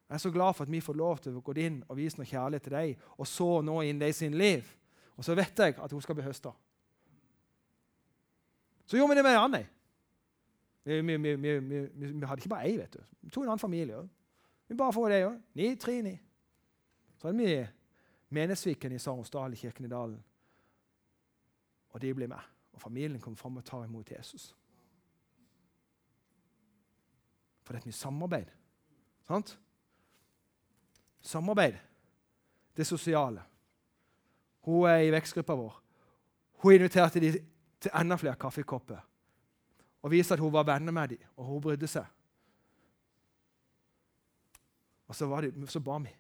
Jeg 0.09 0.15
er 0.15 0.23
så 0.23 0.31
glad 0.33 0.55
for 0.55 0.65
at 0.65 0.73
vi 0.73 0.81
får 0.81 0.97
lov 0.97 1.19
til 1.21 1.37
å 1.37 1.43
gå 1.45 1.53
inn 1.61 1.83
og 1.89 1.99
vise 1.99 2.17
noe 2.17 2.29
kjærlighet 2.29 2.65
til 2.65 2.77
deg, 2.79 3.09
og 3.19 3.29
så 3.29 3.49
nå 3.61 3.81
inn 3.85 4.01
i 4.03 4.13
sin 4.17 4.37
liv. 4.41 4.65
Og 5.19 5.27
så 5.27 5.35
vet 5.37 5.59
jeg 5.59 5.75
at 5.77 5.93
hun 5.93 6.01
skal 6.01 6.17
bli 6.17 6.25
høsta. 6.25 6.53
Så 8.89 8.97
gjorde 8.97 9.13
vi 9.13 9.19
det 9.19 9.25
med 9.27 9.37
en 9.37 9.43
annen. 9.43 9.67
Vi, 10.89 11.01
vi, 11.03 11.35
vi, 11.37 11.81
vi, 11.93 12.27
hadde 12.27 12.41
ikke 12.41 12.55
bare 12.55 12.65
ei, 12.65 12.79
vet 12.79 12.95
du. 12.95 13.03
Vi 13.21 13.31
tok 13.31 13.43
en 13.43 13.51
annen 13.51 13.61
familie 13.61 13.99
òg. 13.99 14.07
Vi 14.69 14.77
bare 14.79 14.95
får 14.97 15.13
det 15.13 15.19
òg. 15.27 15.35
939. 15.61 16.15
Så 17.19 17.29
hadde 17.29 17.43
vi 17.43 17.59
Menesviken 18.33 18.95
i 18.97 19.01
Saronsdal, 19.03 19.53
i 19.53 19.61
Kirken 19.61 19.85
i 19.85 19.91
Dalen. 19.93 20.23
Og 21.93 22.01
de 22.01 22.15
ble 22.17 22.31
med. 22.33 22.49
Og 22.73 22.81
familien 22.81 23.21
kom 23.21 23.37
fram 23.37 23.61
og 23.61 23.65
tar 23.69 23.85
imot 23.85 24.11
Jesus. 24.13 24.55
For 27.69 27.77
det 27.77 27.83
et 27.83 27.91
mye 27.91 27.93
samarbeid. 27.93 28.53
Sant? 29.29 29.51
Samarbeid. 31.21 31.75
Det 32.73 32.87
sosiale. 32.89 33.43
Hun 34.65 34.87
er 34.89 35.03
i 35.05 35.11
vekstgruppa 35.13 35.53
vår. 35.53 35.75
Hun 36.63 36.79
inviterte 36.79 37.21
de 37.21 37.35
til 37.77 37.93
enda 37.93 38.17
flere 38.17 38.41
kaffekopper 38.41 39.05
og 40.01 40.11
viste 40.15 40.33
at 40.33 40.41
hun 40.41 40.53
var 40.53 40.65
venner 40.65 40.93
med 40.93 41.09
dem, 41.13 41.19
og 41.37 41.45
hun 41.45 41.61
brydde 41.61 41.91
seg. 41.91 42.07
Og 45.09 45.17
så, 45.17 45.27
var 45.27 45.45
de, 45.45 45.67
så 45.69 45.81
ba 45.81 45.99
vi. 45.99 46.15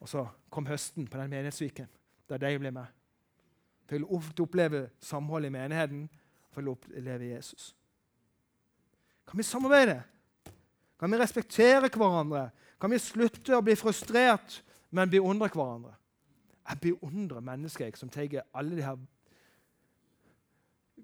Og 0.00 0.08
så 0.08 0.26
kom 0.50 0.66
høsten 0.66 1.06
på 1.06 1.18
den 1.20 1.30
menighetsviken 1.30 1.86
der 2.28 2.42
de 2.42 2.58
ble 2.58 2.74
med. 2.74 2.90
Fikk 3.86 4.40
oppleve 4.42 4.88
samholdet 4.98 5.52
i 5.52 5.54
menigheten 5.54 6.08
for 6.50 6.66
å 6.66 6.74
oppleve 6.74 7.30
Jesus. 7.30 7.76
Kan 9.28 9.38
vi 9.38 9.46
samarbeide? 9.46 10.02
Kan 11.02 11.10
vi 11.10 11.18
respektere 11.18 11.88
hverandre? 11.90 12.52
Kan 12.78 12.92
vi 12.94 12.98
slutte 13.02 13.56
å 13.56 13.64
bli 13.66 13.74
frustrert, 13.74 14.60
men 14.94 15.10
beundre 15.10 15.48
hverandre? 15.50 15.96
Jeg 16.62 16.78
beundrer 16.84 17.42
mennesker 17.42 17.88
jeg, 17.88 17.96
som 17.98 18.10
tar 18.12 18.44
alle 18.54 18.76
de 18.78 18.84
her 18.86 19.00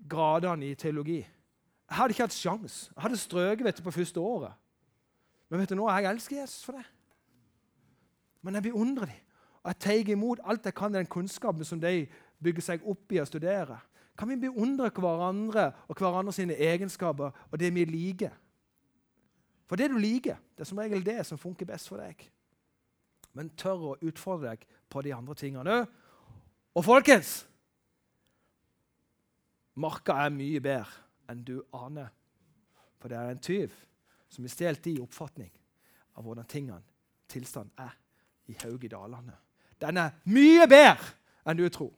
gradene 0.06 0.70
i 0.70 0.78
teologi. 0.78 1.18
Jeg 1.18 1.98
hadde 1.98 2.14
ikke 2.14 2.28
hatt 2.28 2.38
sjans. 2.38 2.78
Jeg 2.94 3.02
hadde 3.08 3.18
strøket 3.18 3.82
på 3.82 3.96
første 3.98 4.22
året. 4.22 4.54
Men 5.50 5.64
vet 5.64 5.74
du 5.74 5.80
nå, 5.80 5.90
jeg 5.90 6.12
elsker 6.12 6.40
Jesus 6.44 6.62
for 6.62 6.78
det. 6.78 6.86
Men 8.46 8.54
jeg 8.54 8.70
beundrer 8.70 9.10
dem. 9.10 9.22
Og 9.64 9.72
jeg 9.72 9.82
tar 9.82 10.14
imot 10.14 10.46
alt 10.46 10.64
jeg 10.70 10.78
kan 10.78 10.94
i 10.94 11.00
den 11.00 11.10
kunnskapen 11.10 11.66
som 11.66 11.80
de 11.82 12.06
bygger 12.38 12.62
seg 12.62 12.86
opp 12.86 13.10
i 13.10 13.18
å 13.18 13.26
studere. 13.26 13.82
Kan 14.14 14.30
vi 14.30 14.44
beundre 14.46 14.94
hverandre 14.94 15.72
og 15.88 15.98
hverandres 15.98 16.38
egenskaper 16.38 17.34
og 17.50 17.58
det 17.58 17.74
vi 17.74 17.82
liker? 17.88 18.30
For 19.68 19.76
det 19.76 19.90
du 19.92 19.98
liker, 20.00 20.38
det 20.56 20.64
er 20.64 20.70
som 20.70 20.80
regel 20.80 21.04
det 21.04 21.20
som 21.28 21.40
funker 21.40 21.68
best 21.68 21.90
for 21.90 22.00
deg. 22.00 22.22
Men 23.36 23.52
tør 23.60 23.90
å 23.90 23.96
utfordre 24.08 24.54
deg 24.54 24.64
på 24.88 25.02
de 25.04 25.12
andre 25.14 25.36
tingene 25.38 25.74
òg. 25.82 25.90
Og 26.78 26.84
folkens, 26.86 27.42
Marka 29.78 30.16
er 30.24 30.34
mye 30.34 30.60
bedre 30.62 31.30
enn 31.30 31.44
du 31.46 31.60
aner. 31.76 32.10
For 32.98 33.10
det 33.10 33.18
er 33.18 33.34
en 33.34 33.42
tyv 33.42 33.74
som 34.28 34.44
har 34.44 34.52
stjålet 34.52 34.84
din 34.84 35.02
oppfatning 35.04 35.52
av 36.18 36.26
hvordan 36.26 36.48
tingene, 36.50 36.82
tilstanden, 37.30 37.74
er 37.78 37.94
i 38.50 38.56
Haug 38.64 38.84
i 38.84 38.90
Dalane. 38.90 39.36
Den 39.78 40.00
er 40.00 40.16
mye 40.32 40.66
bedre 40.66 41.12
enn 41.46 41.60
du 41.60 41.68
tror. 41.70 41.92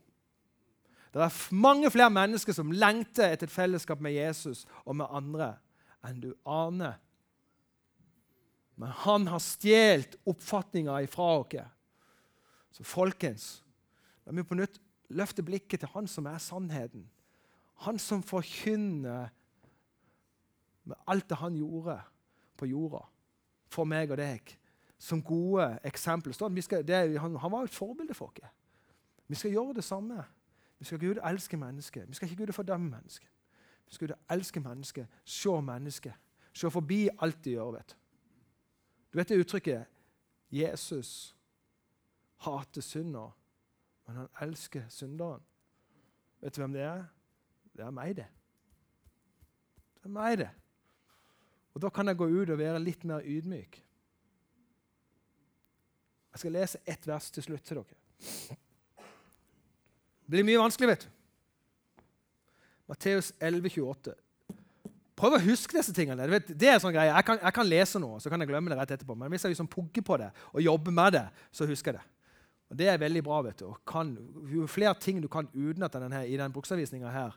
Det 1.10 1.22
er 1.24 1.38
mange 1.56 1.90
flere 1.90 2.12
mennesker 2.12 2.54
som 2.54 2.70
lengter 2.70 3.32
etter 3.32 3.48
et 3.48 3.54
fellesskap 3.54 4.02
med 4.02 4.14
Jesus 4.14 4.66
og 4.84 4.98
med 5.00 5.10
andre 5.10 5.54
enn 6.06 6.20
du 6.22 6.30
aner. 6.46 7.00
Men 8.80 8.92
han 9.02 9.26
har 9.28 9.42
stjålet 9.44 10.16
oppfatninga 10.24 11.02
ifra 11.04 11.34
oss. 11.42 11.56
Så 12.72 12.86
folkens, 12.86 13.48
la 14.24 14.32
meg 14.32 14.46
på 14.48 14.56
nytt 14.56 14.78
løfte 15.12 15.44
blikket 15.44 15.82
til 15.82 15.90
han 15.92 16.08
som 16.08 16.28
er 16.30 16.38
sannheten. 16.40 17.04
Han 17.84 17.98
som 17.98 18.22
forkynner 18.24 19.28
med 20.88 20.96
alt 21.06 21.28
det 21.28 21.38
han 21.40 21.56
gjorde 21.56 21.98
på 22.56 22.68
jorda 22.70 23.02
for 23.70 23.88
meg 23.88 24.10
og 24.10 24.18
deg, 24.20 24.56
som 24.98 25.22
gode 25.22 25.66
eksempler. 25.86 26.34
Skal, 26.34 26.86
det, 26.86 27.20
han, 27.20 27.36
han, 27.36 27.52
var 27.52 27.68
et 27.68 27.74
forbilde 27.74 28.16
for 28.16 28.32
oss. 28.32 28.56
Vi 29.28 29.38
skal 29.38 29.54
gjøre 29.54 29.76
det 29.78 29.84
samme. 29.84 30.24
Vi 30.78 30.88
skal 30.88 30.98
Gud 30.98 31.20
elske 31.24 31.56
mennesket. 31.56 32.08
Vi 32.08 32.14
skal 32.14 32.30
ikke 32.30 32.46
Gud 32.46 32.52
fordømme 32.52 32.90
mennesket. 32.90 33.28
Vi 33.86 33.94
skal 33.94 34.08
Gud 34.08 34.16
elske 34.30 34.60
mennesket, 34.60 35.20
se 35.24 35.60
mennesket. 35.62 36.16
Se 36.52 36.70
forbi 36.70 37.08
alt 37.20 37.44
de 37.44 37.50
gjør. 37.50 37.76
vet 37.76 37.94
Du 37.94 38.09
Du 39.10 39.18
vet 39.18 39.28
det 39.28 39.40
uttrykket 39.42 39.86
'Jesus 40.50 41.36
hater 42.36 42.80
synder, 42.80 43.30
men 44.06 44.16
han 44.16 44.28
elsker 44.40 44.88
synderen'. 44.88 45.42
Vet 46.40 46.56
du 46.56 46.60
hvem 46.60 46.72
det 46.72 46.82
er? 46.82 47.04
Det 47.76 47.84
er 47.84 47.90
meg, 47.90 48.16
det. 48.16 48.26
Det 49.94 50.04
er 50.04 50.14
meg, 50.14 50.38
det. 50.38 50.50
Og 51.74 51.82
Da 51.82 51.88
kan 51.88 52.08
jeg 52.08 52.16
gå 52.16 52.26
ut 52.26 52.50
og 52.50 52.58
være 52.58 52.78
litt 52.78 53.04
mer 53.04 53.20
ydmyk. 53.24 53.84
Jeg 56.32 56.38
skal 56.38 56.52
lese 56.52 56.78
ett 56.86 57.06
vers 57.06 57.30
til 57.30 57.42
slutt 57.42 57.62
til 57.66 57.76
dere. 57.76 57.96
Det 60.30 60.30
blir 60.30 60.46
mye 60.46 60.62
vanskelig, 60.62 60.88
vet 60.88 61.04
du. 61.06 61.10
Matteus 62.90 63.32
11, 63.40 63.70
28. 63.70 64.14
Prøv 65.20 65.36
å 65.36 65.42
huske 65.44 65.76
disse 65.76 65.92
tingene. 65.92 66.24
Vet, 66.32 66.48
det 66.56 66.70
er 66.70 66.78
en 66.78 66.82
sånn 66.82 66.94
greie. 66.94 67.10
Jeg 67.12 67.26
kan, 67.28 67.40
jeg 67.42 67.56
kan, 67.56 67.68
lese 67.68 68.00
noe, 68.00 68.20
så 68.22 68.32
kan 68.32 68.40
jeg 68.40 68.48
glemme 68.48 68.72
det 68.72 68.78
rett 68.78 68.94
etterpå. 68.96 69.16
Men 69.18 69.28
hvis 69.32 69.44
jeg 69.44 69.52
liksom 69.52 69.68
pugger 69.68 70.04
på 70.06 70.16
det 70.22 70.30
og 70.54 70.62
jobber 70.64 70.96
med 70.96 71.16
det, 71.18 71.26
så 71.52 71.68
husker 71.68 71.92
jeg 71.92 72.00
det. 72.00 72.06
Og 72.70 72.78
Det 72.78 72.86
er 72.88 73.02
veldig 73.02 73.22
bra. 73.26 73.42
vet 73.42 73.58
du. 73.60 73.68
Kan, 73.86 74.14
jo 74.48 74.66
flere 74.70 74.94
ting 74.94 75.20
du 75.20 75.28
kan 75.28 75.48
utenat 75.52 75.98
i 76.24 76.36
den 76.38 76.52
bruksanvisninga 76.52 77.10
her, 77.10 77.36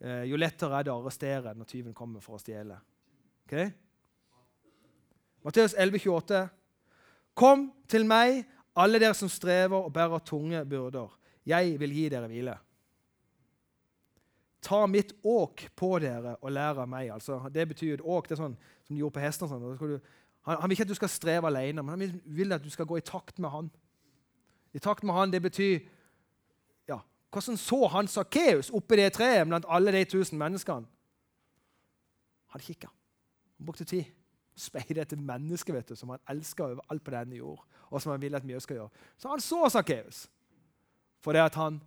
eh, 0.00 0.24
jo 0.30 0.36
lettere 0.36 0.78
er 0.78 0.84
det 0.84 0.92
å 0.92 1.00
arrestere 1.00 1.54
når 1.56 1.66
tyven 1.66 1.94
kommer 1.94 2.20
for 2.20 2.36
å 2.36 2.42
stjele. 2.42 2.78
Okay? 3.46 3.72
Matteus 5.42 5.74
11, 5.74 5.98
28. 5.98 6.48
Kom 7.34 7.72
til 7.88 8.04
meg, 8.04 8.44
alle 8.76 9.00
dere 9.00 9.14
som 9.14 9.28
strever 9.28 9.78
og 9.78 9.92
bærer 9.92 10.22
tunge 10.22 10.62
byrder. 10.68 11.08
Jeg 11.46 11.78
vil 11.80 11.94
gi 11.96 12.08
dere 12.12 12.28
hvile. 12.28 12.58
Ta 14.62 14.86
mitt 14.90 15.12
åk 15.22 15.68
på 15.78 15.98
dere 16.02 16.34
og 16.42 16.50
lær 16.52 16.80
av 16.82 16.88
meg. 16.90 17.12
Altså, 17.14 17.38
det 17.54 17.68
betyr 17.68 17.98
et 17.98 18.04
åk. 18.04 18.26
Det 18.28 18.34
er 18.34 18.42
sånn 18.42 18.56
som 18.58 18.94
de 18.96 19.02
gjorde 19.02 19.14
på 19.14 19.22
hestene. 19.22 19.50
Sånn. 19.52 20.00
Han, 20.48 20.56
han, 20.56 20.64
vil 20.66 20.76
ikke 20.76 20.86
at 20.88 20.90
du 20.90 20.98
skal 20.98 21.12
streve 21.12 21.50
alene, 21.50 21.82
men 21.82 21.94
han 21.94 22.20
vil 22.24 22.56
at 22.56 22.64
du 22.64 22.70
skal 22.72 22.88
gå 22.88 22.98
i 22.98 23.06
takt 23.06 23.38
med 23.38 23.52
han. 23.54 23.70
I 24.74 24.82
takt 24.82 25.06
med 25.06 25.14
han, 25.14 25.32
det 25.32 25.42
betyr 25.44 25.78
ja, 26.88 26.98
Hvordan 27.32 27.56
så 27.60 27.86
han 27.92 28.08
Sakkeus 28.08 28.70
oppi 28.74 28.98
det 29.00 29.12
treet 29.16 29.46
blant 29.48 29.68
alle 29.68 29.92
de 29.94 30.04
tusen 30.08 30.40
menneskene? 30.40 30.88
Han 32.54 32.64
kikka. 32.64 32.90
Han 33.58 33.68
brukte 33.68 33.84
tid. 33.84 34.08
Speide 34.58 35.04
etter 35.04 35.20
mennesker 35.22 35.76
vet 35.76 35.92
du, 35.92 35.94
som 35.94 36.10
han 36.10 36.22
elsker 36.32 36.72
overalt 36.72 37.04
på 37.04 37.12
denne 37.14 37.36
jord, 37.38 37.60
og 37.92 38.02
som 38.02 38.10
han 38.10 38.22
vil 38.22 38.34
at 38.34 38.46
vi 38.46 38.58
skal 38.60 38.80
gjøre. 38.80 39.06
Så 39.14 39.30
han 39.30 39.44
så 39.44 39.68
Sakkeus. 39.70 40.26
For 41.22 41.34
det 41.34 41.44
at 41.44 41.58
han 41.58 41.78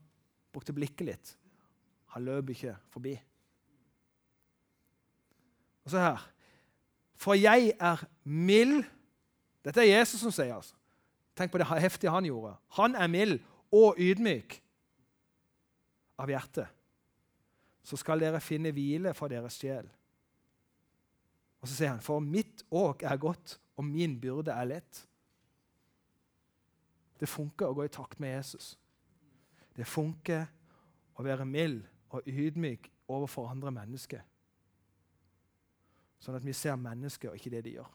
brukte 0.53 0.75
blikket 0.75 1.07
litt. 1.07 1.33
Han 2.15 2.25
løp 2.27 2.49
ikke 2.53 2.75
forbi. 2.91 3.15
Og 5.85 5.93
så 5.93 5.99
her 5.99 6.27
For 7.15 7.37
jeg 7.37 7.73
er 7.79 8.03
mild 8.23 8.83
Dette 9.61 9.81
er 9.83 9.99
Jesus 9.99 10.19
som 10.19 10.31
sier. 10.33 10.55
altså. 10.55 10.73
Tenk 11.37 11.51
på 11.51 11.59
det 11.61 11.67
heftige 11.69 12.11
han 12.11 12.25
gjorde. 12.25 12.55
Han 12.77 12.95
er 12.95 13.07
mild 13.07 13.39
og 13.71 13.99
ydmyk 14.01 14.55
av 16.17 16.31
hjerte. 16.33 16.65
Så 17.85 17.97
skal 17.97 18.21
dere 18.21 18.41
finne 18.41 18.71
hvile 18.73 19.13
for 19.13 19.29
deres 19.29 19.59
sjel. 19.61 19.85
Og 21.61 21.69
så 21.69 21.75
sier 21.75 21.93
han, 21.93 22.01
for 22.01 22.19
mitt 22.25 22.65
åk 22.73 23.05
er 23.05 23.21
godt, 23.21 23.59
og 23.77 23.85
min 23.85 24.17
byrde 24.21 24.53
er 24.53 24.65
lett. 24.65 25.03
Det 27.21 27.29
funker 27.29 27.69
å 27.69 27.77
gå 27.77 27.85
i 27.85 27.93
takt 27.93 28.17
med 28.19 28.33
Jesus. 28.33 28.73
Det 29.77 29.85
funker 29.85 30.47
å 31.21 31.25
være 31.25 31.45
mild 31.45 31.83
og 32.11 32.27
ydmyk 32.27 32.89
overfor 33.11 33.49
andre 33.51 33.71
mennesker. 33.73 34.21
Sånn 36.21 36.37
at 36.37 36.45
vi 36.45 36.53
ser 36.53 36.77
mennesket 36.79 37.31
og 37.31 37.39
ikke 37.39 37.53
det 37.55 37.63
de 37.65 37.75
gjør. 37.79 37.89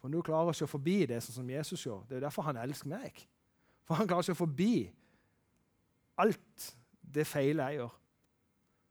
For 0.00 0.10
når 0.10 0.20
du 0.20 0.26
klarer 0.26 0.52
å 0.52 0.56
se 0.56 0.66
forbi 0.68 0.98
det 1.08 1.20
sånn 1.24 1.38
som 1.38 1.50
Jesus 1.50 1.84
gjør, 1.86 2.02
det 2.08 2.16
er 2.16 2.20
jo 2.20 2.26
derfor 2.26 2.48
han 2.48 2.58
elsker 2.60 2.90
meg. 2.90 3.22
For 3.86 3.96
han 3.96 4.08
klarer 4.08 4.24
å 4.24 4.26
se 4.26 4.36
forbi 4.36 4.74
alt 6.20 6.66
det 7.14 7.26
feile 7.28 7.68
jeg 7.70 7.80
gjør. 7.82 7.94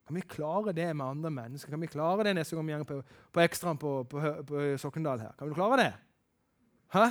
Kan 0.03 0.18
vi 0.20 0.24
klare 0.28 0.74
det 0.76 0.89
med 0.91 1.05
andre 1.05 1.32
mennesker? 1.32 1.72
Kan 1.72 1.84
vi 1.84 1.91
klare 1.91 2.26
det 2.28 2.34
neste 2.36 2.57
gang 2.57 2.66
vi 2.68 2.74
går 2.76 2.88
på, 2.88 2.97
på 3.32 3.43
ekstraen 3.43 3.80
på, 3.80 3.91
på, 4.09 4.24
på 4.47 4.64
Sokndal 4.82 5.22
her? 5.24 5.36
Kan 5.39 5.51
du 5.51 5.55
klare 5.55 5.80
det? 5.80 5.93
Hæ? 6.95 7.05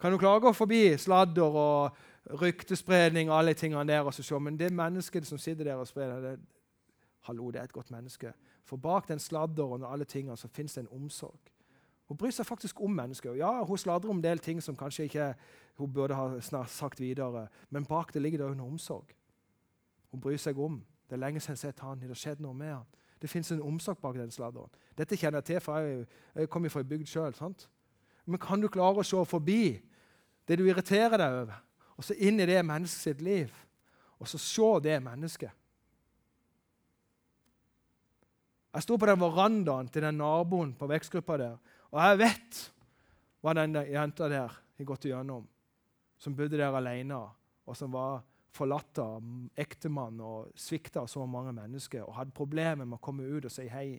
Kan 0.00 0.12
du 0.12 0.18
klare 0.18 0.40
å 0.40 0.46
gå 0.48 0.54
forbi 0.56 0.82
sladder 1.00 1.54
og 1.54 2.02
ryktespredning 2.30 3.30
og 3.30 3.38
alle 3.38 3.54
tingene 3.54 3.92
der. 3.92 4.00
Og 4.00 4.14
så, 4.14 4.38
men 4.38 4.58
det 4.58 4.72
mennesket 4.72 5.26
som 5.26 5.38
sitter 5.38 5.64
der 5.64 5.74
og 5.74 5.88
sprer 5.88 6.20
det, 6.20 6.38
hallo, 7.20 7.50
det 7.50 7.60
er 7.60 7.64
et 7.64 7.72
godt 7.72 7.90
menneske. 7.90 8.32
For 8.64 8.76
bak 8.76 9.08
den 9.08 9.18
sladderen 9.18 9.82
og 9.82 9.92
alle 9.92 10.04
tingene 10.04 10.36
så 10.36 10.48
fins 10.48 10.74
det 10.74 10.80
en 10.80 11.02
omsorg. 11.02 11.40
Hun 12.08 12.16
bryr 12.16 12.30
seg 12.30 12.46
faktisk 12.46 12.80
om 12.80 12.90
mennesker. 12.90 13.34
Ja, 13.34 13.64
Hun 13.64 13.78
sladrer 13.78 14.10
om 14.10 14.16
en 14.16 14.24
del 14.24 14.38
ting 14.38 14.62
som 14.62 14.76
kanskje 14.76 15.04
ikke 15.04 15.34
hun 15.74 15.92
burde 15.92 16.14
ha 16.14 16.64
sagt 16.66 17.00
videre, 17.00 17.48
men 17.70 17.84
bak 17.84 18.14
det 18.14 18.22
ligger 18.22 18.38
det 18.38 18.52
en 18.52 18.60
omsorg. 18.60 19.14
Hun 20.10 20.20
bryr 20.20 20.36
seg 20.36 20.58
om. 20.58 20.84
Det 21.08 21.16
er 21.16 21.20
lenge 21.26 21.40
siden 21.40 21.56
jeg 21.56 21.68
har 21.68 21.72
sett 21.72 21.80
han. 21.80 22.00
Det 22.00 22.08
har 22.08 22.14
skjedd 22.14 22.40
noe 22.40 22.54
med 22.54 22.74
han. 22.74 22.84
Det 23.22 23.30
fins 23.30 23.52
en 23.52 23.62
omsorg 23.62 23.98
bak 23.98 24.16
den 24.16 24.30
sladderen. 24.30 24.70
Dette 24.98 25.16
kjenner 25.16 25.40
jeg 25.40 25.44
til, 25.44 25.60
for 25.60 25.78
jeg, 25.78 26.06
jeg 26.34 26.48
kommer 26.48 26.68
fra 26.68 26.80
ei 26.80 26.88
bygd 26.88 27.08
sjøl. 27.08 27.54
Men 28.26 28.40
kan 28.40 28.60
du 28.60 28.68
klare 28.68 29.00
å 29.00 29.06
se 29.06 29.24
forbi 29.24 29.80
det 30.48 30.58
du 30.58 30.66
irriterer 30.68 31.16
deg 31.16 31.38
over? 31.42 31.62
Og 31.94 32.06
så 32.06 32.16
inn 32.18 32.40
i 32.42 32.48
det 32.48 32.60
menneskets 32.66 33.22
liv, 33.22 33.52
og 34.18 34.28
så 34.30 34.40
se 34.40 34.70
det 34.84 34.98
mennesket. 35.02 35.52
Jeg 38.74 38.82
sto 38.82 38.96
på 38.98 39.06
den 39.06 39.20
verandaen 39.22 39.88
til 39.92 40.02
den 40.02 40.18
naboen 40.18 40.72
på 40.74 40.88
vekstgruppa 40.90 41.38
der, 41.38 41.58
og 41.94 42.00
jeg 42.02 42.20
vet 42.24 42.62
hva 43.44 43.54
den 43.54 43.76
jenta 43.86 44.28
der 44.32 44.48
har 44.50 44.86
gått 44.88 45.06
igjennom, 45.06 45.44
som 46.18 46.34
bodde 46.34 46.58
der 46.58 46.74
alene, 46.74 47.20
og 47.64 47.76
som 47.78 47.92
var 47.94 48.24
forlatt 48.54 48.98
av 49.02 49.22
ektemann 49.58 50.18
og 50.22 50.52
svikta 50.58 51.04
så 51.10 51.24
mange 51.26 51.52
mennesker 51.54 52.04
og 52.04 52.14
hadde 52.18 52.34
problemer 52.34 52.86
med 52.86 52.98
å 52.98 53.02
komme 53.02 53.26
ut 53.26 53.46
og 53.46 53.52
si 53.52 53.66
hei. 53.70 53.98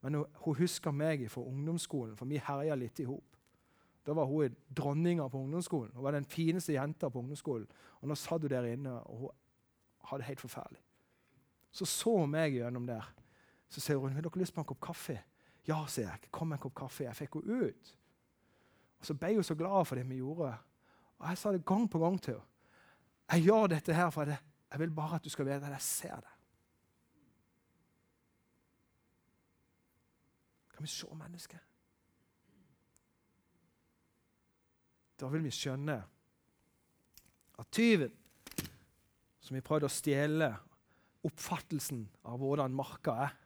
Men 0.00 0.16
hun, 0.16 0.38
hun 0.44 0.56
husker 0.56 0.94
meg 0.96 1.26
fra 1.32 1.44
ungdomsskolen, 1.44 2.16
for 2.16 2.28
vi 2.28 2.40
herja 2.40 2.76
litt 2.80 3.02
i 3.02 3.08
hop. 3.08 3.29
Da 4.06 4.14
var 4.16 4.24
hun 4.24 4.56
dronninga 4.76 5.28
på 5.28 5.38
ungdomsskolen. 5.38 5.92
Hun 5.94 6.04
var 6.04 6.16
den 6.16 6.24
fineste 6.24 6.72
jenta 6.72 7.08
på 7.08 7.18
ungdomsskolen. 7.18 7.66
Og 8.00 8.08
nå 8.08 8.14
satt 8.14 8.42
hun 8.42 8.50
der 8.50 8.68
inne, 8.72 8.94
og 9.00 9.18
hun 9.18 9.30
hadde 10.08 10.22
det 10.22 10.28
helt 10.28 10.40
forferdelig. 10.40 10.80
Så 11.70 11.86
så 11.86 12.16
hun 12.18 12.30
meg 12.30 12.56
gjennom 12.56 12.86
der. 12.86 13.06
Så 13.68 13.80
sier 13.80 14.00
hun 14.00 14.14
vil 14.14 14.24
dere 14.24 14.40
lyst 14.40 14.54
på 14.54 14.60
en 14.64 14.66
kopp 14.66 14.80
kaffe. 14.82 15.20
Ja, 15.68 15.84
sier 15.86 16.08
jeg. 16.08 16.30
Kom 16.32 16.52
en 16.52 16.58
kopp 16.58 16.74
kaffe. 16.74 17.04
Jeg 17.04 17.16
fikk 17.16 17.38
henne 17.38 17.68
ut. 17.68 17.96
Og 19.00 19.06
Så 19.06 19.14
ble 19.14 19.34
hun 19.34 19.44
så 19.44 19.54
glad 19.54 19.84
for 19.86 19.96
det 19.96 20.08
vi 20.08 20.18
gjorde. 20.20 20.54
Og 21.18 21.28
Jeg 21.28 21.38
sa 21.38 21.52
det 21.52 21.64
gang 21.64 21.90
på 21.90 21.98
gang 21.98 22.20
til 22.22 22.34
henne. 22.34 22.46
Jeg 23.30 23.44
gjør 23.46 23.66
dette 23.70 23.94
her 23.94 24.10
for 24.10 24.24
det. 24.24 24.36
Jeg 24.72 24.80
vil 24.80 24.90
bare 24.90 25.14
at 25.16 25.24
du 25.24 25.30
skal 25.30 25.46
vite 25.46 25.66
at 25.66 25.72
jeg 25.72 25.82
ser 25.82 26.16
det. 26.16 26.34
Kan 30.74 30.82
vi 30.82 30.88
se 30.88 31.06
mennesket? 31.14 31.69
Da 35.20 35.28
vil 35.28 35.44
vi 35.44 35.52
skjønne 35.52 35.98
at 37.60 37.68
tyven, 37.76 38.12
som 39.40 39.56
har 39.56 39.64
prøvd 39.66 39.84
å 39.84 39.92
stjele 39.92 40.48
oppfattelsen 41.28 42.06
av 42.24 42.40
hvordan 42.40 42.72
marka 42.72 43.16
er 43.26 43.36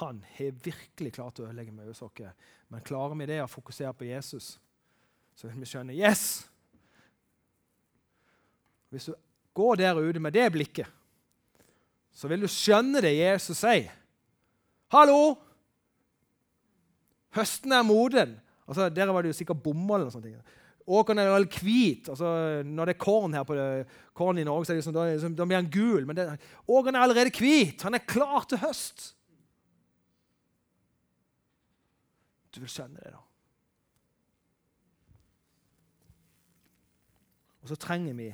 Han 0.00 0.18
har 0.36 0.56
virkelig 0.64 1.12
klart 1.14 1.38
å 1.40 1.46
ødelegge 1.46 1.72
med 1.72 1.88
oss. 1.88 2.02
Men 2.68 2.82
klarer 2.84 3.14
vi 3.16 3.28
det 3.30 3.38
å 3.40 3.48
fokusere 3.48 3.94
på 3.96 4.08
Jesus, 4.08 4.58
så 5.32 5.48
vil 5.48 5.62
vi 5.62 5.68
skjønne 5.70 5.94
Yes! 5.96 6.44
Hvis 8.90 9.08
du 9.08 9.14
går 9.56 9.78
der 9.80 9.98
ute 10.02 10.20
med 10.20 10.34
det 10.34 10.50
blikket, 10.52 10.90
så 12.12 12.28
vil 12.28 12.44
du 12.44 12.48
skjønne 12.50 13.00
det 13.04 13.14
Jesus 13.14 13.62
sier. 13.62 13.94
Hallo! 14.92 15.36
Høsten 17.36 17.72
er 17.72 17.86
moden. 17.86 18.36
Altså, 18.66 18.88
Der 18.88 19.12
var 19.12 19.22
det 19.22 19.28
jo 19.28 19.38
sikkert 19.38 19.62
bomull. 19.62 20.00
eller 20.00 20.10
sånne 20.10 20.30
ting. 20.30 20.40
Åkeren 20.86 21.18
er 21.18 21.32
veldig 21.32 21.60
hvit. 21.60 22.08
Altså, 22.08 22.62
når 22.62 22.86
det 22.86 22.94
er 22.94 23.04
korn 23.04 23.34
her 23.34 23.42
på 23.42 23.54
det, 23.58 23.86
korn 24.14 24.38
i 24.38 24.44
Norge, 24.44 24.66
så 24.66 24.72
er 24.72 24.76
det 24.76 24.84
liksom, 24.84 24.94
da, 24.94 25.06
liksom, 25.10 25.36
da 25.36 25.44
blir 25.44 25.56
han 25.56 25.70
gul. 25.70 26.06
Men 26.06 26.38
åkeren 26.68 26.94
er 26.94 27.02
allerede 27.02 27.34
hvit. 27.34 27.82
Han 27.82 27.94
er 27.94 28.06
klar 28.06 28.46
til 28.46 28.58
høst. 28.62 29.12
Du 32.54 32.60
vil 32.60 32.70
skjønne 32.70 33.02
det, 33.02 33.10
da. 33.12 33.22
Og 37.66 37.68
så 37.68 37.76
trenger 37.82 38.14
vi 38.14 38.30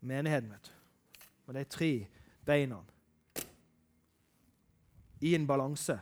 menigheten, 0.00 0.48
vet 0.48 0.70
du. 0.70 1.26
Og 1.46 1.54
de 1.54 1.64
tre 1.68 1.90
beina. 2.46 2.78
I 5.20 5.34
en 5.36 5.46
balanse. 5.46 5.98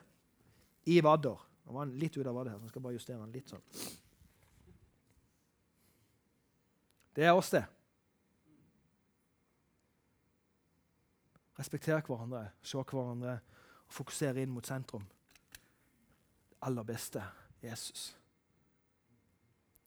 I 0.87 1.01
vadder. 1.03 1.48
Nå 1.69 1.75
var 1.75 1.85
han 1.85 1.99
litt 2.01 2.15
ute 2.17 2.31
av 2.31 2.33
vadet 2.33 2.55
her, 2.55 2.61
så 2.63 2.65
jeg 2.65 2.73
skal 2.73 2.83
bare 2.87 2.97
justere 2.97 3.19
den 3.21 3.33
litt 3.35 3.51
sånn. 3.53 3.65
Det 7.13 7.27
er 7.29 7.37
oss, 7.37 7.51
det. 7.53 7.61
Respektere 11.61 12.01
hverandre, 12.07 12.47
se 12.65 12.81
hverandre 12.81 13.37
og 13.85 13.93
fokusere 13.99 14.41
inn 14.41 14.55
mot 14.55 14.65
sentrum. 14.65 15.05
Det 16.49 16.57
aller 16.65 16.89
beste 16.89 17.29
Jesus. 17.61 18.09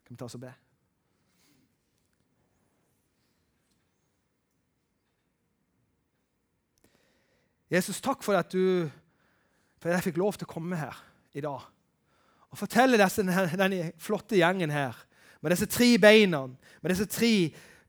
Kan 0.05 0.13
vi 0.13 0.21
ta 0.21 0.29
oss 0.29 0.37
og 0.37 0.45
be? 0.45 0.53
Jesus, 7.73 8.05
takk 8.05 8.21
for 8.21 8.37
at 8.37 8.53
du 8.53 8.91
for 9.81 9.89
jeg 9.89 10.11
fikk 10.11 10.21
lov 10.21 10.37
til 10.37 10.45
å 10.45 10.59
komme 10.59 10.77
her 10.77 11.07
i 11.33 11.43
dag 11.43 11.61
og 12.51 12.59
fortelle 12.59 12.99
disse, 12.99 13.23
denne 13.23 13.91
flotte 14.01 14.35
gjengen 14.35 14.73
her, 14.73 14.97
med 15.41 15.53
disse 15.53 15.69
tre 15.71 15.95
beina, 16.01 16.43
med 16.81 16.91
disse 16.91 17.07
tre 17.07 17.31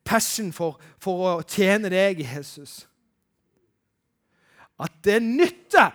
passion 0.07 0.53
for, 0.55 0.79
for 1.03 1.25
å 1.27 1.33
tjene 1.43 1.91
deg, 1.93 2.23
Jesus, 2.23 2.85
at 4.83 4.95
det 5.05 5.19
nytter, 5.23 5.91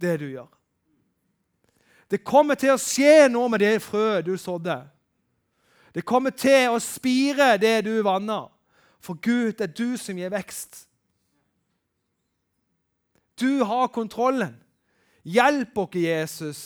det 0.00 0.16
du 0.20 0.26
gjør. 0.32 0.48
Det 2.10 2.24
kommer 2.24 2.58
til 2.60 2.74
å 2.74 2.80
skje 2.80 3.28
noe 3.32 3.48
med 3.52 3.62
det 3.64 3.76
frøet 3.84 4.26
du 4.26 4.34
sådde. 4.40 4.80
Det 5.94 6.04
kommer 6.04 6.34
til 6.34 6.74
å 6.74 6.82
spire 6.82 7.54
det 7.60 7.84
du 7.86 7.94
vanner. 8.04 8.50
For 9.04 9.16
Gud, 9.20 9.54
det 9.58 9.68
er 9.68 9.76
du 9.76 9.96
som 10.00 10.18
gir 10.18 10.32
vekst. 10.32 10.84
Du 13.40 13.64
har 13.64 13.92
kontrollen. 13.94 14.56
Hjelp 15.24 15.78
oss, 15.80 15.96
Jesus, 15.96 16.60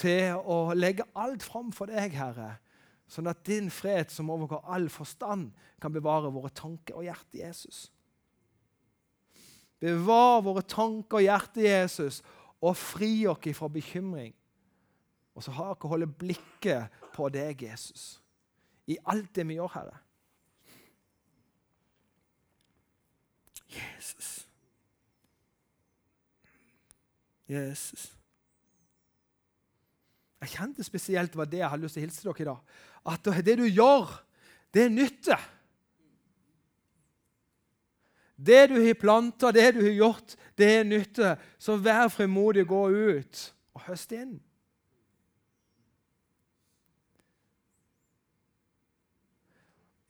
til 0.00 0.40
å 0.40 0.72
legge 0.74 1.06
alt 1.18 1.44
fram 1.46 1.70
for 1.74 1.90
deg, 1.90 2.16
Herre, 2.16 2.56
sånn 3.10 3.30
at 3.30 3.42
din 3.46 3.70
fred, 3.74 4.10
som 4.10 4.30
overgår 4.32 4.66
all 4.70 4.88
forstand, 4.92 5.50
kan 5.80 5.94
bevare 5.94 6.30
våre 6.32 6.50
tanker 6.54 6.98
og 6.98 7.06
hjerte, 7.06 7.40
Jesus. 7.40 7.88
Bevar 9.80 10.42
våre 10.44 10.62
tanker 10.66 11.20
og 11.20 11.24
hjerte, 11.24 11.64
Jesus, 11.64 12.20
og 12.60 12.76
fri 12.76 13.24
oss 13.30 13.56
fra 13.56 13.70
bekymring. 13.72 14.34
Og 15.34 15.46
så 15.46 15.54
har 15.56 15.72
dere 15.74 15.94
holde 15.94 16.10
blikket 16.20 17.00
på 17.14 17.30
deg, 17.32 17.62
Jesus, 17.64 18.20
i 18.90 18.98
alt 19.08 19.30
det 19.36 19.46
vi 19.46 19.56
gjør, 19.56 19.74
Herre. 19.78 19.98
Jesus. 23.70 24.49
Jesus. 27.50 28.10
Jeg 30.40 30.54
kjente 30.54 30.84
spesielt 30.86 31.34
var 31.36 31.48
det 31.50 31.60
jeg 31.60 31.68
hadde 31.68 31.84
lyst 31.84 31.98
til 31.98 32.04
å 32.04 32.06
hilse 32.06 32.24
dere 32.24 32.44
i 32.44 32.48
dag. 32.48 32.76
At 33.12 33.32
det 33.44 33.56
du 33.58 33.66
gjør, 33.66 34.12
det 34.74 34.86
nytter. 34.92 35.48
Det 38.40 38.60
du 38.70 38.78
har 38.80 38.96
planta, 38.96 39.50
det 39.52 39.74
du 39.76 39.82
har 39.84 39.96
gjort, 39.98 40.36
det 40.56 40.86
nytter. 40.86 41.36
Så 41.58 41.76
vær 41.76 42.08
frimodig, 42.08 42.64
gå 42.66 42.86
ut 42.88 43.42
og 43.76 43.84
høst 43.84 44.14
inn. 44.16 44.38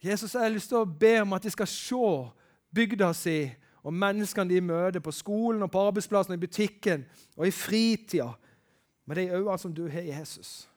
Jesus 0.01 0.33
jeg 0.35 0.43
har 0.43 0.53
lyst 0.53 0.71
til 0.71 0.81
å 0.81 0.87
be 0.89 1.17
om 1.21 1.35
at 1.37 1.45
de 1.45 1.51
skal 1.53 1.69
se 1.69 2.07
bygda 2.73 3.11
si 3.17 3.41
og 3.83 3.95
menneskene 3.95 4.51
de 4.51 4.61
møter 4.61 5.01
på 5.01 5.13
skolen 5.15 5.63
og 5.65 5.71
på 5.73 5.83
arbeidsplassen, 5.89 6.35
i 6.35 6.41
butikken 6.41 7.07
og 7.37 7.47
i 7.49 7.55
fritida, 7.55 8.31
med 9.07 9.17
de 9.17 9.31
øynene 9.33 9.59
som 9.59 9.75
du 9.75 9.87
har, 9.89 10.05
Jesus. 10.07 10.69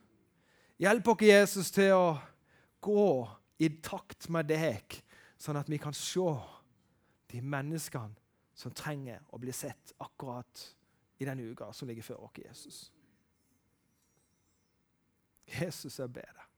Hjelp 0.79 1.07
oss, 1.07 1.21
Jesus, 1.21 1.71
til 1.71 1.93
å 1.93 2.15
gå 2.81 3.07
i 3.61 3.69
takt 3.83 4.29
med 4.33 4.49
deg, 4.49 4.97
sånn 5.37 5.59
at 5.59 5.69
vi 5.69 5.77
kan 5.77 5.93
se 5.93 6.25
de 7.31 7.41
menneskene 7.41 8.15
som 8.57 8.73
trenger 8.73 9.21
å 9.33 9.39
bli 9.41 9.53
sett 9.53 9.93
akkurat 10.01 10.65
i 11.21 11.27
den 11.27 11.43
uka 11.51 11.71
som 11.73 11.87
ligger 11.89 12.05
før 12.05 12.25
oss, 12.25 12.41
Jesus. 12.41 12.81
Jesus, 15.61 15.97
ber 15.97 16.29
deg. 16.37 16.49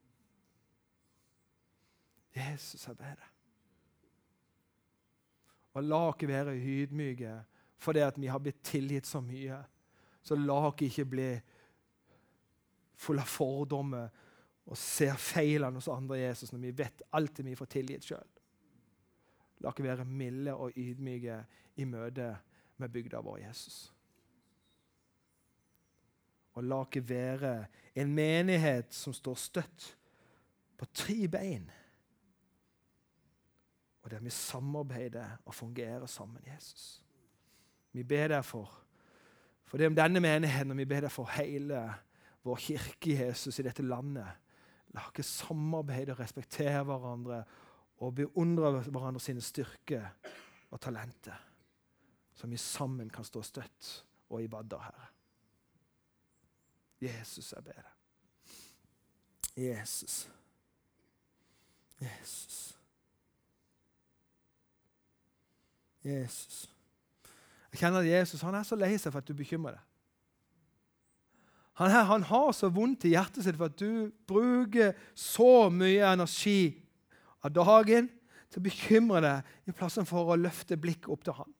Jesus, 2.35 2.85
ber 2.85 3.15
deg. 3.15 3.34
Og 5.75 5.83
la 5.83 6.01
oss 6.09 6.27
være 6.27 6.55
ydmyke 6.55 7.35
fordi 7.85 8.01
at 8.01 8.15
vi 8.17 8.29
har 8.31 8.39
blitt 8.41 8.63
tilgitt 8.65 9.05
så 9.05 9.19
mye. 9.21 9.57
Så 10.23 10.37
la 10.39 10.55
oss 10.69 10.81
ikke 10.81 11.05
bli 11.05 11.27
full 12.95 13.19
av 13.19 13.27
fordommer 13.29 14.07
og 14.65 14.79
ser 14.79 15.19
feilene 15.21 15.77
hos 15.77 15.91
andre 15.91 16.21
Jesus 16.23 16.53
når 16.53 16.63
vi 16.63 16.71
vet 16.79 17.03
alt 17.13 17.43
vi 17.45 17.57
får 17.59 17.69
tilgitt 17.75 18.07
sjøl. 18.07 18.31
La 19.61 19.69
oss 19.71 19.83
være 19.83 20.07
milde 20.07 20.55
og 20.55 20.77
ydmyke 20.79 21.41
i 21.75 21.85
møte 21.85 22.31
med 22.79 22.91
bygda 22.91 23.21
vår, 23.23 23.43
Jesus. 23.43 23.77
Og 26.55 26.63
la 26.63 26.79
oss 26.85 27.01
være 27.03 27.55
en 27.99 28.15
menighet 28.15 28.95
som 28.95 29.13
står 29.13 29.39
støtt 29.39 29.89
på 30.79 30.87
tre 30.95 31.27
bein 31.31 31.67
og 34.05 34.11
der 34.11 34.19
vi 34.21 34.29
samarbeider 34.29 35.37
og 35.45 35.55
fungerer 35.55 36.05
sammen, 36.05 36.43
Jesus. 36.53 37.01
Vi 37.91 38.03
ber 38.03 38.27
deg 38.27 38.45
for, 38.45 38.69
for 39.65 39.81
det 39.81 39.87
om 39.89 39.95
denne 39.97 40.21
menigheten, 40.21 40.71
og 40.71 40.77
vi 40.77 40.85
ber 40.85 41.07
deg 41.07 41.11
for 41.11 41.31
hele 41.33 41.79
vår 42.45 42.59
kirke, 42.61 43.15
Jesus, 43.17 43.57
i 43.59 43.65
dette 43.65 43.81
landet. 43.81 44.27
La 44.93 45.07
oss 45.09 45.31
samarbeide 45.41 46.13
og 46.13 46.21
respektere 46.21 46.83
hverandre 46.85 47.41
og 48.05 48.13
beundre 48.15 48.75
hverandre 48.83 49.23
sine 49.23 49.41
styrker 49.41 50.05
og 50.69 50.79
talenter. 50.85 51.41
Så 52.35 52.47
vi 52.47 52.61
sammen 52.61 53.09
kan 53.09 53.25
stå 53.25 53.41
støtt 53.41 54.05
og 54.29 54.43
i 54.43 54.47
badder, 54.47 54.85
Herre. 54.85 55.09
Jesus, 57.01 57.53
jeg 57.57 57.63
ber 57.63 57.81
deg. 57.81 57.91
Jesus. 59.65 60.29
Jesus. 62.01 62.74
Jesus. 66.05 66.65
Jeg 67.73 67.81
kjenner 67.81 68.05
at 68.05 68.07
Jesus 68.07 68.43
han 68.45 68.55
er 68.55 68.63
så 68.63 68.77
lei 68.79 68.93
seg 68.95 69.11
for 69.11 69.23
at 69.23 69.27
du 69.27 69.35
bekymrer 69.35 69.75
deg. 69.75 69.83
Han, 71.75 71.91
her, 71.91 72.05
han 72.07 72.23
har 72.23 72.53
så 72.55 72.69
vondt 72.71 73.03
i 73.03 73.11
hjertet 73.17 73.43
sitt 73.43 73.57
for 73.59 73.67
at 73.67 73.75
du 73.75 74.13
bruker 74.29 74.93
så 75.11 75.67
mye 75.73 76.05
energi 76.07 76.71
av 77.43 77.51
dagen 77.51 78.07
til 78.47 78.61
å 78.61 78.63
bekymre 78.63 79.21
deg 79.25 79.67
i 79.67 79.75
plassen 79.75 80.07
for 80.07 80.31
å 80.31 80.39
løfte 80.39 80.79
blikket 80.79 81.11
opp 81.11 81.25
til 81.27 81.35
han. 81.35 81.51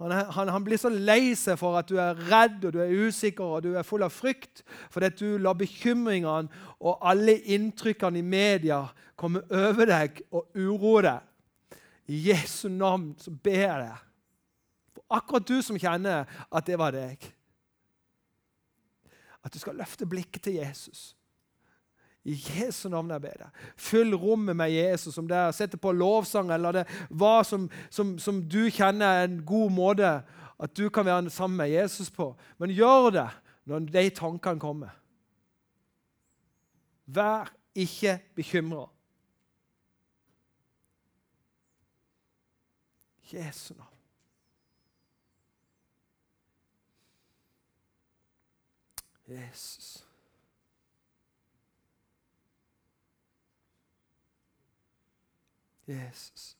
Han, 0.00 0.12
han, 0.34 0.50
han, 0.50 0.64
blir 0.66 0.80
så 0.80 0.90
lei 0.90 1.36
seg 1.38 1.58
for 1.60 1.76
at 1.78 1.86
du 1.86 1.98
er 2.00 2.18
redd 2.26 2.64
og 2.66 2.74
du 2.74 2.80
er 2.82 2.90
usikker 3.06 3.44
og 3.44 3.66
du 3.68 3.76
er 3.76 3.86
full 3.86 4.02
av 4.02 4.10
frykt 4.10 4.64
fordi 4.90 5.10
at 5.12 5.20
du 5.20 5.36
lar 5.38 5.54
bekymringene 5.60 6.50
og 6.80 7.04
alle 7.06 7.36
inntrykkene 7.54 8.18
i 8.18 8.26
media 8.26 8.80
komme 9.20 9.44
over 9.46 9.86
deg 9.86 10.24
og 10.32 10.48
uroe 10.58 11.04
deg. 11.06 11.28
I 12.10 12.18
Jesu 12.28 12.68
navn 12.68 13.12
så 13.18 13.30
ber 13.30 13.60
jeg 13.62 13.84
deg, 13.84 14.02
for 14.92 15.18
akkurat 15.18 15.48
du 15.48 15.56
som 15.64 15.78
kjenner 15.78 16.28
at 16.50 16.66
det 16.66 16.78
var 16.80 16.94
deg, 16.96 17.24
at 19.42 19.52
du 19.54 19.58
skal 19.58 19.78
løfte 19.78 20.06
blikket 20.06 20.44
til 20.46 20.60
Jesus. 20.60 21.12
I 22.22 22.36
Jesu 22.38 22.86
navn 22.90 23.10
jeg 23.10 23.22
ber 23.24 23.40
deg. 23.40 23.62
Fyll 23.74 24.14
rommet 24.14 24.54
med 24.56 24.70
Jesus, 24.70 25.16
om 25.18 25.26
det 25.26 25.38
er 25.38 25.54
sette 25.56 25.78
på 25.80 25.94
lovsang 25.94 26.52
eller 26.54 26.78
det 26.78 26.84
hva 27.10 27.40
som, 27.46 27.66
som, 27.90 28.14
som, 28.22 28.38
du 28.46 28.68
kjenner 28.70 29.22
er 29.22 29.26
en 29.26 29.40
god 29.46 29.74
måte 29.74 30.12
at 30.62 30.74
du 30.78 30.86
kan 30.94 31.06
være 31.06 31.30
sammen 31.34 31.58
med 31.58 31.72
Jesus 31.72 32.12
på. 32.14 32.30
Men 32.62 32.74
gjør 32.74 33.10
det 33.16 33.28
når 33.66 33.90
de 33.90 34.04
tankene 34.14 34.62
kommer. 34.62 34.94
Vær 37.10 37.50
ikke 37.74 38.20
bekymra. 38.38 38.86
Jesu 43.32 43.74
navn. 43.74 43.88
Jesus. 49.26 50.04
Jesus. 55.86 56.56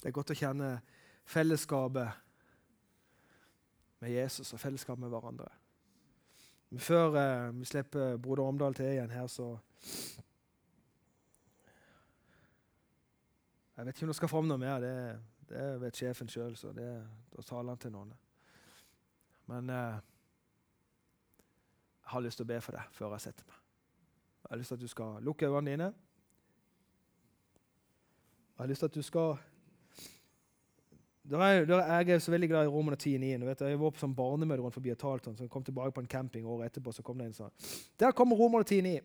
Det 0.00 0.08
er 0.08 0.16
godt 0.16 0.32
å 0.32 0.38
kjenne 0.38 0.68
fellesskapet 1.28 2.08
med 4.00 4.12
Jesus 4.14 4.52
og 4.56 4.60
fellesskap 4.60 4.98
med 4.98 5.12
hverandre. 5.12 5.50
Men 6.70 6.80
før 6.80 7.18
eh, 7.20 7.50
vi 7.58 7.68
slipper 7.68 8.16
Broder 8.16 8.48
Omdal 8.48 8.74
til 8.74 8.94
igjen 8.94 9.12
her, 9.12 9.26
så 9.26 9.58
Jeg 13.76 13.86
vet 13.86 13.96
ikke 13.96 14.04
om 14.04 14.10
det 14.10 14.16
skal 14.16 14.28
fram 14.28 14.48
noe 14.48 14.60
mer. 14.60 14.80
Det, 14.80 14.96
det 15.48 15.66
vet 15.80 15.96
sjefen 15.96 16.28
sjøl, 16.28 16.52
så 16.56 16.68
da 16.76 16.88
taler 17.40 17.72
han 17.72 17.80
til 17.80 17.94
noen. 17.94 18.10
Men 19.48 19.70
eh, 19.72 20.00
jeg 22.04 22.12
har 22.12 22.24
lyst 22.24 22.40
til 22.40 22.44
å 22.44 22.50
be 22.50 22.58
for 22.60 22.76
deg 22.76 22.92
før 22.96 23.14
jeg 23.16 23.24
setter 23.24 23.48
meg. 23.48 23.56
Jeg 24.42 24.50
har 24.50 24.60
lyst 24.60 24.72
til 24.72 24.80
at 24.80 24.84
du 24.84 24.92
skal 24.92 25.24
lukke 25.24 25.48
øynene 25.48 25.70
dine. 25.70 25.88
Jeg 28.50 28.62
har 28.62 28.68
lyst 28.68 28.84
til 28.84 28.90
at 28.92 28.98
du 29.00 29.02
skal 29.06 29.40
der 31.30 31.42
er, 31.46 31.64
der 31.64 31.78
er 31.78 32.00
jeg 32.02 32.14
er 32.16 32.18
så 32.18 32.30
veldig 32.30 32.48
glad 32.48 32.64
i 32.64 32.68
Romerne 32.68 32.96
10.9. 32.96 33.64
Jeg 33.68 33.80
var 33.80 33.90
på 33.94 34.02
sånn 34.02 34.14
barnemøte 34.18 34.64
rundt 34.64 34.74
forbi 34.74 34.90
og 34.90 34.98
talte 34.98 35.34
så 35.36 35.46
jeg 35.46 35.52
kom 35.52 35.64
tilbake 35.64 35.94
på 35.94 36.02
en 36.02 36.10
camping 36.10 36.46
året 36.46 36.72
etterpå. 36.72 36.92
så 36.92 37.02
kom 37.06 37.18
det 37.18 37.28
en 37.30 37.36
sånn. 37.36 37.52
Der 38.02 38.12
kommer 38.16 38.36
Romerne 38.36 38.66
10.9. 38.66 38.98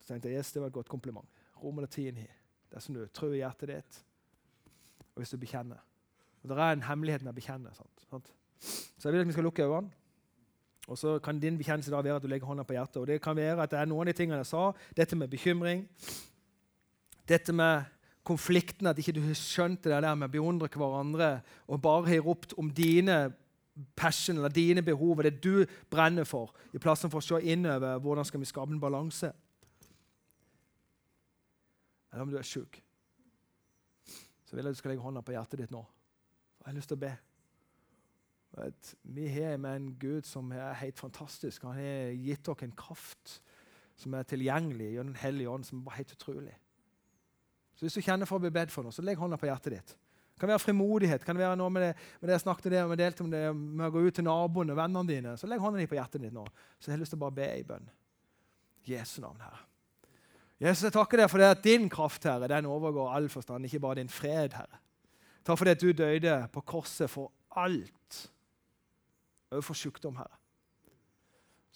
Så 0.00 0.14
tenkte 0.14 0.30
jeg 0.30 0.40
yes, 0.40 0.52
det 0.52 0.62
var 0.62 0.72
et 0.72 0.78
godt 0.78 0.88
kompliment. 0.88 1.28
Romerne 1.62 1.88
10.9. 1.90 2.24
Det 2.68 2.76
er 2.76 2.80
som 2.80 2.96
du 2.96 3.04
tror 3.12 3.34
i 3.34 3.42
hjertet 3.42 3.68
ditt, 3.68 4.00
og 5.14 5.22
hvis 5.22 5.30
du 5.30 5.38
bekjenner. 5.40 5.84
Og 6.42 6.48
Det 6.48 6.58
er 6.58 6.72
en 6.72 6.82
hemmelighet 6.88 7.22
med 7.22 7.32
å 7.32 7.36
bekjenne. 7.36 7.74
Sant? 7.76 8.06
Sant? 8.08 8.32
Så 8.60 9.08
jeg 9.08 9.12
vil 9.12 9.20
at 9.20 9.28
vi 9.28 9.36
skal 9.36 9.44
lukke 9.44 9.66
øynene. 9.66 9.92
Og 10.88 10.96
så 10.96 11.18
kan 11.20 11.40
din 11.40 11.58
bekjennelse 11.58 11.92
da 11.92 12.00
være 12.00 12.16
at 12.16 12.24
du 12.24 12.28
legger 12.28 12.48
hånda 12.48 12.64
på 12.64 12.72
hjertet. 12.72 12.96
Og 12.96 13.06
det 13.06 13.20
kan 13.20 13.36
være 13.36 13.62
at 13.62 13.70
det 13.70 13.78
er 13.78 13.88
noen 13.90 14.06
av 14.06 14.08
de 14.08 14.16
tingene 14.16 14.40
jeg 14.40 14.48
sa. 14.48 14.70
Dette 14.96 15.16
med 15.16 15.28
bekymring. 15.28 15.84
Dette 17.28 17.52
med 17.52 17.84
konflikten, 18.28 18.86
at 18.90 18.98
ikke 19.00 19.16
du 19.16 19.22
har 19.24 19.36
skjønt 19.38 19.84
det 19.84 19.92
der 19.94 20.14
med 20.14 20.28
å 20.28 20.34
beundre 20.36 20.68
hverandre 20.70 21.30
og 21.66 21.82
bare 21.82 22.10
har 22.12 22.24
ropt 22.26 22.54
om 22.60 22.70
dine 22.74 23.28
passion 23.96 24.38
eller 24.38 24.52
dine 24.52 24.82
behov 24.82 25.18
og 25.18 25.24
det 25.26 25.38
du 25.42 25.64
brenner 25.90 26.26
for, 26.28 26.52
i 26.74 26.80
plassen 26.82 27.10
for 27.10 27.22
å 27.22 27.26
se 27.26 27.40
innover 27.52 28.00
hvordan 28.02 28.26
skal 28.26 28.42
vi 28.42 28.50
skape 28.50 28.74
en 28.74 28.82
balanse. 28.82 29.30
Eller 32.12 32.24
om 32.24 32.32
du 32.32 32.38
er 32.40 32.46
sjuk, 32.46 32.80
så 34.48 34.56
vil 34.56 34.64
jeg 34.64 34.72
at 34.72 34.76
du 34.76 34.80
skal 34.80 34.94
legge 34.94 35.04
hånda 35.04 35.22
på 35.24 35.34
hjertet 35.36 35.62
ditt 35.62 35.74
nå. 35.74 35.82
Jeg 36.58 36.70
har 36.70 36.78
lyst 36.78 36.90
til 36.90 36.98
å 36.98 37.04
be. 37.04 37.14
Vi 39.14 39.26
har 39.28 39.58
med 39.60 39.76
en 39.76 39.90
Gud 40.00 40.26
som 40.26 40.48
er 40.56 40.72
helt 40.80 40.98
fantastisk. 40.98 41.66
Han 41.68 41.76
har 41.76 42.16
gitt 42.16 42.48
dere 42.48 42.66
en 42.66 42.78
kraft 42.78 43.38
som 43.98 44.14
er 44.14 44.26
tilgjengelig 44.28 44.94
gjennom 44.94 45.12
Den 45.12 45.22
hellige 45.22 45.52
ånd, 45.52 45.66
som 45.66 45.84
er 45.86 45.98
helt 46.00 46.14
utrolig. 46.16 46.54
Så 47.78 47.86
Hvis 47.86 47.94
du 47.94 48.02
kjenner 48.02 48.26
for 48.26 48.40
å 48.40 48.42
bli 48.42 48.50
bedt 48.50 48.72
for 48.74 48.82
noe, 48.82 48.94
så 48.94 49.04
legg 49.06 49.20
hånda 49.20 49.38
på 49.38 49.46
hjertet 49.46 49.76
ditt. 49.76 49.92
Det 50.34 50.42
kan 50.42 50.50
være 50.50 50.62
frimodighet. 50.62 51.24
kan 51.24 51.38
være 51.38 51.56
noe 51.58 51.70
med 51.70 51.82
det, 51.82 51.92
med 52.20 52.28
det 52.28 52.34
jeg 52.34 52.42
snakket 52.42 52.66
om, 52.66 52.96
det, 52.96 53.20
om 53.22 53.30
det, 53.30 53.42
med 53.54 53.86
å 53.86 53.90
gå 53.94 54.02
ut 54.02 54.14
til 54.14 54.26
naboene 54.26 54.74
og 54.74 54.78
vennene 54.78 55.06
dine. 55.06 55.36
Så 55.38 55.46
legg 55.46 55.62
hånda 55.62 55.78
di 55.78 55.86
på 55.86 55.98
hjertet 55.98 56.22
ditt 56.22 56.34
nå. 56.34 56.44
Så 56.78 56.90
jeg 56.90 56.96
har 56.96 57.02
lyst 57.02 57.14
til 57.14 57.18
å 57.20 57.24
bare 57.24 57.36
be 57.38 57.48
i 57.54 57.64
bønn. 57.66 57.86
Jesu 58.86 59.20
navn, 59.22 59.40
Herre. 59.42 59.62
Jesus, 60.58 60.88
jeg 60.88 60.94
takker 60.94 61.22
deg 61.22 61.30
for 61.30 61.42
det 61.42 61.52
at 61.54 61.62
din 61.62 61.86
kraft 61.90 62.26
Herre, 62.26 62.50
den 62.50 62.66
overgår 62.66 63.12
all 63.14 63.28
forstand, 63.30 63.66
ikke 63.66 63.82
bare 63.82 64.00
din 64.00 64.10
fred. 64.10 64.54
Herre. 64.58 64.82
Takk 65.46 65.58
for 65.60 65.70
det 65.70 65.76
at 65.78 65.84
du 65.84 65.92
døde 65.94 66.34
på 66.54 66.64
korset 66.66 67.10
for 67.10 67.30
alt, 67.58 68.18
også 69.50 69.66
for 69.70 69.82
sykdom, 69.86 70.18
Herre. 70.18 70.37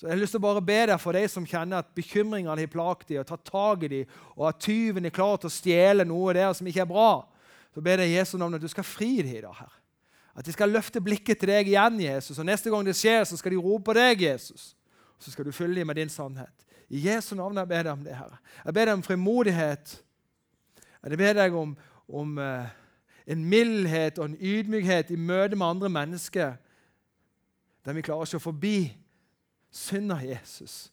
Så 0.02 0.08
Jeg 0.08 0.16
har 0.16 0.18
lyst 0.18 0.34
til 0.34 0.40
å 0.40 0.42
bare 0.42 0.60
be 0.66 0.76
deg 0.90 0.98
for 0.98 1.14
de 1.14 1.20
som 1.30 1.44
kjenner 1.46 1.78
at 1.78 1.92
bekymringene 1.94 2.56
har 2.58 2.70
plaget 2.72 3.04
dem, 3.06 3.20
og 3.20 3.26
tatt 3.28 3.44
tak 3.46 3.84
i 3.86 3.90
dem, 3.92 4.14
og 4.34 4.48
at 4.48 4.56
tyven 4.58 5.04
er 5.06 5.12
klar 5.14 5.36
til 5.38 5.46
å 5.46 5.52
stjele 5.54 6.02
noe 6.02 6.32
der 6.34 6.48
som 6.58 6.66
ikke 6.66 6.80
er 6.82 6.88
bra. 6.90 7.10
Så 7.70 7.82
ber 7.86 8.00
jeg 8.02 8.16
Jesu 8.16 8.32
navn 8.34 8.56
at 8.58 8.64
du 8.64 8.66
skal 8.66 8.82
fri 8.82 9.12
dem 9.20 9.28
i 9.30 9.40
dag. 9.44 9.54
her. 9.54 9.76
At 10.34 10.48
de 10.48 10.52
skal 10.56 10.74
løfte 10.74 10.98
blikket 10.98 11.38
til 11.38 11.52
deg 11.52 11.70
igjen, 11.70 12.00
Jesus. 12.02 12.40
Og 12.42 12.48
neste 12.48 12.72
gang 12.72 12.82
det 12.82 12.96
skjer, 12.98 13.22
så 13.30 13.38
skal 13.38 13.54
de 13.54 13.60
rope 13.62 13.84
på 13.84 13.94
deg, 13.94 14.24
Jesus. 14.26 14.72
Så 15.22 15.30
skal 15.30 15.46
du 15.46 15.52
fylle 15.54 15.78
dem 15.78 15.86
med 15.86 15.94
din 16.00 16.10
sannhet. 16.10 16.66
I 16.90 17.04
Jesu 17.06 17.36
navn 17.38 17.60
jeg 17.62 17.70
ber 17.70 17.86
deg 17.86 17.92
om 17.92 18.02
det, 18.02 18.16
Herre. 18.18 18.40
Jeg 18.64 18.74
ber 18.74 18.90
deg 18.90 18.98
om 18.98 19.04
frimodighet. 19.06 19.92
Jeg 21.04 21.20
ber 21.20 21.38
deg 21.38 21.54
om, 21.60 21.76
om 22.08 22.42
uh, 22.42 22.66
en 23.30 23.46
mildhet 23.54 24.18
og 24.18 24.32
en 24.32 24.34
ydmykhet 24.40 25.14
i 25.14 25.20
møte 25.30 25.54
med 25.54 25.66
andre 25.76 25.92
mennesker, 26.00 26.58
der 27.86 27.94
vi 27.94 28.02
klarer 28.02 28.26
å 28.26 28.32
se 28.32 28.42
forbi 28.42 28.90
synd 29.72 30.12
av 30.12 30.24
Jesus 30.24 30.90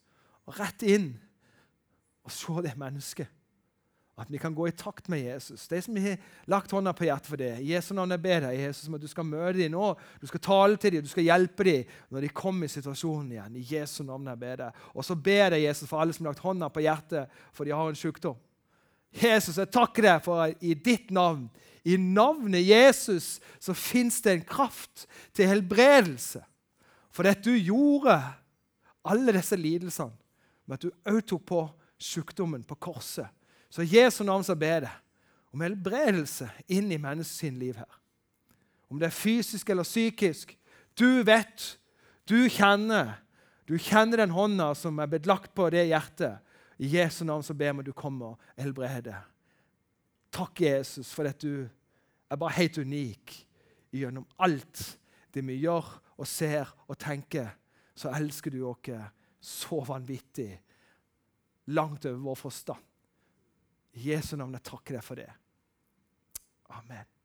og 0.47 0.55
rett 0.57 0.85
inn 0.87 1.11
og 2.25 2.33
se 2.33 2.63
det 2.65 2.77
mennesket. 2.79 3.29
At 4.19 4.27
vi 4.27 4.39
kan 4.41 4.51
gå 4.55 4.65
i 4.67 4.75
takt 4.75 5.07
med 5.07 5.21
Jesus. 5.23 5.67
De 5.71 5.79
som 5.81 5.95
har 5.95 6.17
lagt 6.51 6.73
hånda 6.75 6.91
på 6.91 7.05
hjertet 7.07 7.29
for 7.31 7.39
det, 7.39 7.53
i 7.61 7.69
Jesu 7.71 7.93
navn 7.95 8.11
jeg 8.11 8.23
ber 8.25 8.41
deg, 8.43 8.57
Jesus, 8.65 8.89
om 8.89 8.97
at 8.97 9.03
du 9.05 9.07
skal 9.07 9.27
møte 9.27 9.55
dem 9.61 9.71
nå. 9.71 9.93
Du 10.19 10.27
skal 10.27 10.43
tale 10.43 10.79
til 10.81 10.97
dem, 10.97 11.05
du 11.05 11.11
skal 11.11 11.23
hjelpe 11.23 11.63
dem 11.63 11.93
når 12.11 12.25
de 12.25 12.31
kommer 12.35 12.67
i 12.67 12.73
situasjonen 12.73 13.31
igjen. 13.37 13.55
I 13.55 13.63
Jesu 13.77 14.01
navn 14.03 14.27
jeg 14.27 14.41
ber 14.41 14.59
deg. 14.65 14.83
Og 14.91 15.07
så 15.07 15.15
ber 15.15 15.55
jeg 15.55 15.69
Jesus 15.69 15.87
for 15.87 16.03
alle 16.03 16.15
som 16.15 16.27
har 16.27 16.35
lagt 16.35 16.43
hånda 16.43 16.67
på 16.73 16.83
hjertet 16.83 17.39
for 17.55 17.63
de 17.63 17.75
har 17.77 17.93
en 17.93 18.01
sykdom. 18.01 18.35
Jesus, 19.15 19.57
jeg 19.57 19.71
takker 19.73 20.05
deg 20.05 20.19
for 20.25 20.51
i 20.61 20.75
ditt 20.75 21.15
navn, 21.15 21.47
i 21.87 21.95
navnet 21.97 22.67
Jesus, 22.67 23.37
så 23.57 23.73
fins 23.73 24.19
det 24.21 24.35
en 24.35 24.45
kraft 24.45 25.07
til 25.33 25.47
helbredelse. 25.49 26.43
For 27.15 27.25
det 27.25 27.39
du 27.47 27.55
gjorde 27.55 28.19
alle 29.09 29.33
disse 29.35 29.57
lidelsene 29.57 30.15
med 30.69 30.77
at 30.77 30.85
du 30.85 31.09
òg 31.09 31.21
tok 31.27 31.45
på 31.49 31.61
sykdommen 31.99 32.63
på 32.63 32.77
korset. 32.79 33.27
Så 33.69 33.83
i 33.83 33.97
Jesu 33.97 34.23
navn 34.23 34.45
så 34.45 34.55
ber 34.57 34.85
jeg 34.87 34.95
om 35.53 35.63
helbredelse 35.65 36.49
inn 36.69 36.91
i 36.93 37.01
menneskets 37.01 37.57
liv 37.57 37.79
her. 37.79 37.99
Om 38.89 39.01
det 39.01 39.09
er 39.09 39.15
fysisk 39.15 39.69
eller 39.69 39.85
psykisk. 39.85 40.55
Du 40.97 41.21
vet, 41.25 41.65
du 42.29 42.47
kjenner. 42.49 43.17
Du 43.69 43.75
kjenner 43.77 44.23
den 44.23 44.33
hånda 44.33 44.71
som 44.77 44.97
er 45.01 45.09
blitt 45.09 45.29
lagt 45.29 45.53
på 45.57 45.67
det 45.73 45.87
hjertet. 45.91 46.39
I 46.81 46.89
Jesu 46.95 47.23
navn 47.27 47.43
så 47.45 47.53
ber 47.53 47.75
vi 47.75 47.83
at 47.83 47.89
du 47.89 47.93
kommer 47.93 48.33
og 48.33 48.57
helbreder. 48.57 49.19
Takk, 50.33 50.61
Jesus, 50.61 51.11
for 51.13 51.29
at 51.29 51.41
du 51.41 51.67
er 52.29 52.39
bare 52.39 52.57
helt 52.57 52.77
unik 52.77 53.35
gjennom 53.93 54.25
alt 54.41 54.83
det 55.33 55.43
vi 55.45 55.59
gjør 55.63 55.85
og 56.19 56.27
ser 56.29 56.69
og 56.87 56.97
tenker 57.01 57.51
så 57.99 58.13
elsker 58.15 58.53
du 58.55 58.61
oss 58.63 58.91
så 59.39 59.81
vanvittig. 59.83 60.61
Langt 61.75 62.05
over 62.05 62.17
vår 62.17 62.35
forstand. 62.35 62.85
I 63.99 64.11
Jesu 64.11 64.35
navn 64.37 64.55
jeg 64.55 64.67
takker 64.69 64.99
deg 64.99 65.03
for 65.03 65.19
det. 65.19 65.29
Amen. 66.79 67.18